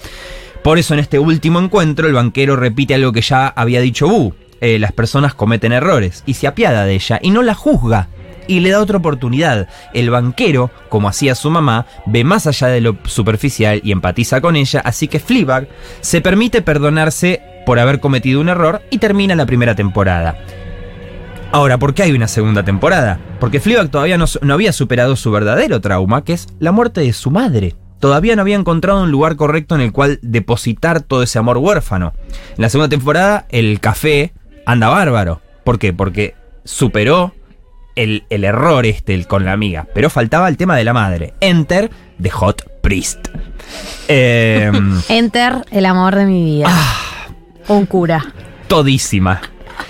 Por 0.62 0.78
eso 0.78 0.94
en 0.94 1.00
este 1.00 1.18
último 1.18 1.60
encuentro 1.60 2.06
el 2.06 2.14
banquero 2.14 2.56
repite 2.56 2.94
algo 2.94 3.12
que 3.12 3.20
ya 3.20 3.48
había 3.48 3.80
dicho 3.80 4.08
Bu. 4.08 4.34
Eh, 4.60 4.78
las 4.78 4.92
personas 4.92 5.34
cometen 5.34 5.72
errores 5.72 6.24
y 6.26 6.34
se 6.34 6.48
apiada 6.48 6.84
de 6.84 6.94
ella 6.94 7.20
y 7.22 7.30
no 7.30 7.42
la 7.42 7.54
juzga 7.54 8.08
y 8.48 8.60
le 8.60 8.70
da 8.70 8.80
otra 8.80 8.98
oportunidad. 8.98 9.68
El 9.94 10.10
banquero, 10.10 10.70
como 10.88 11.08
hacía 11.08 11.36
su 11.36 11.50
mamá, 11.50 11.86
ve 12.06 12.24
más 12.24 12.46
allá 12.46 12.66
de 12.68 12.80
lo 12.80 12.96
superficial 13.04 13.80
y 13.84 13.92
empatiza 13.92 14.40
con 14.40 14.56
ella, 14.56 14.80
así 14.80 15.06
que 15.06 15.20
Fleabag 15.20 15.68
se 16.00 16.20
permite 16.20 16.62
perdonarse 16.62 17.42
por 17.64 17.78
haber 17.78 18.00
cometido 18.00 18.40
un 18.40 18.48
error 18.48 18.82
y 18.90 18.98
termina 18.98 19.36
la 19.36 19.46
primera 19.46 19.76
temporada. 19.76 20.36
Ahora, 21.52 21.78
¿por 21.78 21.94
qué 21.94 22.02
hay 22.02 22.12
una 22.12 22.28
segunda 22.28 22.62
temporada? 22.62 23.20
Porque 23.38 23.60
Fleabag 23.60 23.90
todavía 23.90 24.18
no, 24.18 24.24
no 24.42 24.54
había 24.54 24.72
superado 24.72 25.14
su 25.16 25.30
verdadero 25.30 25.80
trauma, 25.80 26.24
que 26.24 26.32
es 26.32 26.48
la 26.58 26.72
muerte 26.72 27.00
de 27.00 27.12
su 27.12 27.30
madre. 27.30 27.74
Todavía 28.00 28.36
no 28.36 28.42
había 28.42 28.56
encontrado 28.56 29.02
un 29.02 29.10
lugar 29.10 29.36
correcto 29.36 29.74
en 29.74 29.80
el 29.80 29.92
cual 29.92 30.18
depositar 30.22 31.00
todo 31.00 31.22
ese 31.22 31.38
amor 31.38 31.58
huérfano. 31.58 32.14
En 32.56 32.62
la 32.62 32.68
segunda 32.68 32.88
temporada, 32.88 33.46
el 33.50 33.80
café 33.80 34.32
anda 34.66 34.88
bárbaro. 34.88 35.40
¿Por 35.64 35.78
qué? 35.78 35.92
Porque 35.92 36.34
superó 36.64 37.34
el, 37.96 38.24
el 38.30 38.44
error 38.44 38.86
este 38.86 39.14
el 39.14 39.26
con 39.26 39.44
la 39.44 39.52
amiga. 39.52 39.86
Pero 39.94 40.10
faltaba 40.10 40.48
el 40.48 40.56
tema 40.56 40.76
de 40.76 40.84
la 40.84 40.92
madre. 40.92 41.34
Enter 41.40 41.90
the 42.22 42.30
Hot 42.30 42.62
Priest. 42.80 43.28
Eh, 44.06 44.70
Enter, 45.08 45.64
el 45.70 45.86
amor 45.86 46.14
de 46.14 46.26
mi 46.26 46.44
vida. 46.44 46.66
Ah. 46.68 46.94
Un 47.68 47.84
cura. 47.86 48.32
todísima. 48.66 49.40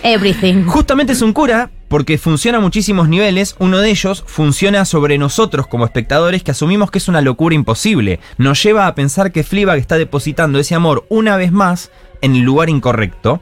Everything. 0.02 0.64
Justamente 0.64 1.12
es 1.12 1.22
un 1.22 1.32
cura 1.32 1.70
porque 1.88 2.18
funciona 2.18 2.58
a 2.58 2.60
muchísimos 2.60 3.08
niveles. 3.08 3.56
Uno 3.58 3.78
de 3.78 3.90
ellos 3.90 4.22
funciona 4.26 4.84
sobre 4.84 5.18
nosotros 5.18 5.66
como 5.66 5.84
espectadores 5.84 6.42
que 6.42 6.52
asumimos 6.52 6.90
que 6.90 6.98
es 6.98 7.08
una 7.08 7.20
locura 7.20 7.54
imposible. 7.54 8.20
Nos 8.36 8.62
lleva 8.62 8.86
a 8.86 8.94
pensar 8.94 9.32
que 9.32 9.44
Fleabag 9.44 9.78
está 9.78 9.98
depositando 9.98 10.58
ese 10.58 10.74
amor 10.74 11.06
una 11.08 11.36
vez 11.36 11.52
más 11.52 11.90
en 12.20 12.36
el 12.36 12.42
lugar 12.42 12.68
incorrecto. 12.68 13.40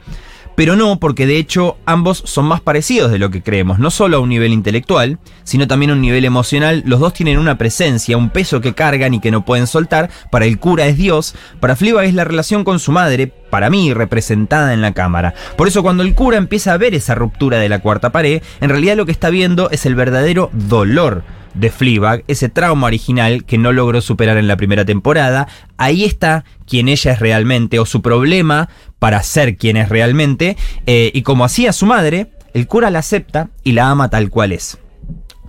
Pero 0.56 0.74
no, 0.74 0.98
porque 0.98 1.26
de 1.26 1.36
hecho 1.36 1.76
ambos 1.84 2.22
son 2.24 2.46
más 2.46 2.62
parecidos 2.62 3.10
de 3.10 3.18
lo 3.18 3.30
que 3.30 3.42
creemos, 3.42 3.78
no 3.78 3.90
solo 3.90 4.16
a 4.16 4.20
un 4.20 4.30
nivel 4.30 4.54
intelectual, 4.54 5.18
sino 5.44 5.68
también 5.68 5.90
a 5.90 5.92
un 5.94 6.00
nivel 6.00 6.24
emocional. 6.24 6.82
Los 6.86 6.98
dos 6.98 7.12
tienen 7.12 7.38
una 7.38 7.58
presencia, 7.58 8.16
un 8.16 8.30
peso 8.30 8.62
que 8.62 8.72
cargan 8.72 9.12
y 9.12 9.20
que 9.20 9.30
no 9.30 9.44
pueden 9.44 9.66
soltar. 9.66 10.08
Para 10.30 10.46
el 10.46 10.58
cura 10.58 10.86
es 10.86 10.96
Dios, 10.96 11.34
para 11.60 11.76
Fleabag 11.76 12.06
es 12.06 12.14
la 12.14 12.24
relación 12.24 12.64
con 12.64 12.80
su 12.80 12.90
madre, 12.90 13.26
para 13.50 13.68
mí 13.68 13.92
representada 13.92 14.72
en 14.72 14.80
la 14.80 14.94
cámara. 14.94 15.34
Por 15.58 15.68
eso 15.68 15.82
cuando 15.82 16.02
el 16.02 16.14
cura 16.14 16.38
empieza 16.38 16.72
a 16.72 16.78
ver 16.78 16.94
esa 16.94 17.14
ruptura 17.14 17.58
de 17.58 17.68
la 17.68 17.80
cuarta 17.80 18.10
pared, 18.10 18.42
en 18.62 18.70
realidad 18.70 18.96
lo 18.96 19.04
que 19.04 19.12
está 19.12 19.28
viendo 19.28 19.70
es 19.70 19.84
el 19.84 19.94
verdadero 19.94 20.48
dolor 20.54 21.35
de 21.56 21.70
Fleabag, 21.70 22.24
ese 22.28 22.48
trauma 22.48 22.86
original 22.86 23.44
que 23.44 23.58
no 23.58 23.72
logró 23.72 24.00
superar 24.00 24.36
en 24.36 24.48
la 24.48 24.56
primera 24.56 24.84
temporada. 24.84 25.48
Ahí 25.76 26.04
está 26.04 26.44
quien 26.66 26.88
ella 26.88 27.12
es 27.12 27.20
realmente, 27.20 27.78
o 27.78 27.86
su 27.86 28.02
problema 28.02 28.68
para 28.98 29.22
ser 29.22 29.56
quien 29.56 29.76
es 29.76 29.88
realmente. 29.88 30.56
eh, 30.86 31.10
y 31.14 31.22
como 31.22 31.44
hacía 31.44 31.72
su 31.72 31.86
madre, 31.86 32.30
el 32.54 32.66
cura 32.66 32.90
la 32.90 33.00
acepta 33.00 33.50
y 33.62 33.72
la 33.72 33.90
ama 33.90 34.08
tal 34.10 34.30
cual 34.30 34.52
es. 34.52 34.78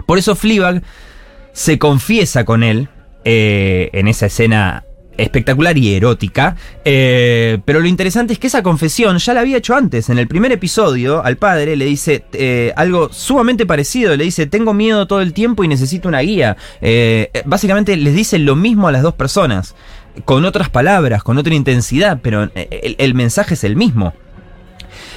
Por 0.05 0.17
eso 0.17 0.35
Fleabag 0.35 0.83
se 1.53 1.79
confiesa 1.79 2.45
con 2.45 2.63
él 2.63 2.89
eh, 3.25 3.89
en 3.93 4.07
esa 4.07 4.27
escena 4.27 4.85
espectacular 5.17 5.77
y 5.77 5.93
erótica. 5.93 6.55
eh, 6.85 7.59
pero 7.65 7.79
lo 7.79 7.87
interesante 7.87 8.33
es 8.33 8.39
que 8.39 8.47
esa 8.47 8.63
confesión 8.63 9.17
ya 9.17 9.33
la 9.33 9.41
había 9.41 9.57
hecho 9.57 9.75
antes. 9.75 10.09
En 10.09 10.19
el 10.19 10.27
primer 10.27 10.51
episodio, 10.51 11.23
al 11.23 11.37
padre 11.37 11.75
le 11.75 11.85
dice 11.85 12.25
eh, 12.33 12.73
algo 12.75 13.09
sumamente 13.11 13.65
parecido. 13.65 14.15
Le 14.15 14.23
dice: 14.23 14.45
Tengo 14.45 14.73
miedo 14.73 15.07
todo 15.07 15.21
el 15.21 15.33
tiempo 15.33 15.63
y 15.63 15.67
necesito 15.67 16.07
una 16.07 16.19
guía. 16.19 16.57
Eh, 16.81 17.29
básicamente 17.45 17.95
les 17.97 18.15
dice 18.15 18.39
lo 18.39 18.55
mismo 18.55 18.87
a 18.87 18.91
las 18.91 19.01
dos 19.01 19.15
personas. 19.15 19.75
Con 20.25 20.45
otras 20.45 20.69
palabras, 20.69 21.21
con 21.21 21.37
otra 21.37 21.53
intensidad, 21.53 22.19
pero 22.23 22.49
el 22.55 23.13
mensaje 23.13 23.53
es 23.53 23.63
el 23.63 23.75
mismo. 23.75 24.13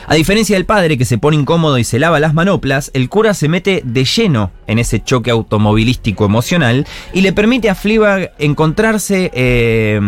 A 0.06 0.14
diferencia 0.14 0.56
del 0.56 0.64
padre 0.66 0.98
que 0.98 1.04
se 1.04 1.18
pone 1.18 1.36
incómodo 1.36 1.78
y 1.78 1.84
se 1.84 1.98
lava 1.98 2.18
las 2.20 2.34
manoplas, 2.34 2.90
el 2.94 3.08
cura 3.08 3.32
se 3.34 3.48
mete 3.48 3.82
de 3.84 4.04
lleno 4.04 4.50
en 4.66 4.78
ese 4.78 5.02
choque 5.02 5.30
automovilístico 5.30 6.24
emocional 6.24 6.86
y 7.12 7.20
le 7.20 7.32
permite 7.32 7.70
a 7.70 7.74
Fleabag 7.74 8.32
encontrarse 8.38 9.30
eh, 9.34 10.00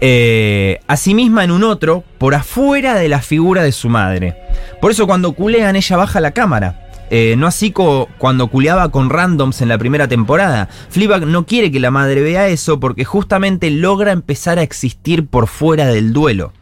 eh, 0.00 0.80
a 0.86 0.96
sí 0.96 1.14
misma 1.14 1.44
en 1.44 1.50
un 1.50 1.64
otro 1.64 2.04
por 2.18 2.34
afuera 2.34 2.94
de 2.94 3.08
la 3.08 3.20
figura 3.22 3.62
de 3.62 3.72
su 3.72 3.88
madre. 3.88 4.36
Por 4.80 4.90
eso 4.90 5.06
cuando 5.06 5.32
culean 5.32 5.76
ella 5.76 5.96
baja 5.96 6.20
la 6.20 6.32
cámara. 6.32 6.86
Eh, 7.12 7.34
no 7.36 7.48
así 7.48 7.72
co- 7.72 8.08
cuando 8.18 8.46
culeaba 8.46 8.90
con 8.90 9.10
randoms 9.10 9.60
en 9.62 9.68
la 9.68 9.78
primera 9.78 10.06
temporada. 10.06 10.68
Fleabag 10.90 11.26
no 11.26 11.44
quiere 11.44 11.72
que 11.72 11.80
la 11.80 11.90
madre 11.90 12.20
vea 12.20 12.46
eso 12.48 12.78
porque 12.78 13.04
justamente 13.04 13.68
logra 13.70 14.12
empezar 14.12 14.58
a 14.58 14.62
existir 14.62 15.26
por 15.26 15.48
fuera 15.48 15.86
del 15.88 16.12
duelo. 16.12 16.52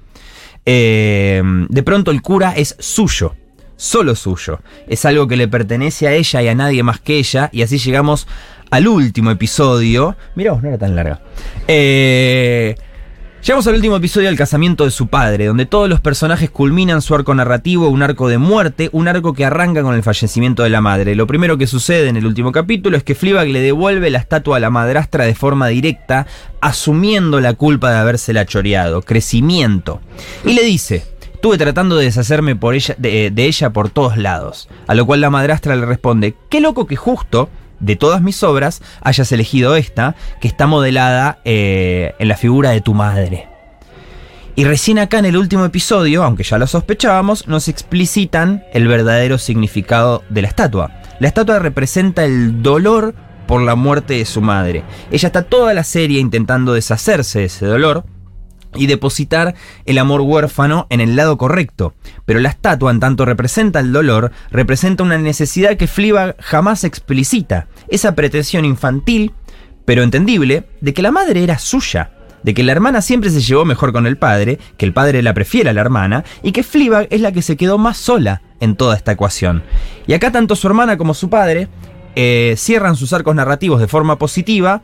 Eh, 0.70 1.42
de 1.70 1.82
pronto 1.82 2.10
el 2.10 2.20
cura 2.20 2.52
es 2.52 2.76
suyo, 2.78 3.34
solo 3.76 4.14
suyo. 4.14 4.60
Es 4.86 5.06
algo 5.06 5.26
que 5.26 5.38
le 5.38 5.48
pertenece 5.48 6.06
a 6.06 6.12
ella 6.12 6.42
y 6.42 6.48
a 6.48 6.54
nadie 6.54 6.82
más 6.82 7.00
que 7.00 7.16
ella. 7.16 7.48
Y 7.54 7.62
así 7.62 7.78
llegamos 7.78 8.28
al 8.70 8.86
último 8.86 9.30
episodio. 9.30 10.14
Mirá 10.34 10.52
vos, 10.52 10.62
no 10.62 10.68
era 10.68 10.76
tan 10.76 10.94
larga. 10.94 11.22
Eh, 11.66 12.76
Llegamos 13.40 13.68
al 13.68 13.76
último 13.76 13.96
episodio 13.96 14.26
del 14.26 14.36
casamiento 14.36 14.84
de 14.84 14.90
su 14.90 15.06
padre, 15.06 15.46
donde 15.46 15.64
todos 15.64 15.88
los 15.88 16.00
personajes 16.00 16.50
culminan 16.50 17.00
su 17.00 17.14
arco 17.14 17.34
narrativo, 17.34 17.88
un 17.88 18.02
arco 18.02 18.28
de 18.28 18.36
muerte, 18.36 18.90
un 18.92 19.06
arco 19.06 19.32
que 19.32 19.44
arranca 19.44 19.82
con 19.82 19.94
el 19.94 20.02
fallecimiento 20.02 20.64
de 20.64 20.70
la 20.70 20.80
madre. 20.80 21.14
Lo 21.14 21.28
primero 21.28 21.56
que 21.56 21.68
sucede 21.68 22.08
en 22.08 22.16
el 22.16 22.26
último 22.26 22.50
capítulo 22.50 22.96
es 22.96 23.04
que 23.04 23.14
Fleabag 23.14 23.48
le 23.48 23.60
devuelve 23.60 24.10
la 24.10 24.18
estatua 24.18 24.56
a 24.56 24.60
la 24.60 24.70
madrastra 24.70 25.24
de 25.24 25.36
forma 25.36 25.68
directa, 25.68 26.26
asumiendo 26.60 27.40
la 27.40 27.54
culpa 27.54 27.92
de 27.92 27.98
habérsela 27.98 28.44
choreado, 28.44 29.02
crecimiento. 29.02 30.00
Y 30.44 30.54
le 30.54 30.64
dice, 30.64 31.06
estuve 31.32 31.58
tratando 31.58 31.96
de 31.96 32.06
deshacerme 32.06 32.56
por 32.56 32.74
ella, 32.74 32.96
de, 32.98 33.30
de 33.30 33.44
ella 33.46 33.70
por 33.70 33.88
todos 33.88 34.16
lados. 34.16 34.68
A 34.88 34.94
lo 34.94 35.06
cual 35.06 35.20
la 35.20 35.30
madrastra 35.30 35.76
le 35.76 35.86
responde, 35.86 36.34
qué 36.50 36.60
loco 36.60 36.88
que 36.88 36.96
justo 36.96 37.48
de 37.80 37.96
todas 37.96 38.22
mis 38.22 38.42
obras 38.42 38.82
hayas 39.02 39.30
elegido 39.32 39.76
esta, 39.76 40.16
que 40.40 40.48
está 40.48 40.66
modelada 40.66 41.38
eh, 41.44 42.14
en 42.18 42.28
la 42.28 42.36
figura 42.36 42.70
de 42.70 42.80
tu 42.80 42.94
madre. 42.94 43.48
Y 44.54 44.64
recién 44.64 44.98
acá 44.98 45.20
en 45.20 45.26
el 45.26 45.36
último 45.36 45.64
episodio, 45.64 46.24
aunque 46.24 46.42
ya 46.42 46.58
lo 46.58 46.66
sospechábamos, 46.66 47.46
nos 47.46 47.68
explicitan 47.68 48.64
el 48.72 48.88
verdadero 48.88 49.38
significado 49.38 50.24
de 50.30 50.42
la 50.42 50.48
estatua. 50.48 50.90
La 51.20 51.28
estatua 51.28 51.60
representa 51.60 52.24
el 52.24 52.60
dolor 52.60 53.14
por 53.46 53.62
la 53.62 53.76
muerte 53.76 54.14
de 54.14 54.24
su 54.24 54.40
madre. 54.40 54.82
Ella 55.12 55.28
está 55.28 55.42
toda 55.42 55.74
la 55.74 55.84
serie 55.84 56.18
intentando 56.18 56.74
deshacerse 56.74 57.38
de 57.38 57.44
ese 57.44 57.66
dolor 57.66 58.04
y 58.74 58.86
depositar 58.86 59.54
el 59.86 59.98
amor 59.98 60.20
huérfano 60.20 60.86
en 60.90 61.00
el 61.00 61.16
lado 61.16 61.36
correcto. 61.38 61.94
Pero 62.24 62.40
la 62.40 62.50
estatua, 62.50 62.90
en 62.90 63.00
tanto 63.00 63.24
representa 63.24 63.80
el 63.80 63.92
dolor, 63.92 64.32
representa 64.50 65.02
una 65.02 65.18
necesidad 65.18 65.76
que 65.76 65.86
Fleabag 65.86 66.36
jamás 66.40 66.84
explicita. 66.84 67.68
Esa 67.88 68.14
pretensión 68.14 68.64
infantil, 68.64 69.32
pero 69.84 70.02
entendible, 70.02 70.64
de 70.80 70.94
que 70.94 71.02
la 71.02 71.10
madre 71.10 71.42
era 71.42 71.58
suya. 71.58 72.12
De 72.42 72.54
que 72.54 72.62
la 72.62 72.72
hermana 72.72 73.02
siempre 73.02 73.30
se 73.30 73.40
llevó 73.40 73.64
mejor 73.64 73.92
con 73.92 74.06
el 74.06 74.16
padre, 74.16 74.58
que 74.76 74.86
el 74.86 74.92
padre 74.92 75.22
la 75.22 75.34
prefiere 75.34 75.70
a 75.70 75.72
la 75.72 75.80
hermana, 75.80 76.24
y 76.42 76.52
que 76.52 76.62
Fleabag 76.62 77.08
es 77.10 77.20
la 77.20 77.32
que 77.32 77.42
se 77.42 77.56
quedó 77.56 77.78
más 77.78 77.96
sola 77.96 78.42
en 78.60 78.76
toda 78.76 78.96
esta 78.96 79.12
ecuación. 79.12 79.62
Y 80.06 80.12
acá 80.12 80.30
tanto 80.30 80.54
su 80.56 80.66
hermana 80.66 80.96
como 80.96 81.14
su 81.14 81.28
padre 81.30 81.68
eh, 82.14 82.54
cierran 82.56 82.96
sus 82.96 83.12
arcos 83.12 83.34
narrativos 83.34 83.80
de 83.80 83.88
forma 83.88 84.18
positiva, 84.18 84.82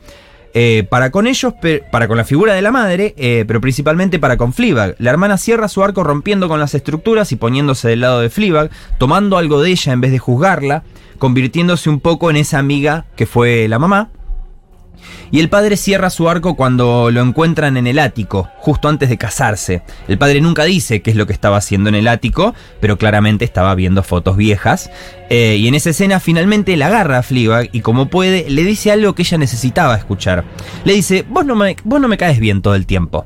eh, 0.57 0.87
para 0.89 1.11
con 1.11 1.27
ellos, 1.27 1.53
para 1.91 2.07
con 2.07 2.15
la 2.15 2.23
figura 2.23 2.53
de 2.53 2.61
la 2.61 2.71
madre, 2.71 3.13
eh, 3.17 3.43
pero 3.45 3.59
principalmente 3.59 4.19
para 4.19 4.37
con 4.37 4.53
Fleabag. 4.53 4.95
La 4.99 5.11
hermana 5.11 5.37
cierra 5.37 5.67
su 5.67 5.83
arco 5.83 6.01
rompiendo 6.01 6.47
con 6.47 6.61
las 6.61 6.73
estructuras 6.73 7.33
y 7.33 7.35
poniéndose 7.35 7.89
del 7.89 7.99
lado 7.99 8.21
de 8.21 8.29
Fleabag, 8.29 8.71
tomando 8.97 9.37
algo 9.37 9.61
de 9.61 9.71
ella 9.71 9.91
en 9.91 9.99
vez 9.99 10.11
de 10.11 10.17
juzgarla, 10.19 10.83
convirtiéndose 11.19 11.89
un 11.89 11.99
poco 11.99 12.29
en 12.29 12.37
esa 12.37 12.57
amiga 12.57 13.03
que 13.17 13.25
fue 13.25 13.67
la 13.67 13.79
mamá. 13.79 14.11
Y 15.31 15.39
el 15.39 15.49
padre 15.49 15.77
cierra 15.77 16.09
su 16.09 16.29
arco 16.29 16.55
cuando 16.55 17.11
lo 17.11 17.21
encuentran 17.21 17.77
en 17.77 17.87
el 17.87 17.99
ático, 17.99 18.49
justo 18.57 18.87
antes 18.87 19.09
de 19.09 19.17
casarse. 19.17 19.81
El 20.07 20.17
padre 20.17 20.41
nunca 20.41 20.63
dice 20.63 21.01
qué 21.01 21.11
es 21.11 21.17
lo 21.17 21.27
que 21.27 21.33
estaba 21.33 21.57
haciendo 21.57 21.89
en 21.89 21.95
el 21.95 22.07
ático, 22.07 22.53
pero 22.79 22.97
claramente 22.97 23.45
estaba 23.45 23.75
viendo 23.75 24.03
fotos 24.03 24.37
viejas. 24.37 24.89
Eh, 25.29 25.57
y 25.59 25.67
en 25.67 25.75
esa 25.75 25.89
escena 25.89 26.19
finalmente 26.19 26.77
la 26.77 26.87
agarra 26.87 27.17
a 27.17 27.23
Fleabag 27.23 27.69
y 27.71 27.81
como 27.81 28.09
puede 28.09 28.49
le 28.49 28.63
dice 28.63 28.91
algo 28.91 29.15
que 29.15 29.23
ella 29.23 29.37
necesitaba 29.37 29.95
escuchar. 29.95 30.45
Le 30.83 30.93
dice, 30.93 31.25
vos 31.27 31.45
no 31.45 31.55
me, 31.55 31.75
vos 31.83 31.99
no 31.99 32.07
me 32.07 32.17
caes 32.17 32.39
bien 32.39 32.61
todo 32.61 32.75
el 32.75 32.85
tiempo. 32.85 33.25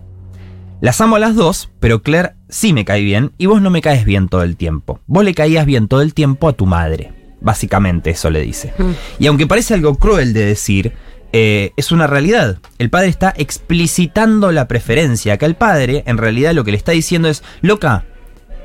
Las 0.81 1.01
amo 1.01 1.17
a 1.17 1.19
las 1.19 1.35
dos, 1.35 1.69
pero 1.81 2.01
Claire 2.01 2.35
sí 2.47 2.71
me 2.71 2.85
cae 2.85 3.01
bien 3.01 3.33
y 3.37 3.47
vos 3.47 3.61
no 3.61 3.69
me 3.69 3.81
caes 3.81 4.05
bien 4.05 4.29
todo 4.29 4.43
el 4.43 4.55
tiempo. 4.55 5.01
Vos 5.07 5.25
le 5.25 5.33
caías 5.33 5.65
bien 5.65 5.89
todo 5.89 6.01
el 6.01 6.13
tiempo 6.13 6.47
a 6.47 6.53
tu 6.53 6.65
madre. 6.65 7.11
Básicamente 7.41 8.11
eso 8.11 8.29
le 8.29 8.41
dice. 8.41 8.73
Y 9.19 9.27
aunque 9.27 9.47
parece 9.47 9.73
algo 9.73 9.95
cruel 9.95 10.33
de 10.33 10.45
decir, 10.45 10.93
eh, 11.31 11.71
es 11.77 11.91
una 11.91 12.07
realidad. 12.07 12.57
El 12.77 12.89
padre 12.89 13.07
está 13.07 13.33
explicitando 13.37 14.51
la 14.51 14.67
preferencia. 14.67 15.33
Acá 15.33 15.45
el 15.45 15.55
padre, 15.55 16.03
en 16.05 16.17
realidad, 16.17 16.53
lo 16.53 16.63
que 16.63 16.71
le 16.71 16.77
está 16.77 16.91
diciendo 16.91 17.29
es: 17.29 17.43
Loca, 17.61 18.05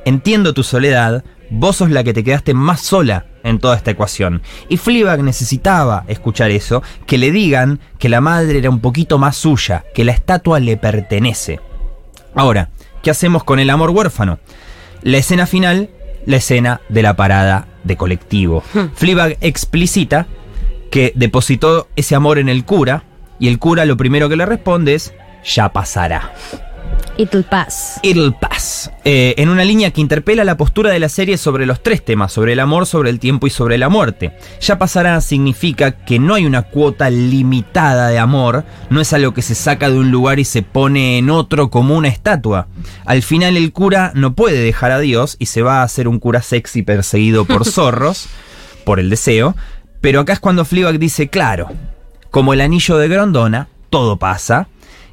entiendo 0.05 0.55
tu 0.55 0.63
soledad, 0.63 1.25
vos 1.51 1.77
sos 1.77 1.91
la 1.91 2.05
que 2.05 2.15
te 2.15 2.25
quedaste 2.25 2.55
más 2.55 2.81
sola 2.81 3.27
en 3.43 3.59
toda 3.59 3.77
esta 3.77 3.91
ecuación. 3.91 4.43
Y 4.69 4.79
Fleabag 4.79 5.23
necesitaba 5.23 6.05
escuchar 6.09 6.51
eso, 6.51 6.83
que 7.07 7.19
le 7.19 7.31
digan 7.31 7.81
que 7.99 8.09
la 8.09 8.21
madre 8.21 8.59
era 8.59 8.71
un 8.71 8.81
poquito 8.81 9.19
más 9.19 9.37
suya, 9.37 9.85
que 9.95 10.05
la 10.05 10.13
estatua 10.13 10.61
le 10.61 10.77
pertenece. 10.77 11.61
Ahora, 12.35 12.71
¿qué 13.03 13.11
hacemos 13.11 13.45
con 13.45 13.59
el 13.61 13.71
amor 13.71 13.91
huérfano? 13.91 14.39
La 15.03 15.19
escena 15.19 15.47
final, 15.47 15.91
la 16.27 16.37
escena 16.37 16.81
de 16.89 17.03
la 17.03 17.15
parada 17.15 17.69
de 17.85 17.97
colectivo. 17.97 18.63
Fleabag 18.95 19.37
explicita 19.43 20.27
que 20.91 21.13
depositó 21.15 21.89
ese 21.97 22.15
amor 22.15 22.39
en 22.39 22.49
el 22.49 22.65
cura 22.65 23.05
y 23.39 23.49
el 23.49 23.59
cura 23.59 23.85
lo 23.85 23.97
primero 23.97 24.29
que 24.29 24.37
le 24.37 24.47
responde 24.47 24.95
es 24.95 25.15
ya 25.45 25.73
pasará. 25.73 26.33
It'll 27.17 27.45
pass. 27.45 28.01
It'll 28.03 28.35
pass. 28.35 28.91
Eh, 29.05 29.35
en 29.39 29.49
una 29.49 29.65
línea 29.65 29.93
que 29.93 30.01
interpela 30.01 30.43
la 30.43 30.57
postura 30.57 30.91
de 30.91 30.99
la 30.99 31.09
serie 31.09 31.39
sobre 31.39 31.65
los 31.65 31.81
tres 31.81 32.05
temas, 32.05 32.33
sobre 32.33 32.55
el 32.55 32.61
amor, 32.61 32.87
sobre 32.87 33.11
el 33.11 33.21
tiempo 33.21 33.47
y 33.47 33.51
sobre 33.51 33.79
la 33.79 33.89
muerte. 33.89 34.33
Ya 34.61 34.79
pasará 34.79 35.21
significa 35.21 35.93
que 35.93 36.19
no 36.19 36.35
hay 36.35 36.45
una 36.45 36.63
cuota 36.63 37.11
limitada 37.11 38.09
de 38.09 38.19
amor, 38.19 38.65
no 38.91 39.01
es 39.01 39.13
algo 39.13 39.33
que 39.33 39.43
se 39.43 39.55
saca 39.55 39.91
de 39.91 39.99
un 39.99 40.11
lugar 40.11 40.41
y 40.41 40.45
se 40.45 40.63
pone 40.63 41.19
en 41.19 41.31
otro 41.31 41.71
como 41.71 41.97
una 41.97 42.09
estatua. 42.09 42.67
Al 43.05 43.23
final 43.23 43.57
el 43.57 43.73
cura 43.73 44.11
no 44.17 44.35
puede 44.35 44.59
dejar 44.61 44.91
a 44.91 44.99
Dios 44.99 45.37
y 45.39 45.47
se 45.47 45.63
va 45.63 45.81
a 45.81 45.85
hacer 45.85 46.09
un 46.09 46.19
cura 46.19 46.43
sexy 46.43 46.83
perseguido 46.83 47.45
por 47.45 47.65
zorros, 47.65 48.27
por 48.85 48.99
el 48.99 49.09
deseo, 49.09 49.55
pero 50.05 50.21
acá 50.21 50.35
es 50.35 50.39
cuando 50.39 50.67
Fleabag 50.67 50.99
dice, 50.99 51.29
claro, 51.29 51.71
como 52.31 52.53
el 52.53 52.61
anillo 52.61 52.99
de 52.99 53.09
Grondona, 53.09 53.69
todo 53.89 54.19
pasa, 54.19 54.69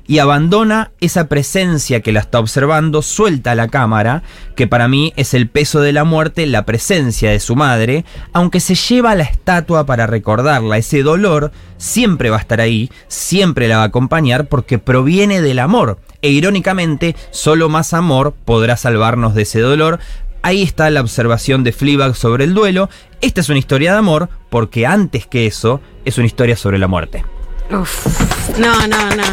y 0.06 0.20
abandona 0.20 0.92
esa 1.00 1.30
presencia 1.30 2.02
que 2.02 2.12
la 2.12 2.20
está 2.20 2.42
observando, 2.42 3.02
suelta 3.02 3.56
la 3.56 3.70
cámara, 3.70 4.22
que 4.58 4.68
para 4.68 4.90
mí 4.90 5.14
es 5.16 5.34
el 5.34 5.48
peso 5.48 5.80
de 5.80 5.94
la 5.94 6.04
muerte, 6.04 6.46
la 6.46 6.66
presencia 6.66 7.32
de 7.32 7.40
su 7.40 7.56
madre, 7.56 8.04
aunque 8.34 8.60
se 8.60 8.76
lleva 8.76 9.16
la 9.16 9.24
estatua 9.24 9.86
para 9.86 10.08
recordarla, 10.08 10.78
ese 10.78 11.04
dolor 11.04 11.54
siempre 11.78 12.30
va 12.30 12.36
a 12.36 12.42
estar 12.42 12.60
ahí, 12.60 12.92
siempre 13.08 13.70
la 13.70 13.78
va 13.78 13.84
a 13.84 13.86
acompañar 13.86 14.48
porque 14.48 14.78
proviene 14.78 15.40
del 15.40 15.60
amor, 15.60 16.00
e 16.22 16.32
irónicamente, 16.32 17.16
solo 17.30 17.70
más 17.70 17.94
amor 17.94 18.34
podrá 18.44 18.76
salvarnos 18.76 19.36
de 19.36 19.44
ese 19.44 19.62
dolor. 19.62 20.00
Ahí 20.44 20.64
está 20.64 20.90
la 20.90 21.02
observación 21.02 21.64
de 21.64 21.72
Fleabag 21.72 22.16
sobre 22.16 22.46
el 22.46 22.56
duelo. 22.56 22.90
Esta 23.22 23.42
es 23.42 23.50
una 23.50 23.60
historia 23.60 23.92
de 23.94 24.00
amor 24.00 24.30
porque 24.50 24.86
antes 24.88 25.28
que 25.28 25.46
eso 25.48 25.80
es 26.06 26.18
una 26.18 26.28
historia 26.28 26.56
sobre 26.56 26.78
la 26.80 26.88
muerte. 26.88 27.24
Uf. 27.72 28.58
No, 28.58 28.76
no, 28.88 28.88
no, 28.88 29.10
no. 29.10 29.16
no, 29.16 29.26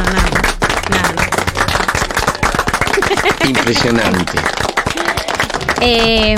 no. 3.42 3.48
Impresionante. 3.48 4.38
Eh, 5.81 6.37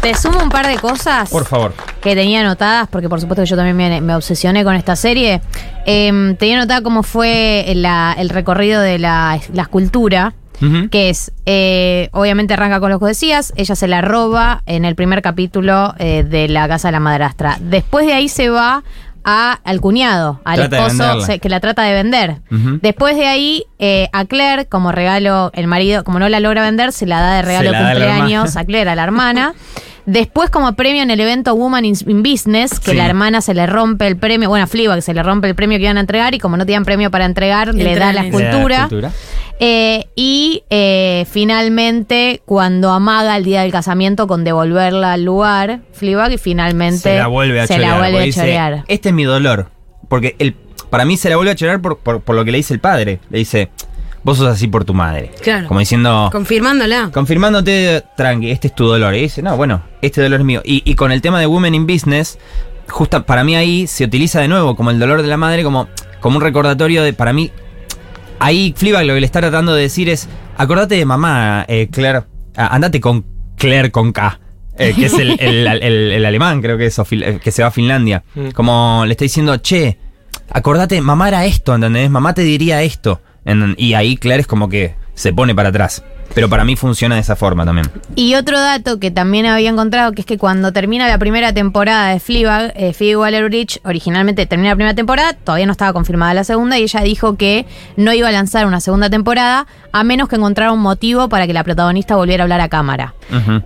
te 0.00 0.14
sumo 0.14 0.40
un 0.42 0.48
par 0.48 0.66
de 0.66 0.76
cosas 0.78 1.28
Por 1.28 1.44
favor. 1.44 1.74
que 2.00 2.14
tenía 2.14 2.40
anotadas, 2.40 2.88
porque 2.88 3.10
por 3.10 3.20
supuesto 3.20 3.42
que 3.42 3.48
yo 3.50 3.54
también 3.56 3.76
me, 3.76 4.00
me 4.00 4.14
obsesioné 4.14 4.64
con 4.64 4.74
esta 4.74 4.96
serie. 4.96 5.42
Eh, 5.86 6.34
tenía 6.38 6.56
anotada 6.58 6.82
cómo 6.82 7.02
fue 7.02 7.70
la- 7.76 8.14
el 8.18 8.30
recorrido 8.30 8.80
de 8.80 8.98
la, 8.98 9.38
la 9.52 9.62
escultura. 9.62 10.32
Que 10.90 11.08
es, 11.10 11.32
eh, 11.46 12.08
obviamente 12.12 12.54
arranca 12.54 12.80
con 12.80 12.90
lo 12.90 13.00
que 13.00 13.06
decías, 13.06 13.52
ella 13.56 13.74
se 13.74 13.88
la 13.88 14.00
roba 14.02 14.62
en 14.66 14.84
el 14.84 14.94
primer 14.94 15.22
capítulo 15.22 15.94
eh, 15.98 16.22
de 16.22 16.48
la 16.48 16.68
casa 16.68 16.88
de 16.88 16.92
la 16.92 17.00
madrastra. 17.00 17.56
Después 17.60 18.06
de 18.06 18.12
ahí 18.12 18.28
se 18.28 18.50
va 18.50 18.82
a, 19.24 19.52
al 19.64 19.80
cuñado, 19.80 20.40
al 20.44 20.56
Trata 20.56 20.76
esposo 20.86 21.20
se- 21.26 21.38
que 21.40 21.48
la 21.48 21.60
trata 21.60 21.82
de 21.82 21.92
vender. 21.94 22.36
Después 22.82 23.16
de 23.16 23.26
ahí, 23.26 23.64
eh, 23.78 24.08
a 24.12 24.24
Claire, 24.24 24.66
como 24.66 24.92
regalo, 24.92 25.50
el 25.54 25.66
marido, 25.66 26.04
como 26.04 26.18
no 26.18 26.28
la 26.28 26.40
logra 26.40 26.62
vender, 26.62 26.92
se 26.92 27.06
la 27.06 27.20
da 27.20 27.34
de 27.34 27.42
regalo 27.42 27.70
de 27.70 27.76
cumpleaños 27.92 28.56
a 28.56 28.64
Claire, 28.64 28.90
a 28.90 28.94
la 28.94 29.02
hermana. 29.04 29.54
Después, 30.12 30.50
como 30.50 30.72
premio 30.74 31.02
en 31.02 31.10
el 31.12 31.20
evento 31.20 31.54
Woman 31.54 31.84
in, 31.84 31.94
in 32.08 32.22
Business, 32.24 32.80
que 32.80 32.90
Sí. 32.90 32.96
la 32.96 33.06
hermana 33.06 33.40
se 33.40 33.54
le 33.54 33.64
rompe 33.66 34.06
el 34.08 34.16
premio, 34.16 34.48
bueno, 34.48 34.64
a 34.64 34.66
Fleabag 34.66 35.02
se 35.02 35.14
le 35.14 35.22
rompe 35.22 35.46
el 35.48 35.54
premio 35.54 35.78
que 35.78 35.84
iban 35.84 35.98
a 35.98 36.00
entregar 36.00 36.34
y 36.34 36.38
como 36.40 36.56
no 36.56 36.66
tenían 36.66 36.84
premio 36.84 37.10
para 37.12 37.26
entregar, 37.26 37.72
le 37.74 37.94
da 37.94 38.12
la 38.12 38.24
en- 38.24 38.32
Le 38.32 38.42
da 38.44 38.52
la 38.52 38.84
escultura. 38.86 38.88
Eh, 39.60 40.06
y 40.16 40.64
eh, 40.70 41.26
finalmente, 41.30 42.42
cuando 42.46 42.90
amaga 42.90 43.36
el 43.36 43.44
día 43.44 43.62
del 43.62 43.70
casamiento 43.70 44.26
con 44.26 44.42
devolverla 44.42 45.12
al 45.12 45.24
lugar, 45.24 45.80
Fleabag 45.92 46.32
y 46.32 46.38
finalmente 46.38 46.98
se 46.98 47.16
la 47.16 47.26
vuelve 47.26 47.60
a 47.60 47.66
se 47.66 47.74
chorear. 47.74 47.92
la 47.92 47.98
vuelve 47.98 48.18
a 48.18 48.22
dice, 48.22 48.40
chorear. 48.40 48.84
Este 48.88 49.10
es 49.10 49.14
mi 49.14 49.24
dolor. 49.24 49.68
Porque 50.08 50.34
el, 50.38 50.54
para 50.88 51.04
mí 51.04 51.16
se 51.16 51.28
la 51.30 51.36
vuelve 51.36 51.52
a 51.52 51.54
chorear 51.54 51.80
por, 51.80 51.98
por- 51.98 52.20
por 52.22 52.34
lo 52.34 52.44
que 52.44 52.50
le 52.50 52.56
dice 52.58 52.74
el 52.74 52.80
padre. 52.80 53.20
Le 53.30 53.38
dice, 53.38 53.68
vos 54.22 54.38
sos 54.38 54.46
así 54.48 54.66
por 54.68 54.84
tu 54.84 54.94
madre. 54.94 55.30
Claro. 55.42 55.66
Como 55.68 55.80
diciendo, 55.80 56.28
Confirmándola. 56.32 57.10
confirmándote, 57.12 58.04
tranqui, 58.16 58.50
este 58.50 58.68
es 58.68 58.74
tu 58.74 58.86
dolor. 58.86 59.14
Y 59.14 59.22
dice, 59.22 59.42
no, 59.42 59.56
bueno, 59.56 59.82
este 60.02 60.22
dolor 60.22 60.40
es 60.40 60.46
mío. 60.46 60.62
Y, 60.64 60.82
y 60.84 60.94
con 60.94 61.12
el 61.12 61.20
tema 61.22 61.40
de 61.40 61.46
Women 61.46 61.74
in 61.74 61.86
Business, 61.86 62.38
justa, 62.88 63.24
para 63.24 63.44
mí 63.44 63.54
ahí 63.56 63.86
se 63.86 64.04
utiliza 64.04 64.40
de 64.40 64.48
nuevo 64.48 64.76
como 64.76 64.90
el 64.90 64.98
dolor 64.98 65.22
de 65.22 65.28
la 65.28 65.36
madre, 65.36 65.62
como, 65.62 65.88
como 66.20 66.36
un 66.38 66.42
recordatorio 66.42 67.02
de, 67.02 67.12
para 67.12 67.32
mí, 67.32 67.50
ahí 68.38 68.74
Fleabag 68.76 69.04
lo 69.06 69.14
que 69.14 69.20
le 69.20 69.26
está 69.26 69.40
tratando 69.40 69.74
de 69.74 69.82
decir 69.82 70.08
es, 70.08 70.28
acordate 70.56 70.96
de 70.96 71.04
mamá, 71.04 71.64
eh, 71.68 71.88
Claire, 71.90 72.22
Ah, 72.56 72.74
andate 72.74 73.00
con 73.00 73.24
Claire 73.56 73.90
con 73.92 74.12
K. 74.12 74.40
eh, 74.76 74.92
que 74.94 75.06
es 75.06 75.14
el, 75.14 75.38
el- 75.40 75.66
el- 75.66 76.12
el 76.12 76.24
alemán, 76.24 76.60
creo 76.60 76.76
que 76.76 76.86
es, 76.86 76.98
eh, 76.98 77.38
que 77.42 77.50
se 77.52 77.62
va 77.62 77.68
a 77.68 77.70
Finlandia. 77.70 78.24
Mm. 78.34 78.50
Como 78.50 79.04
le 79.06 79.12
está 79.12 79.24
diciendo, 79.24 79.56
che, 79.58 79.98
acordate, 80.50 81.00
mamá 81.00 81.28
era 81.28 81.44
esto, 81.44 81.74
¿entendés? 81.74 82.10
Mamá 82.10 82.34
te 82.34 82.42
diría 82.42 82.82
esto. 82.82 83.20
En- 83.44 83.74
y 83.78 83.94
ahí 83.94 84.16
Claire 84.16 84.40
es 84.42 84.46
como 84.46 84.68
que 84.68 84.94
se 85.14 85.32
pone 85.32 85.54
para 85.54 85.68
atrás. 85.70 86.02
Pero 86.32 86.48
para 86.48 86.64
mí 86.64 86.76
funciona 86.76 87.16
de 87.16 87.22
esa 87.22 87.34
forma 87.34 87.64
también. 87.64 87.90
Y 88.14 88.36
otro 88.36 88.60
dato 88.60 89.00
que 89.00 89.10
también 89.10 89.46
había 89.46 89.68
encontrado, 89.68 90.12
que 90.12 90.20
es 90.20 90.26
que 90.26 90.38
cuando 90.38 90.72
termina 90.72 91.08
la 91.08 91.18
primera 91.18 91.52
temporada 91.52 92.10
de 92.10 92.20
Fleabag, 92.20 92.72
eh, 92.76 92.92
Phoebe 92.92 93.16
Waller-Bridge 93.16 93.80
originalmente 93.82 94.46
termina 94.46 94.70
la 94.70 94.76
primera 94.76 94.94
temporada, 94.94 95.32
todavía 95.32 95.66
no 95.66 95.72
estaba 95.72 95.92
confirmada 95.92 96.32
la 96.32 96.44
segunda, 96.44 96.78
y 96.78 96.84
ella 96.84 97.00
dijo 97.00 97.36
que 97.36 97.66
no 97.96 98.12
iba 98.12 98.28
a 98.28 98.30
lanzar 98.30 98.64
una 98.66 98.78
segunda 98.78 99.10
temporada 99.10 99.66
a 99.90 100.04
menos 100.04 100.28
que 100.28 100.36
encontrara 100.36 100.70
un 100.70 100.78
motivo 100.78 101.28
para 101.28 101.48
que 101.48 101.52
la 101.52 101.64
protagonista 101.64 102.14
volviera 102.14 102.42
a 102.42 102.44
hablar 102.44 102.60
a 102.60 102.68
cámara. 102.68 103.14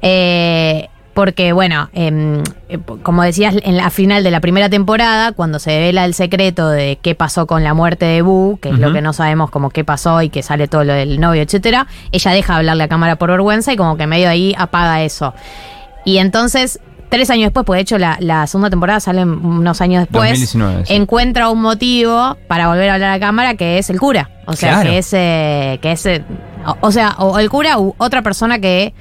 Eh, 0.00 0.88
porque, 1.14 1.53
bueno, 1.53 1.88
em, 1.92 2.42
eh, 2.68 2.79
como 3.03 3.22
decías, 3.22 3.55
en 3.62 3.77
la 3.77 3.90
final 3.90 4.24
de 4.24 4.31
la 4.33 4.40
primera 4.40 4.68
temporada, 4.68 5.33
cuando 5.33 5.59
se 5.59 5.70
devela 5.70 6.05
el 6.05 6.12
secreto 6.14 6.68
de 6.68 6.98
qué 7.00 7.14
pasó 7.14 7.46
con 7.46 7.62
la 7.62 7.72
muerte 7.72 8.05
de 8.05 8.20
Boo, 8.22 8.59
que 8.61 8.70
es 8.70 8.79
lo 8.79 8.92
que 8.92 9.00
no 9.00 9.12
sabemos 9.12 9.50
como 9.50 9.70
qué 9.70 9.85
pasó 9.85 10.20
y 10.22 10.29
que 10.29 10.42
sale 10.42 10.66
todo 10.68 10.83
lo 10.85 10.92
del 10.92 11.20
novio, 11.20 11.40
etcétera, 11.42 11.87
ella 12.12 12.33
deja 12.33 12.53
de 12.55 12.59
hablarle 12.59 12.85
a 12.85 12.88
cámara 12.88 13.16
por 13.16 13.31
vergüenza 13.31 13.72
y 13.72 13.77
como 13.77 13.96
que 13.96 14.07
medio 14.07 14.29
ahí 14.29 14.55
apaga 14.59 15.03
eso. 15.05 15.35
Y 16.05 16.18
entonces, 16.18 16.81
tres 17.11 17.31
años 17.31 17.44
después, 17.44 17.64
pues 17.64 17.79
de 17.79 17.83
hecho 17.83 17.98
la, 17.98 18.16
la 18.20 18.46
segunda 18.48 18.70
temporada 18.70 18.98
sale 18.98 19.22
unos 19.24 19.81
años 19.81 20.00
después, 20.03 20.31
2019, 20.31 20.87
sí. 20.87 20.94
encuentra 20.94 21.48
un 21.48 21.62
motivo 21.62 22.37
para 22.48 22.66
volver 22.68 22.90
a 22.90 22.94
hablar 22.94 23.12
a 23.12 23.20
cámara 23.20 23.55
que 23.55 23.79
es 23.79 23.88
el 23.88 24.00
cura. 24.00 24.31
O 24.46 24.55
sea, 24.55 24.74
Claro. 24.74 24.90
que 24.90 24.98
es, 24.98 25.12
eh, 25.12 25.79
que 25.81 25.92
es 25.92 26.05
eh, 26.07 26.24
o, 26.66 26.77
o 26.81 26.90
sea, 26.90 27.14
o 27.18 27.38
el 27.38 27.48
cura 27.50 27.79
u 27.79 27.94
otra 27.98 28.22
persona 28.22 28.59
que 28.59 28.92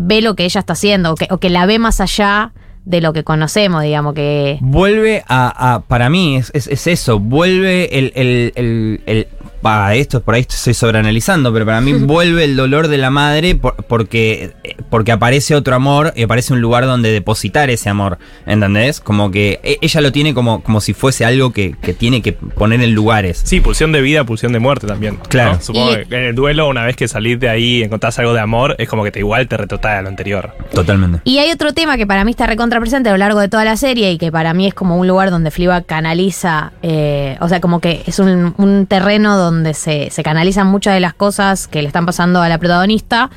ve 0.00 0.20
lo 0.22 0.34
que 0.36 0.44
ella 0.44 0.60
está 0.60 0.74
haciendo 0.74 1.12
o 1.12 1.14
que, 1.16 1.26
o 1.30 1.38
que 1.38 1.50
la 1.50 1.66
ve 1.66 1.78
más 1.78 2.00
allá 2.00 2.52
de 2.84 3.00
lo 3.02 3.12
que 3.12 3.22
conocemos, 3.24 3.82
digamos, 3.82 4.14
que... 4.14 4.56
Vuelve 4.62 5.22
a, 5.28 5.74
a- 5.74 5.80
para 5.80 6.08
mí, 6.08 6.36
es, 6.36 6.50
es- 6.54 6.68
es 6.68 6.86
eso, 6.86 7.18
vuelve 7.18 7.98
el, 7.98 8.12
el, 8.14 8.52
el, 8.56 9.00
el- 9.06 9.28
pa, 9.60 9.94
esto 9.94 10.20
por 10.22 10.34
ahí 10.34 10.42
estoy 10.48 10.74
sobreanalizando, 10.74 11.52
pero 11.52 11.64
para 11.66 11.80
mí 11.80 11.92
vuelve 12.00 12.44
el 12.44 12.56
dolor 12.56 12.88
de 12.88 12.98
la 12.98 13.10
madre 13.10 13.54
por- 13.54 13.76
porque, 13.84 14.52
porque 14.90 15.12
aparece 15.12 15.54
otro 15.54 15.74
amor 15.74 16.12
y 16.16 16.22
aparece 16.22 16.52
un 16.52 16.60
lugar 16.60 16.86
donde 16.86 17.10
depositar 17.12 17.70
ese 17.70 17.88
amor, 17.88 18.18
¿entendés? 18.46 19.00
Como 19.00 19.30
que 19.30 19.60
e- 19.62 19.78
ella 19.80 20.00
lo 20.00 20.12
tiene 20.12 20.34
como, 20.34 20.62
como 20.62 20.80
si 20.80 20.94
fuese 20.94 21.24
algo 21.24 21.52
que, 21.52 21.74
que 21.80 21.94
tiene 21.94 22.22
que 22.22 22.32
poner 22.32 22.80
en 22.82 22.94
lugares. 22.94 23.40
Sí, 23.44 23.60
pulsión 23.60 23.92
de 23.92 24.00
vida, 24.00 24.24
pulsión 24.24 24.52
de 24.52 24.58
muerte 24.58 24.86
también. 24.86 25.16
¿no? 25.18 25.22
Claro. 25.24 25.58
Supongo 25.60 25.92
Y- 25.92 26.06
que 26.06 26.16
en 26.16 26.24
el 26.24 26.34
duelo, 26.34 26.68
una 26.68 26.84
vez 26.84 26.96
que 26.96 27.08
salís 27.08 27.38
de 27.40 27.48
ahí 27.48 27.78
y 27.78 27.82
encontrás 27.82 28.18
algo 28.18 28.32
de 28.34 28.40
amor, 28.40 28.74
es 28.78 28.88
como 28.88 29.04
que 29.04 29.10
te 29.10 29.18
igual 29.20 29.48
te 29.48 29.56
retrotrae 29.56 29.98
a 29.98 30.02
lo 30.02 30.08
anterior. 30.08 30.52
Totalmente. 30.72 31.20
Y 31.24 31.38
hay 31.38 31.50
otro 31.50 31.72
tema 31.72 31.96
que 31.96 32.06
para 32.06 32.24
mí 32.24 32.30
está 32.30 32.46
recontra 32.46 32.80
presente 32.80 33.08
a 33.08 33.12
lo 33.12 33.18
largo 33.18 33.40
de 33.40 33.48
toda 33.48 33.64
la 33.64 33.76
serie 33.76 34.12
y 34.12 34.18
que 34.18 34.30
para 34.32 34.54
mí 34.54 34.66
es 34.66 34.74
como 34.74 34.96
un 34.96 35.06
lugar 35.08 35.30
donde 35.30 35.50
Fleabag 35.50 35.86
canaliza, 35.86 36.72
eh, 36.82 37.36
o 37.40 37.48
sea, 37.48 37.60
como 37.60 37.80
que 37.80 38.02
es 38.06 38.18
un, 38.18 38.54
un 38.56 38.86
terreno 38.86 39.36
donde 39.36 39.47
se, 39.74 40.10
se 40.10 40.22
canalizan 40.22 40.66
muchas 40.66 40.94
de 40.94 41.00
las 41.00 41.14
cosas 41.14 41.68
que 41.68 41.82
le 41.82 41.88
están 41.88 42.06
pasando 42.06 42.40
a 42.42 42.48
la 42.48 42.58
protagonista, 42.58 43.30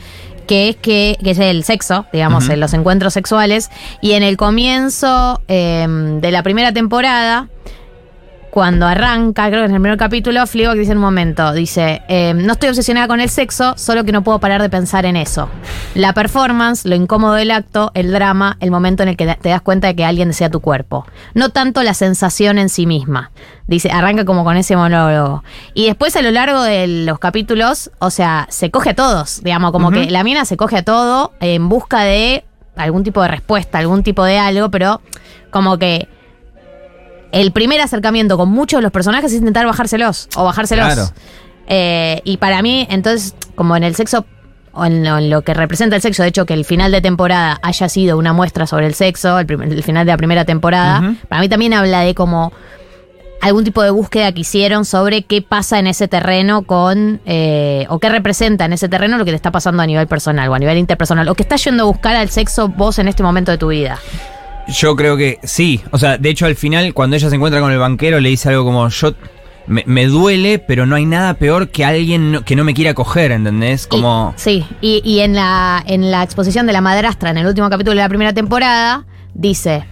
que 0.48 0.70
es 0.70 0.76
que, 0.76 1.18
que 1.24 1.32
es 1.32 1.40
el 1.40 1.64
sexo, 1.64 2.06
digamos, 2.12 2.50
en 2.50 2.60
los 2.60 2.74
encuentros 2.74 3.14
sexuales. 3.14 3.70
Y 4.02 4.14
en 4.14 4.24
el 4.24 4.38
comienzo 4.38 5.42
eh, 5.48 5.88
de 6.20 6.32
la 6.32 6.44
primera 6.44 6.74
temporada, 6.74 7.48
cuando 8.52 8.86
arranca, 8.86 9.48
creo 9.48 9.62
que 9.62 9.66
en 9.68 9.76
el 9.76 9.82
primer 9.82 9.98
capítulo, 9.98 10.46
Fleabag 10.46 10.78
dice 10.78 10.92
en 10.92 10.98
un 10.98 11.04
momento, 11.06 11.54
dice, 11.54 12.02
eh, 12.10 12.34
no 12.36 12.52
estoy 12.52 12.68
obsesionada 12.68 13.08
con 13.08 13.22
el 13.22 13.30
sexo, 13.30 13.76
solo 13.78 14.04
que 14.04 14.12
no 14.12 14.24
puedo 14.24 14.40
parar 14.40 14.62
de 14.62 14.70
pensar 14.70 15.06
en 15.06 15.16
eso. 15.16 15.48
La 15.96 16.14
performance, 16.14 16.86
lo 16.86 16.96
incómodo 16.96 17.36
del 17.36 17.50
acto, 17.52 17.92
el 17.94 18.12
drama, 18.12 18.58
el 18.60 18.70
momento 18.70 19.04
en 19.04 19.10
el 19.10 19.16
que 19.16 19.26
te 19.26 19.50
das 19.50 19.62
cuenta 19.62 19.88
de 19.88 19.96
que 19.96 20.04
alguien 20.04 20.28
desea 20.28 20.50
tu 20.50 20.60
cuerpo. 20.60 21.06
No 21.34 21.50
tanto 21.50 21.82
la 21.82 21.94
sensación 21.94 22.58
en 22.58 22.68
sí 22.68 22.86
misma. 22.86 23.32
Dice, 23.68 23.90
arranca 23.90 24.26
como 24.26 24.44
con 24.44 24.58
ese 24.58 24.76
monólogo. 24.76 25.46
Y 25.74 25.86
después 25.86 26.14
a 26.18 26.22
lo 26.22 26.32
largo 26.32 26.62
de 26.62 26.88
los 26.88 27.20
capítulos, 27.20 27.90
o 28.00 28.10
sea, 28.10 28.48
se 28.50 28.70
coge 28.70 28.90
a 28.90 28.96
todos, 28.96 29.42
digamos, 29.44 29.72
como 29.72 29.92
que 29.92 30.12
la 30.12 30.26
mina 30.26 30.44
se 30.44 30.58
coge 30.58 30.78
a 30.78 30.84
todo 30.84 31.32
en 31.40 31.70
busca 31.70 32.02
de 32.02 32.44
algún 32.76 33.06
tipo 33.06 33.22
de 33.22 33.30
respuesta, 33.30 33.78
algún 33.78 34.04
tipo 34.04 34.26
de 34.26 34.40
algo, 34.40 34.70
pero 34.70 35.00
como 35.52 35.78
que 35.78 36.10
el 37.32 37.52
primer 37.52 37.82
acercamiento 37.82 38.38
con 38.38 38.50
muchos 38.50 38.80
de 38.80 38.84
los 38.84 38.92
personajes 38.92 39.32
es 39.32 39.40
intentar 39.40 39.66
bajárselos 39.66 40.30
o 40.36 40.44
bajárselos. 40.44 40.86
Claro. 40.86 41.10
Eh, 41.68 42.22
y 42.26 42.38
para 42.38 42.62
mí, 42.62 42.88
entonces, 42.90 43.36
como 43.56 43.76
en 43.78 43.84
el 43.84 43.96
sexo, 43.96 44.26
o 44.74 44.86
en 44.86 45.04
lo, 45.04 45.18
en 45.18 45.30
lo 45.30 45.42
que 45.42 45.54
representa 45.54 45.96
el 45.96 46.02
sexo, 46.02 46.24
de 46.24 46.30
hecho, 46.30 46.46
que 46.46 46.54
el 46.54 46.66
final 46.66 46.92
de 46.92 47.02
temporada 47.02 47.60
haya 47.62 47.90
sido 47.90 48.18
una 48.18 48.34
muestra 48.34 48.68
sobre 48.68 48.88
el 48.88 48.94
sexo, 48.94 49.40
el, 49.40 49.46
prim- 49.46 49.62
el 49.62 49.84
final 49.84 50.06
de 50.06 50.12
la 50.12 50.18
primera 50.18 50.46
temporada, 50.46 51.16
para 51.30 51.42
mí 51.42 51.50
también 51.50 51.74
habla 51.74 52.02
de 52.02 52.16
como 52.16 52.52
algún 53.42 53.64
tipo 53.64 53.82
de 53.82 53.90
búsqueda 53.90 54.32
que 54.34 54.42
hicieron 54.42 54.86
sobre 54.86 55.24
qué 55.24 55.42
pasa 55.42 55.80
en 55.80 55.88
ese 55.88 56.08
terreno 56.08 56.62
con, 56.62 57.22
eh, 57.26 57.86
o 57.90 57.98
qué 58.00 58.08
representa 58.10 58.66
en 58.66 58.74
ese 58.74 58.88
terreno 58.88 59.18
lo 59.18 59.26
que 59.26 59.32
te 59.32 59.36
está 59.36 59.52
pasando 59.52 59.82
a 59.82 59.88
nivel 59.88 60.08
personal 60.08 60.48
o 60.50 60.54
a 60.54 60.60
nivel 60.60 60.78
interpersonal, 60.78 61.28
o 61.28 61.36
que 61.36 61.44
estás 61.44 61.64
yendo 61.64 61.84
a 61.84 61.86
buscar 61.88 62.16
al 62.16 62.30
sexo 62.30 62.68
vos 62.68 63.00
en 63.00 63.08
este 63.08 63.24
momento 63.24 63.52
de 63.52 63.58
tu 63.58 63.70
vida. 63.70 63.98
Yo 64.72 64.96
creo 64.96 65.18
que 65.18 65.40
sí. 65.44 65.82
O 65.92 65.98
sea, 65.98 66.18
de 66.18 66.30
hecho, 66.30 66.46
al 66.46 66.56
final, 66.56 66.94
cuando 66.94 67.16
ella 67.16 67.30
se 67.30 67.36
encuentra 67.36 67.62
con 67.62 67.72
el 67.72 67.78
banquero, 67.80 68.20
le 68.20 68.30
dice 68.30 68.50
algo 68.50 68.64
como: 68.66 68.88
Yo. 68.90 69.14
Me, 69.68 69.84
me 69.86 70.08
duele, 70.08 70.58
pero 70.58 70.88
no 70.88 70.96
hay 70.96 71.06
nada 71.06 71.36
peor 71.36 71.70
que 71.70 71.86
alguien 71.86 72.32
no- 72.32 72.44
que 72.44 72.56
no 72.56 72.64
me 72.64 72.74
quiera 72.74 72.96
coger, 72.96 73.32
¿entendés? 73.32 73.86
Como. 73.86 74.34
Y- 74.36 74.40
sí, 74.42 74.66
y, 74.82 75.02
y 75.06 75.20
en, 75.20 75.36
la, 75.36 75.82
en 75.86 76.10
la 76.10 76.24
exposición 76.24 76.66
de 76.66 76.74
la 76.74 76.82
madrastra, 76.82 77.30
en 77.30 77.38
el 77.38 77.46
último 77.46 77.70
capítulo 77.70 77.92
de 77.96 78.02
la 78.02 78.10
primera 78.10 78.34
temporada, 78.34 79.06
dice: 79.36 79.86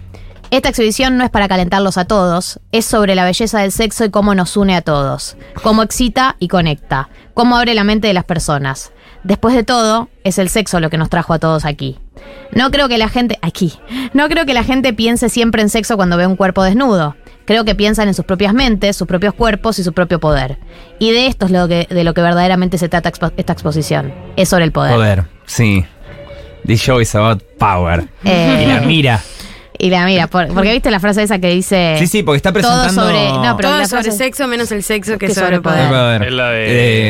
Esta 0.50 0.70
exhibición 0.70 1.16
no 1.16 1.24
es 1.24 1.30
para 1.30 1.46
calentarlos 1.46 1.98
a 1.98 2.04
todos, 2.04 2.58
es 2.72 2.84
sobre 2.84 3.14
la 3.14 3.24
belleza 3.24 3.60
del 3.60 3.70
sexo 3.70 4.04
y 4.04 4.10
cómo 4.10 4.34
nos 4.34 4.56
une 4.56 4.74
a 4.74 4.82
todos, 4.82 5.36
cómo 5.62 5.84
excita 5.84 6.34
y 6.40 6.48
conecta, 6.48 7.08
cómo 7.32 7.56
abre 7.56 7.74
la 7.74 7.84
mente 7.84 8.08
de 8.08 8.14
las 8.14 8.24
personas. 8.24 8.92
Después 9.22 9.54
de 9.54 9.62
todo, 9.62 10.08
es 10.24 10.38
el 10.38 10.48
sexo 10.48 10.80
lo 10.80 10.90
que 10.90 10.98
nos 10.98 11.10
trajo 11.10 11.32
a 11.32 11.38
todos 11.38 11.64
aquí. 11.64 11.98
No 12.52 12.70
creo 12.70 12.88
que 12.88 12.98
la 12.98 13.08
gente. 13.08 13.38
Aquí. 13.42 13.72
No 14.12 14.28
creo 14.28 14.44
que 14.46 14.54
la 14.54 14.64
gente 14.64 14.92
piense 14.92 15.28
siempre 15.28 15.62
en 15.62 15.68
sexo 15.68 15.96
cuando 15.96 16.16
ve 16.16 16.26
un 16.26 16.36
cuerpo 16.36 16.62
desnudo. 16.62 17.16
Creo 17.44 17.64
que 17.64 17.74
piensan 17.74 18.06
en 18.08 18.14
sus 18.14 18.24
propias 18.24 18.54
mentes, 18.54 18.96
sus 18.96 19.06
propios 19.08 19.34
cuerpos 19.34 19.78
y 19.78 19.84
su 19.84 19.92
propio 19.92 20.20
poder. 20.20 20.58
Y 20.98 21.10
de 21.12 21.26
esto 21.26 21.46
es 21.46 21.52
lo 21.52 21.66
que, 21.68 21.86
de 21.90 22.04
lo 22.04 22.14
que 22.14 22.22
verdaderamente 22.22 22.78
se 22.78 22.88
trata 22.88 23.10
expo- 23.12 23.32
esta 23.36 23.52
exposición. 23.52 24.12
Es 24.36 24.48
sobre 24.48 24.64
el 24.64 24.72
poder. 24.72 24.94
Poder, 24.94 25.24
sí. 25.46 25.84
This 26.66 26.80
show 26.80 27.00
is 27.00 27.14
about 27.14 27.42
power. 27.58 28.06
Eh, 28.24 28.62
Y 28.64 28.66
la 28.66 28.80
mira. 28.82 29.20
Y 29.82 29.88
la 29.88 30.04
mira, 30.04 30.26
por- 30.26 30.46
porque 30.52 30.72
viste 30.72 30.90
la 30.90 31.00
frase 31.00 31.22
esa 31.22 31.38
que 31.38 31.48
dice. 31.48 31.96
Sí, 31.98 32.06
sí, 32.06 32.22
porque 32.22 32.36
está 32.36 32.52
Todo 32.52 32.60
presentando. 32.62 33.02
sobre. 33.02 33.28
No, 33.32 33.56
pero 33.56 33.70
Todo 33.70 33.78
la 33.78 33.86
sobre 33.88 34.02
frase- 34.02 34.18
sexo 34.18 34.46
menos 34.46 34.70
el 34.72 34.82
sexo 34.82 35.12
que, 35.16 35.26
que 35.28 35.34
sobre 35.34 35.56
sobre 35.56 35.60
poder. 35.62 35.88
Poder. 35.88 36.22
Es 36.24 36.32
la 36.32 36.50
de- 36.50 36.58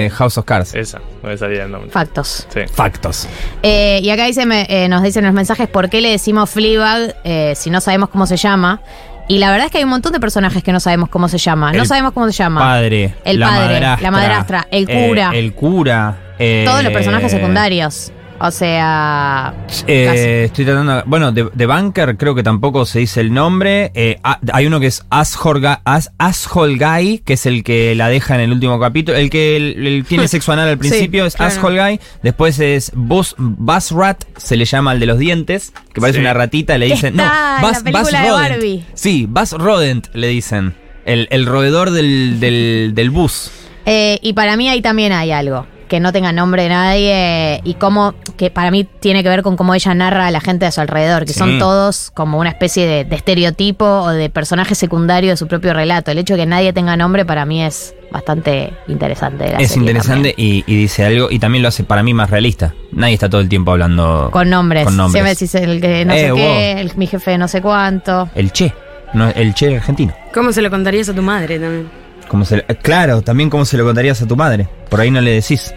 De 0.04 0.10
House 0.10 0.38
of 0.38 0.44
Cards. 0.44 0.74
Esa, 0.76 1.00
no 1.22 1.28
me 1.28 1.36
salía 1.36 1.64
el 1.64 1.70
nombre. 1.72 1.90
Factos. 1.90 2.46
Sí. 2.54 2.60
Factos. 2.72 3.26
Eh, 3.64 3.98
y 4.04 4.10
acá 4.10 4.24
dice, 4.26 4.46
me- 4.46 4.66
eh, 4.68 4.88
nos 4.88 5.02
dicen 5.02 5.24
los 5.24 5.32
mensajes 5.34 5.66
por 5.68 5.90
qué 5.90 6.00
le 6.00 6.10
decimos 6.10 6.48
Fleabag 6.48 7.16
eh, 7.24 7.54
si 7.56 7.70
no 7.70 7.80
sabemos 7.80 8.08
cómo 8.10 8.26
se 8.26 8.36
llama. 8.36 8.80
Y 9.26 9.38
la 9.38 9.50
verdad 9.50 9.66
es 9.66 9.72
que 9.72 9.78
hay 9.78 9.84
un 9.84 9.90
montón 9.90 10.12
de 10.12 10.20
personajes 10.20 10.62
que 10.62 10.72
no 10.72 10.78
sabemos 10.80 11.08
cómo 11.08 11.28
se 11.28 11.38
llama. 11.38 11.72
no 11.72 11.84
sabemos 11.84 12.12
cómo 12.12 12.26
se 12.26 12.32
llama. 12.32 12.60
Padre. 12.60 13.14
El 13.24 13.40
la 13.40 13.46
padre, 13.48 13.74
madrastra, 13.74 14.02
la 14.02 14.10
madrastra, 14.10 14.68
el 14.70 14.86
eh, 14.88 15.08
cura. 15.08 15.30
el 15.34 15.54
cura. 15.54 16.16
eh, 16.38 16.64
Todos 16.66 16.84
los 16.84 16.92
personajes 16.92 17.32
secundarios. 17.32 18.12
O 18.42 18.50
sea. 18.50 19.54
Eh, 19.86 20.44
estoy 20.46 20.64
tratando. 20.64 21.02
Bueno, 21.06 21.30
de, 21.32 21.48
de 21.52 21.66
Bunker 21.66 22.16
creo 22.16 22.34
que 22.34 22.42
tampoco 22.42 22.86
se 22.86 23.00
dice 23.00 23.20
el 23.20 23.32
nombre. 23.34 23.92
Eh, 23.94 24.16
hay 24.52 24.66
uno 24.66 24.80
que 24.80 24.86
es 24.86 25.04
Asshole 25.10 26.78
Guy, 26.78 27.18
que 27.18 27.34
es 27.34 27.46
el 27.46 27.62
que 27.62 27.94
la 27.94 28.08
deja 28.08 28.34
en 28.36 28.40
el 28.42 28.52
último 28.52 28.78
capítulo. 28.80 29.16
El 29.18 29.30
que 29.30 29.56
el- 29.56 29.86
el 29.86 30.04
tiene 30.08 30.28
sexo 30.28 30.52
anal 30.52 30.68
al 30.68 30.78
principio 30.78 31.26
es 31.26 31.36
claro. 31.36 31.52
Asshole 31.52 31.82
Guy. 31.82 32.00
Después 32.22 32.58
es 32.58 32.92
Buzz, 32.94 33.34
Buzz 33.38 33.90
Rat, 33.92 34.24
se 34.36 34.56
le 34.56 34.64
llama 34.64 34.92
al 34.92 35.00
de 35.00 35.06
los 35.06 35.18
dientes, 35.18 35.72
que 35.92 36.00
parece 36.00 36.18
Sí. 36.18 36.22
una 36.22 36.34
ratita. 36.34 36.78
Le 36.78 36.86
dicen. 36.86 37.18
está 37.20 37.58
no, 37.60 37.68
Buzz, 37.68 37.82
Buzz 37.84 38.10
de 38.10 38.18
Rodent. 38.18 38.32
Barbie. 38.32 38.84
Sí, 38.94 39.26
Buzz 39.28 39.52
Rodent 39.52 40.06
le 40.14 40.28
dicen. 40.28 40.74
El, 41.04 41.28
el 41.30 41.46
roedor 41.46 41.90
del, 41.90 42.40
del, 42.40 42.92
del 42.94 43.10
bus. 43.10 43.50
eh, 43.86 44.18
y 44.22 44.34
para 44.34 44.56
mí 44.56 44.68
ahí 44.68 44.82
también 44.82 45.12
hay 45.12 45.32
algo. 45.32 45.66
Que 45.90 46.00
no 46.00 46.12
tenga 46.12 46.32
nombre 46.32 46.62
de 46.62 46.68
nadie 46.70 47.60
y 47.64 47.74
cómo, 47.74 48.14
que 48.38 48.48
para 48.50 48.70
mí 48.70 48.84
tiene 49.00 49.22
que 49.22 49.28
ver 49.28 49.42
con 49.42 49.56
cómo 49.56 49.74
ella 49.74 49.92
narra 49.92 50.28
a 50.28 50.30
la 50.30 50.40
gente 50.40 50.64
a 50.64 50.70
su 50.70 50.80
alrededor, 50.80 51.26
que 51.26 51.32
Sí. 51.34 51.38
son 51.40 51.58
todos 51.58 52.10
como 52.14 52.38
una 52.38 52.48
especie 52.50 52.86
de, 52.86 53.04
de 53.04 53.16
estereotipo 53.16 53.84
o 53.84 54.08
de 54.10 54.30
personaje 54.30 54.74
secundario 54.74 55.30
de 55.30 55.36
su 55.36 55.48
propio 55.48 55.74
relato. 55.74 56.12
El 56.12 56.18
hecho 56.18 56.34
de 56.34 56.40
que 56.40 56.46
nadie 56.46 56.72
tenga 56.72 56.96
nombre 56.96 57.24
para 57.26 57.44
mí 57.44 57.62
es 57.62 57.92
bastante 58.12 58.72
interesante. 58.88 59.44
de 59.44 59.52
la 59.52 59.58
Es 59.58 59.68
serie 59.72 59.82
interesante 59.88 60.32
y, 60.36 60.62
y 60.66 60.76
dice 60.76 61.04
algo 61.04 61.28
y 61.30 61.38
también 61.40 61.62
lo 61.62 61.68
hace 61.68 61.82
para 61.84 62.02
mí 62.04 62.14
más 62.14 62.30
realista. 62.30 62.72
Nadie 62.92 63.14
está 63.14 63.28
todo 63.28 63.40
el 63.40 63.48
tiempo 63.48 63.72
hablando. 63.72 64.30
Con 64.32 64.48
nombres. 64.48 64.84
Con 64.84 64.96
nombres. 64.96 65.12
Siempre 65.12 65.30
decís 65.34 65.54
el 65.56 65.80
que 65.80 66.04
no 66.04 66.12
Eh, 66.14 66.28
sé 66.28 66.32
qué, 66.34 66.80
el- 66.80 66.96
mi 66.96 67.06
jefe 67.08 67.32
de 67.32 67.38
no 67.38 67.48
sé 67.48 67.60
cuánto. 67.60 68.28
El 68.36 68.52
che, 68.52 68.72
no, 69.12 69.28
el 69.28 69.54
che 69.54 69.76
argentino. 69.76 70.14
¿Cómo 70.32 70.52
se 70.52 70.62
lo 70.62 70.70
contarías 70.70 71.08
a 71.08 71.14
tu 71.14 71.22
madre 71.22 71.58
también? 71.58 71.90
Como 72.30 72.44
se, 72.44 72.58
eh, 72.58 72.76
claro, 72.80 73.22
también 73.22 73.50
cómo 73.50 73.64
se 73.64 73.76
lo 73.76 73.84
contarías 73.84 74.22
a 74.22 74.26
tu 74.28 74.36
madre. 74.36 74.68
Por 74.88 75.00
ahí 75.00 75.10
no 75.10 75.20
le 75.20 75.32
decís 75.32 75.74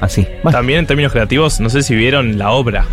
así. 0.00 0.26
Bueno, 0.42 0.58
También 0.58 0.80
en 0.80 0.86
términos 0.86 1.12
creativos, 1.12 1.60
no 1.60 1.70
sé 1.70 1.82
si 1.84 1.94
vieron 1.94 2.38
la 2.38 2.50
obra. 2.50 2.84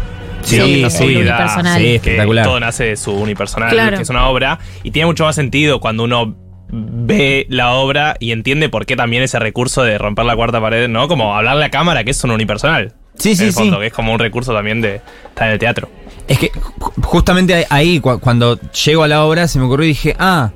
Sí, 0.43 0.57
sí, 0.57 0.89
sí, 0.91 1.05
que 1.07 1.95
espectacular. 1.95 2.45
todo 2.45 2.60
nace 2.60 2.84
de 2.86 2.95
su 2.97 3.12
unipersonal, 3.14 3.72
Claro. 3.72 3.97
que 3.97 4.03
es 4.03 4.10
una 4.10 4.28
obra, 4.30 4.60
y 4.84 4.91
tiene 4.91 5.07
mucho 5.07 5.26
más 5.26 5.36
sentido 5.36 5.80
cuando 5.80 6.03
uno 6.03 6.36
ve 6.72 7.47
la 7.49 7.72
obra 7.74 8.16
y 8.20 8.32
entiende 8.32 8.70
por 8.70 8.86
qué 8.86 8.95
también 8.95 9.24
ese 9.24 9.39
recurso 9.39 9.82
de 9.84 9.97
romper 9.97 10.26
la 10.26 10.36
cuarta 10.36 10.62
pared, 10.62 10.88
¿no? 10.88 11.07
Como 11.07 11.36
hablarle 11.36 11.66
a 11.66 11.72
cámara, 11.72 12.03
que 12.03 12.12
es 12.12 12.24
un 12.24 12.30
unipersonal. 12.32 12.93
Sí, 13.16 13.32
en 13.32 13.38
sí, 13.38 13.43
el 13.45 13.53
fondo, 13.53 13.78
sí. 13.78 13.82
que 13.82 13.88
es 13.88 13.93
como 13.93 14.14
un 14.14 14.20
recurso 14.20 14.53
también 14.53 14.80
de 14.82 15.01
estar 15.30 15.47
en 15.47 15.53
el 15.53 15.60
teatro. 15.60 15.89
Es 16.28 16.38
que 16.38 16.51
ju- 16.51 16.93
justamente 17.03 17.66
ahí, 17.72 17.99
cu- 17.99 18.20
cuando 18.20 18.60
llego 18.86 19.03
a 19.03 19.07
la 19.07 19.26
obra, 19.26 19.47
se 19.47 19.57
me 19.60 19.66
ocurrió 19.66 19.86
y 19.86 19.89
dije, 19.89 20.16
ah, 20.20 20.51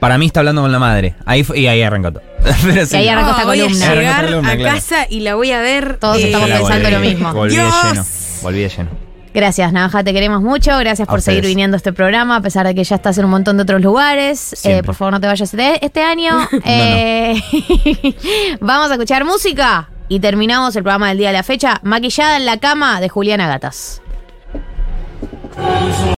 para 0.00 0.18
mí 0.18 0.26
está 0.26 0.40
hablando 0.40 0.62
con 0.62 0.72
la 0.72 0.78
madre. 0.78 1.14
Ahí 1.26 1.42
fue- 1.44 1.58
y 1.60 1.66
ahí 1.66 1.82
arrancó 1.82 2.12
todo. 2.12 2.22
Pero 2.64 2.86
sí. 2.86 2.94
Y 2.96 2.98
ahí 3.00 3.08
arrancó 3.08 3.30
esta 3.32 3.44
voy 3.44 3.58
columna. 3.60 3.84
a 3.86 3.88
Arrancó 3.90 4.00
llegar 4.00 4.14
esta 4.24 4.26
columna, 4.30 4.52
a 4.52 4.56
claro. 4.56 4.74
casa 4.76 5.06
y 5.10 5.20
la 5.20 5.34
voy 5.34 5.52
a 5.52 5.60
ver. 5.60 5.96
Todos 5.98 6.18
eh, 6.18 6.26
estamos 6.26 6.48
La 6.48 6.56
pensando 6.58 6.90
lo 6.90 7.00
mismo. 7.00 7.32
Volví 7.32 7.56
de 7.56 7.62
Dios. 7.62 7.74
lleno. 7.84 8.04
Volví 8.42 8.60
de 8.60 8.68
lleno. 8.68 8.90
Gracias, 9.34 9.72
Navaja, 9.72 10.02
te 10.02 10.12
queremos 10.12 10.42
mucho. 10.42 10.76
Gracias 10.78 11.06
A 11.08 11.10
por 11.10 11.20
seguir 11.20 11.40
ustedes. 11.40 11.54
viniendo 11.54 11.76
a 11.76 11.78
este 11.78 11.92
programa, 11.92 12.36
a 12.36 12.40
pesar 12.40 12.66
de 12.66 12.74
que 12.74 12.82
ya 12.82 12.96
estás 12.96 13.18
en 13.18 13.24
un 13.26 13.30
montón 13.30 13.56
de 13.56 13.62
otros 13.64 13.80
lugares. 13.82 14.52
Eh, 14.54 14.56
Siempre. 14.56 14.82
por 14.84 14.94
favor, 14.94 15.12
no 15.12 15.20
te 15.20 15.26
vayas 15.26 15.52
este, 15.52 15.84
este 15.84 16.02
año. 16.02 16.32
Eh, 16.64 17.40
vamos 18.60 18.90
a 18.90 18.94
escuchar 18.94 19.24
música 19.24 19.90
y 20.08 20.18
terminamos 20.20 20.74
el 20.76 20.82
programa 20.82 21.08
del 21.08 21.18
día 21.18 21.28
de 21.28 21.34
la 21.34 21.42
fecha. 21.42 21.78
Maquillada 21.84 22.36
en 22.36 22.46
la 22.46 22.56
cama 22.56 23.00
de 23.00 23.08
Juliana 23.10 23.46
Gatas. 23.46 24.00